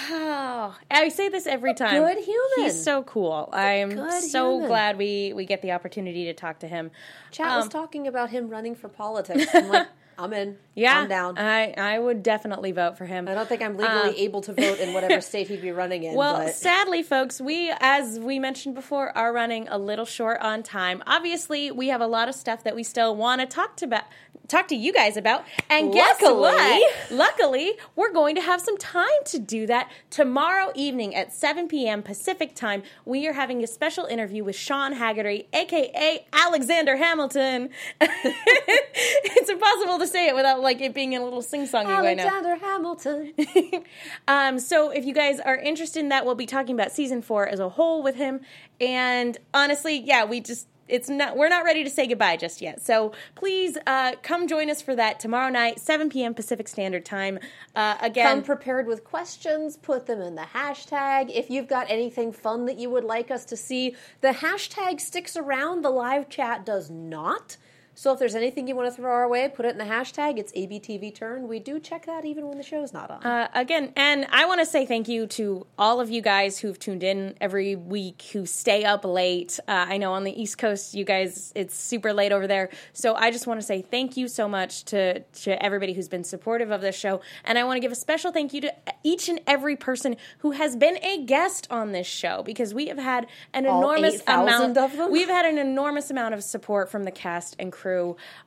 Oh, 0.08 0.78
I 0.90 1.08
say 1.08 1.28
this 1.28 1.48
every 1.48 1.74
time. 1.74 2.00
Good 2.00 2.18
human. 2.18 2.64
He's 2.64 2.80
so 2.80 3.02
cool. 3.02 3.48
I'm 3.52 3.90
so 4.20 4.52
human. 4.52 4.68
glad 4.68 4.96
we 4.96 5.32
we 5.32 5.46
get 5.46 5.62
the 5.62 5.72
opportunity 5.72 6.26
to 6.26 6.32
talk 6.32 6.61
to 6.61 6.68
him. 6.68 6.92
Chat 7.32 7.48
um, 7.48 7.56
was 7.56 7.68
talking 7.68 8.06
about 8.06 8.30
him 8.30 8.48
running 8.48 8.76
for 8.76 8.88
politics. 8.88 9.46
I'm 9.54 9.68
like, 9.68 9.88
I'm 10.20 10.32
in. 10.32 10.58
Yeah, 10.74 11.00
I'm 11.00 11.08
down. 11.08 11.38
I 11.38 11.72
I 11.76 11.98
would 11.98 12.22
definitely 12.22 12.72
vote 12.72 12.96
for 12.98 13.06
him. 13.06 13.28
I 13.28 13.34
don't 13.34 13.48
think 13.48 13.62
I'm 13.62 13.76
legally 13.76 14.10
uh, 14.10 14.24
able 14.24 14.40
to 14.42 14.52
vote 14.52 14.78
in 14.78 14.92
whatever 14.92 15.20
state 15.30 15.48
he'd 15.48 15.62
be 15.62 15.72
running 15.72 16.04
in. 16.04 16.14
Well, 16.14 16.38
but. 16.38 16.54
sadly, 16.54 17.02
folks, 17.02 17.40
we 17.40 17.72
as 17.80 18.18
we 18.18 18.38
mentioned 18.38 18.74
before 18.74 19.16
are 19.16 19.32
running 19.32 19.66
a 19.68 19.78
little 19.78 20.04
short 20.04 20.40
on 20.40 20.62
time. 20.62 21.02
Obviously, 21.06 21.70
we 21.70 21.88
have 21.88 22.00
a 22.00 22.06
lot 22.06 22.28
of 22.28 22.34
stuff 22.34 22.64
that 22.64 22.74
we 22.74 22.82
still 22.82 23.16
want 23.16 23.40
to 23.40 23.46
talk 23.46 23.76
to 23.76 23.84
about 23.84 24.04
talk 24.50 24.68
to 24.68 24.76
you 24.76 24.92
guys 24.92 25.16
about. 25.16 25.44
And 25.70 25.92
guess 25.92 26.20
luckily, 26.20 26.40
what? 26.40 27.10
Luckily, 27.10 27.72
we're 27.96 28.12
going 28.12 28.34
to 28.34 28.40
have 28.40 28.60
some 28.60 28.76
time 28.76 29.06
to 29.26 29.38
do 29.38 29.66
that 29.68 29.90
tomorrow 30.10 30.72
evening 30.74 31.14
at 31.14 31.32
7 31.32 31.68
p.m. 31.68 32.02
Pacific 32.02 32.54
time. 32.54 32.82
We 33.04 33.26
are 33.28 33.32
having 33.32 33.62
a 33.62 33.66
special 33.66 34.04
interview 34.04 34.44
with 34.44 34.56
Sean 34.56 34.92
Haggerty, 34.92 35.48
aka 35.52 36.26
Alexander 36.32 36.96
Hamilton. 36.96 37.70
it's 38.00 39.48
impossible 39.48 39.98
to 39.98 40.06
say 40.11 40.28
it 40.28 40.34
without 40.34 40.61
like 40.61 40.80
it 40.80 40.94
being 40.94 41.16
a 41.16 41.22
little 41.22 41.42
sing-songy 41.42 41.86
right 41.86 42.16
now. 42.16 42.26
Alexander 42.26 42.56
Hamilton. 42.56 43.34
um, 44.28 44.58
so 44.58 44.90
if 44.90 45.04
you 45.04 45.14
guys 45.14 45.40
are 45.40 45.56
interested 45.56 46.00
in 46.00 46.08
that, 46.08 46.24
we'll 46.26 46.34
be 46.34 46.46
talking 46.46 46.74
about 46.74 46.92
season 46.92 47.22
four 47.22 47.46
as 47.46 47.61
a 47.61 47.68
whole 47.68 48.02
with 48.02 48.16
him. 48.16 48.40
And 48.80 49.38
honestly, 49.54 49.98
yeah, 49.98 50.24
we 50.24 50.40
just 50.40 50.66
it's 50.90 51.08
not 51.08 51.36
we're 51.36 51.48
not 51.48 51.64
ready 51.64 51.84
to 51.84 51.90
say 51.90 52.06
goodbye 52.06 52.36
just 52.36 52.61
yet. 52.61 52.82
So 52.82 53.12
please 53.34 53.78
uh, 53.86 54.16
come 54.22 54.48
join 54.48 54.68
us 54.68 54.82
for 54.82 54.94
that 54.96 55.20
tomorrow 55.20 55.48
night, 55.48 55.78
7 55.78 56.11
p.m. 56.11 56.34
Pacific 56.34 56.68
Standard 56.68 57.04
Time. 57.04 57.38
Uh, 57.74 57.96
again, 58.00 58.26
come 58.26 58.42
prepared 58.42 58.86
with 58.86 59.04
questions. 59.04 59.76
Put 59.76 60.06
them 60.06 60.20
in 60.20 60.34
the 60.34 60.42
hashtag. 60.42 61.30
If 61.32 61.48
you've 61.48 61.68
got 61.68 61.88
anything 61.88 62.32
fun 62.32 62.66
that 62.66 62.78
you 62.78 62.90
would 62.90 63.04
like 63.04 63.30
us 63.30 63.44
to 63.46 63.56
see, 63.56 63.96
the 64.20 64.32
hashtag 64.32 65.00
sticks 65.00 65.36
around. 65.36 65.82
The 65.82 65.90
live 65.90 66.28
chat 66.28 66.66
does 66.66 66.90
not. 66.90 67.56
So 67.95 68.12
if 68.12 68.18
there's 68.18 68.34
anything 68.34 68.68
you 68.68 68.74
want 68.74 68.88
to 68.88 68.95
throw 68.95 69.12
our 69.12 69.28
way, 69.28 69.49
put 69.49 69.66
it 69.66 69.70
in 69.70 69.78
the 69.78 69.84
hashtag. 69.84 70.38
It's 70.38 70.53
ABTV 70.53 71.14
Turn. 71.14 71.49
We 71.49 71.59
do 71.59 71.78
check 71.78 72.07
that 72.07 72.24
even 72.24 72.47
when 72.49 72.57
the 72.57 72.62
show's 72.62 72.93
not 72.93 73.11
on. 73.11 73.22
Uh, 73.22 73.49
again, 73.53 73.93
and 73.97 74.26
I 74.30 74.47
want 74.47 74.61
to 74.61 74.66
say 74.66 74.86
thank 74.86 75.09
you 75.09 75.26
to 75.28 75.66
all 75.78 76.01
of 76.01 76.09
you 76.09 76.22
guys 76.22 76.59
who've 76.59 76.78
tuned 76.78 77.03
in 77.03 77.34
every 77.41 77.76
week, 77.76 78.22
who 78.32 78.47
stay 78.47 78.84
up 78.84 79.05
late. 79.05 79.59
Uh, 79.68 79.86
I 79.88 79.99
know 79.99 80.12
on 80.12 80.24
the 80.24 80.41
East 80.41 80.57
Coast, 80.57 80.95
you 80.95 81.05
guys, 81.05 81.53
it's 81.55 81.74
super 81.74 82.12
late 82.12 82.32
over 82.32 82.47
there. 82.47 82.70
So 82.93 83.14
I 83.14 83.30
just 83.30 83.47
want 83.47 83.61
to 83.61 83.66
say 83.66 83.82
thank 83.82 84.16
you 84.16 84.28
so 84.28 84.49
much 84.49 84.84
to, 84.86 85.20
to 85.20 85.62
everybody 85.62 85.93
who's 85.93 86.09
been 86.09 86.24
supportive 86.24 86.70
of 86.70 86.80
this 86.80 86.97
show. 86.97 87.20
And 87.45 87.59
I 87.59 87.64
want 87.64 87.76
to 87.76 87.80
give 87.80 87.93
a 87.93 87.97
special 87.97 88.32
thank 88.32 88.55
you 88.55 88.62
to 88.62 88.74
each 89.03 89.28
and 89.28 89.41
every 89.47 89.76
person 89.76 90.16
who 90.38 90.53
has 90.53 90.74
been 90.74 90.97
a 91.03 91.24
guest 91.24 91.66
on 91.70 91.93
this 91.93 92.07
show 92.07 92.43
because 92.45 92.72
we 92.72 92.86
have 92.86 92.99
had 92.99 93.26
an 93.53 93.66
all 93.66 93.80
enormous 93.80 94.22
amount 94.26 94.78
of 94.78 94.97
them. 94.97 95.11
We've 95.11 95.28
had 95.28 95.45
an 95.45 95.59
enormous 95.59 96.11
amount 96.11 96.34
of 96.34 96.43
support 96.43 96.88
from 96.88 97.05
the 97.05 97.11
cast 97.11 97.57
and 97.59 97.70
crew 97.70 97.89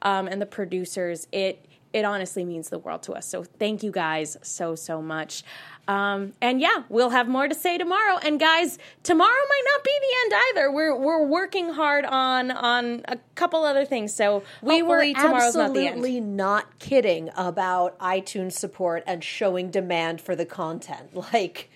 um, 0.01 0.27
and 0.27 0.41
the 0.41 0.45
producers. 0.45 1.27
It 1.31 1.65
it 1.93 2.05
honestly 2.05 2.43
means 2.43 2.69
the 2.69 2.79
world 2.79 3.03
to 3.03 3.13
us. 3.13 3.27
So 3.27 3.43
thank 3.43 3.83
you 3.83 3.91
guys 3.91 4.35
so 4.41 4.75
so 4.75 5.01
much. 5.01 5.43
Um, 5.87 6.33
and 6.41 6.61
yeah, 6.61 6.83
we'll 6.89 7.09
have 7.09 7.27
more 7.27 7.47
to 7.47 7.53
say 7.53 7.77
tomorrow. 7.77 8.17
And 8.17 8.39
guys, 8.39 8.79
tomorrow 9.03 9.29
might 9.29 9.63
not 9.73 9.83
be 9.83 9.91
the 9.99 10.15
end 10.23 10.43
either. 10.49 10.71
We're 10.71 10.95
we're 10.95 11.25
working 11.25 11.69
hard 11.69 12.05
on 12.05 12.51
on 12.51 13.01
a 13.05 13.17
couple 13.35 13.63
other 13.63 13.85
things. 13.85 14.13
So 14.13 14.43
We 14.61 14.81
were 14.81 15.03
tomorrow's 15.13 15.55
not 15.55 15.69
absolutely 15.77 16.19
not 16.19 16.79
kidding 16.79 17.29
about 17.35 17.97
iTunes 17.99 18.53
support 18.53 19.03
and 19.05 19.23
showing 19.23 19.69
demand 19.69 20.21
for 20.21 20.35
the 20.35 20.45
content. 20.45 21.11
Like, 21.33 21.69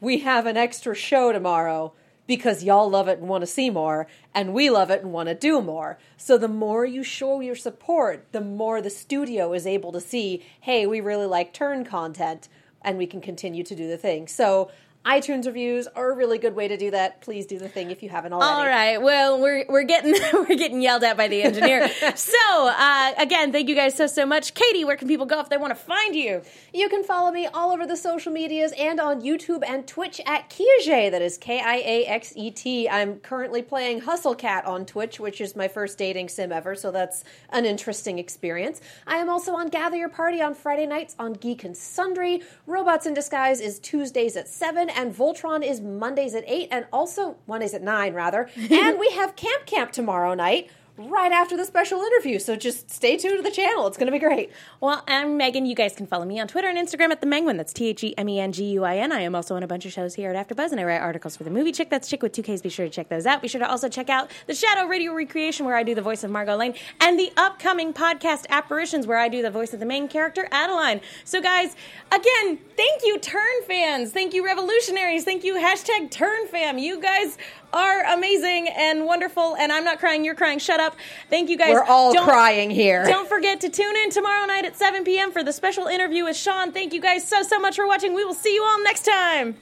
we 0.00 0.20
have 0.20 0.46
an 0.46 0.56
extra 0.56 0.94
show 0.94 1.32
tomorrow 1.32 1.92
because 2.36 2.64
y'all 2.64 2.88
love 2.88 3.08
it 3.08 3.18
and 3.18 3.28
want 3.28 3.42
to 3.42 3.46
see 3.46 3.68
more, 3.68 4.06
and 4.34 4.54
we 4.54 4.70
love 4.70 4.90
it 4.90 5.02
and 5.02 5.12
want 5.12 5.28
to 5.28 5.34
do 5.34 5.60
more. 5.60 5.98
So, 6.16 6.38
the 6.38 6.48
more 6.48 6.86
you 6.86 7.04
show 7.04 7.40
your 7.40 7.54
support, 7.54 8.26
the 8.32 8.40
more 8.40 8.80
the 8.80 8.88
studio 8.88 9.52
is 9.52 9.66
able 9.66 9.92
to 9.92 10.00
see, 10.00 10.42
hey, 10.62 10.86
we 10.86 10.98
really 11.02 11.26
like 11.26 11.52
turn 11.52 11.84
content, 11.84 12.48
and 12.80 12.96
we 12.96 13.06
can 13.06 13.20
continue 13.20 13.62
to 13.62 13.74
do 13.74 13.86
the 13.86 13.98
thing. 13.98 14.26
So, 14.28 14.70
iTunes 15.04 15.46
reviews 15.46 15.88
are 15.88 16.12
a 16.12 16.14
really 16.14 16.38
good 16.38 16.54
way 16.54 16.68
to 16.68 16.76
do 16.76 16.92
that. 16.92 17.20
Please 17.20 17.46
do 17.46 17.58
the 17.58 17.68
thing 17.68 17.90
if 17.90 18.02
you 18.02 18.08
haven't 18.08 18.32
already. 18.32 18.52
All 18.52 18.66
right. 18.66 19.02
Well, 19.02 19.40
we're 19.40 19.64
we're 19.68 19.82
getting 19.82 20.14
we're 20.32 20.56
getting 20.56 20.80
yelled 20.80 21.02
at 21.02 21.16
by 21.16 21.28
the 21.28 21.42
engineer. 21.42 21.88
so 22.14 22.38
uh, 22.68 23.12
again, 23.18 23.50
thank 23.50 23.68
you 23.68 23.74
guys 23.74 23.96
so 23.96 24.06
so 24.06 24.24
much. 24.24 24.54
Katie, 24.54 24.84
where 24.84 24.96
can 24.96 25.08
people 25.08 25.26
go 25.26 25.40
if 25.40 25.48
they 25.48 25.56
want 25.56 25.72
to 25.72 25.74
find 25.74 26.14
you? 26.14 26.42
You 26.72 26.88
can 26.88 27.02
follow 27.02 27.32
me 27.32 27.46
all 27.46 27.72
over 27.72 27.86
the 27.86 27.96
social 27.96 28.32
medias 28.32 28.72
and 28.78 29.00
on 29.00 29.22
YouTube 29.22 29.64
and 29.66 29.86
Twitch 29.88 30.20
at 30.24 30.48
Kiaxet. 30.48 31.10
That 31.10 31.22
is 31.22 31.36
K 31.36 31.60
I 31.60 31.76
A 31.76 32.06
X 32.06 32.32
E 32.36 32.50
T. 32.52 32.88
I'm 32.88 33.16
currently 33.18 33.62
playing 33.62 34.02
Hustle 34.02 34.36
Cat 34.36 34.64
on 34.66 34.86
Twitch, 34.86 35.18
which 35.18 35.40
is 35.40 35.56
my 35.56 35.66
first 35.66 35.98
dating 35.98 36.28
sim 36.28 36.52
ever, 36.52 36.76
so 36.76 36.92
that's 36.92 37.24
an 37.50 37.64
interesting 37.64 38.18
experience. 38.20 38.80
I 39.06 39.16
am 39.16 39.28
also 39.28 39.54
on 39.54 39.68
Gather 39.68 39.96
Your 39.96 40.08
Party 40.08 40.40
on 40.40 40.54
Friday 40.54 40.86
nights 40.86 41.16
on 41.18 41.32
Geek 41.32 41.64
and 41.64 41.76
Sundry. 41.76 42.42
Robots 42.66 43.06
in 43.06 43.14
Disguise 43.14 43.60
is 43.60 43.80
Tuesdays 43.80 44.36
at 44.36 44.48
7, 44.48 44.90
and 44.96 45.14
Voltron 45.14 45.64
is 45.66 45.80
Mondays 45.80 46.34
at 46.34 46.44
8, 46.46 46.68
and 46.70 46.86
also 46.92 47.36
Mondays 47.46 47.74
at 47.74 47.82
9, 47.82 48.14
rather. 48.14 48.48
and 48.56 48.98
we 48.98 49.10
have 49.10 49.36
Camp 49.36 49.66
Camp 49.66 49.92
tomorrow 49.92 50.34
night. 50.34 50.70
Right 50.98 51.32
after 51.32 51.56
the 51.56 51.64
special 51.64 52.02
interview, 52.02 52.38
so 52.38 52.54
just 52.54 52.90
stay 52.90 53.16
tuned 53.16 53.38
to 53.38 53.42
the 53.42 53.50
channel. 53.50 53.86
It's 53.86 53.96
going 53.96 54.08
to 54.08 54.12
be 54.12 54.18
great. 54.18 54.50
Well, 54.78 55.02
I'm 55.08 55.38
Meegan. 55.38 55.66
You 55.66 55.74
guys 55.74 55.94
can 55.94 56.06
follow 56.06 56.26
me 56.26 56.38
on 56.38 56.48
Twitter 56.48 56.68
and 56.68 56.76
Instagram 56.76 57.10
at 57.10 57.22
the 57.22 57.26
Menguin. 57.26 57.56
That's 57.56 57.72
T 57.72 57.88
H 57.88 58.04
E 58.04 58.14
M 58.18 58.28
E 58.28 58.38
N 58.38 58.52
G 58.52 58.64
U 58.72 58.84
I 58.84 58.98
N. 58.98 59.10
I 59.10 59.22
am 59.22 59.34
also 59.34 59.56
on 59.56 59.62
a 59.62 59.66
bunch 59.66 59.86
of 59.86 59.92
shows 59.92 60.16
here 60.16 60.30
at 60.30 60.48
AfterBuzz, 60.48 60.70
and 60.70 60.78
I 60.78 60.84
write 60.84 61.00
articles 61.00 61.34
for 61.34 61.44
the 61.44 61.50
Movie 61.50 61.72
Chick. 61.72 61.88
That's 61.88 62.10
Chick 62.10 62.22
with 62.22 62.32
two 62.32 62.42
Ks. 62.42 62.60
Be 62.60 62.68
sure 62.68 62.84
to 62.84 62.90
check 62.90 63.08
those 63.08 63.24
out. 63.24 63.40
Be 63.40 63.48
sure 63.48 63.58
to 63.60 63.70
also 63.70 63.88
check 63.88 64.10
out 64.10 64.30
the 64.46 64.54
Shadow 64.54 64.86
Radio 64.86 65.14
Recreation, 65.14 65.64
where 65.64 65.76
I 65.76 65.82
do 65.82 65.94
the 65.94 66.02
voice 66.02 66.24
of 66.24 66.30
Margot 66.30 66.56
Lane, 66.56 66.74
and 67.00 67.18
the 67.18 67.32
upcoming 67.38 67.94
podcast 67.94 68.46
Apparitions, 68.50 69.06
where 69.06 69.18
I 69.18 69.30
do 69.30 69.40
the 69.40 69.50
voice 69.50 69.72
of 69.72 69.80
the 69.80 69.86
main 69.86 70.08
character 70.08 70.46
Adeline. 70.52 71.00
So, 71.24 71.40
guys, 71.40 71.74
again, 72.10 72.58
thank 72.76 73.02
you, 73.02 73.18
Turn 73.18 73.62
fans. 73.66 74.12
Thank 74.12 74.34
you, 74.34 74.44
Revolutionaries. 74.44 75.24
Thank 75.24 75.42
you, 75.42 75.54
hashtag 75.54 76.10
Turn 76.10 76.46
fam. 76.48 76.76
You 76.76 77.00
guys 77.00 77.38
are 77.72 78.04
amazing 78.14 78.68
and 78.68 79.04
wonderful. 79.04 79.56
And 79.56 79.72
I'm 79.72 79.84
not 79.84 79.98
crying. 79.98 80.24
You're 80.24 80.34
crying. 80.34 80.58
Shut 80.58 80.80
up. 80.80 80.96
Thank 81.30 81.50
you 81.50 81.56
guys. 81.56 81.72
We're 81.74 81.84
all 81.84 82.12
Don't- 82.12 82.24
crying 82.24 82.70
here. 82.70 83.04
don't 83.06 83.28
forget 83.28 83.60
to 83.62 83.68
tune 83.68 83.96
in 83.96 84.10
tomorrow 84.10 84.46
night 84.46 84.64
at 84.64 84.76
7 84.76 85.04
p.m. 85.04 85.32
for 85.32 85.42
the 85.42 85.52
special 85.52 85.86
interview 85.86 86.24
with 86.24 86.36
Sean. 86.36 86.72
Thank 86.72 86.92
you 86.92 87.00
guys 87.00 87.26
so, 87.26 87.42
so 87.42 87.58
much 87.58 87.76
for 87.76 87.86
watching. 87.86 88.14
We 88.14 88.24
will 88.24 88.34
see 88.34 88.54
you 88.54 88.62
all 88.62 88.82
next 88.82 89.04
time. 89.04 89.56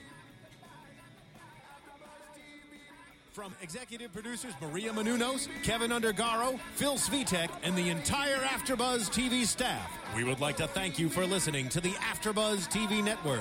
From 3.33 3.55
executive 3.63 4.13
producers 4.13 4.53
Maria 4.61 4.91
Menounos, 4.93 5.49
Kevin 5.63 5.93
Undergaro, 5.93 6.59
Phil 6.75 6.95
Svitek, 6.97 7.49
and 7.63 7.77
the 7.77 7.89
entire 7.89 8.37
AfterBuzz 8.39 9.09
TV 9.09 9.47
staff, 9.47 9.91
we 10.17 10.25
would 10.25 10.41
like 10.41 10.57
to 10.57 10.67
thank 10.67 10.99
you 10.99 11.09
for 11.09 11.25
listening 11.25 11.69
to 11.71 11.81
the 11.81 11.91
AfterBuzz 11.93 12.69
TV 12.71 13.03
network. 13.03 13.41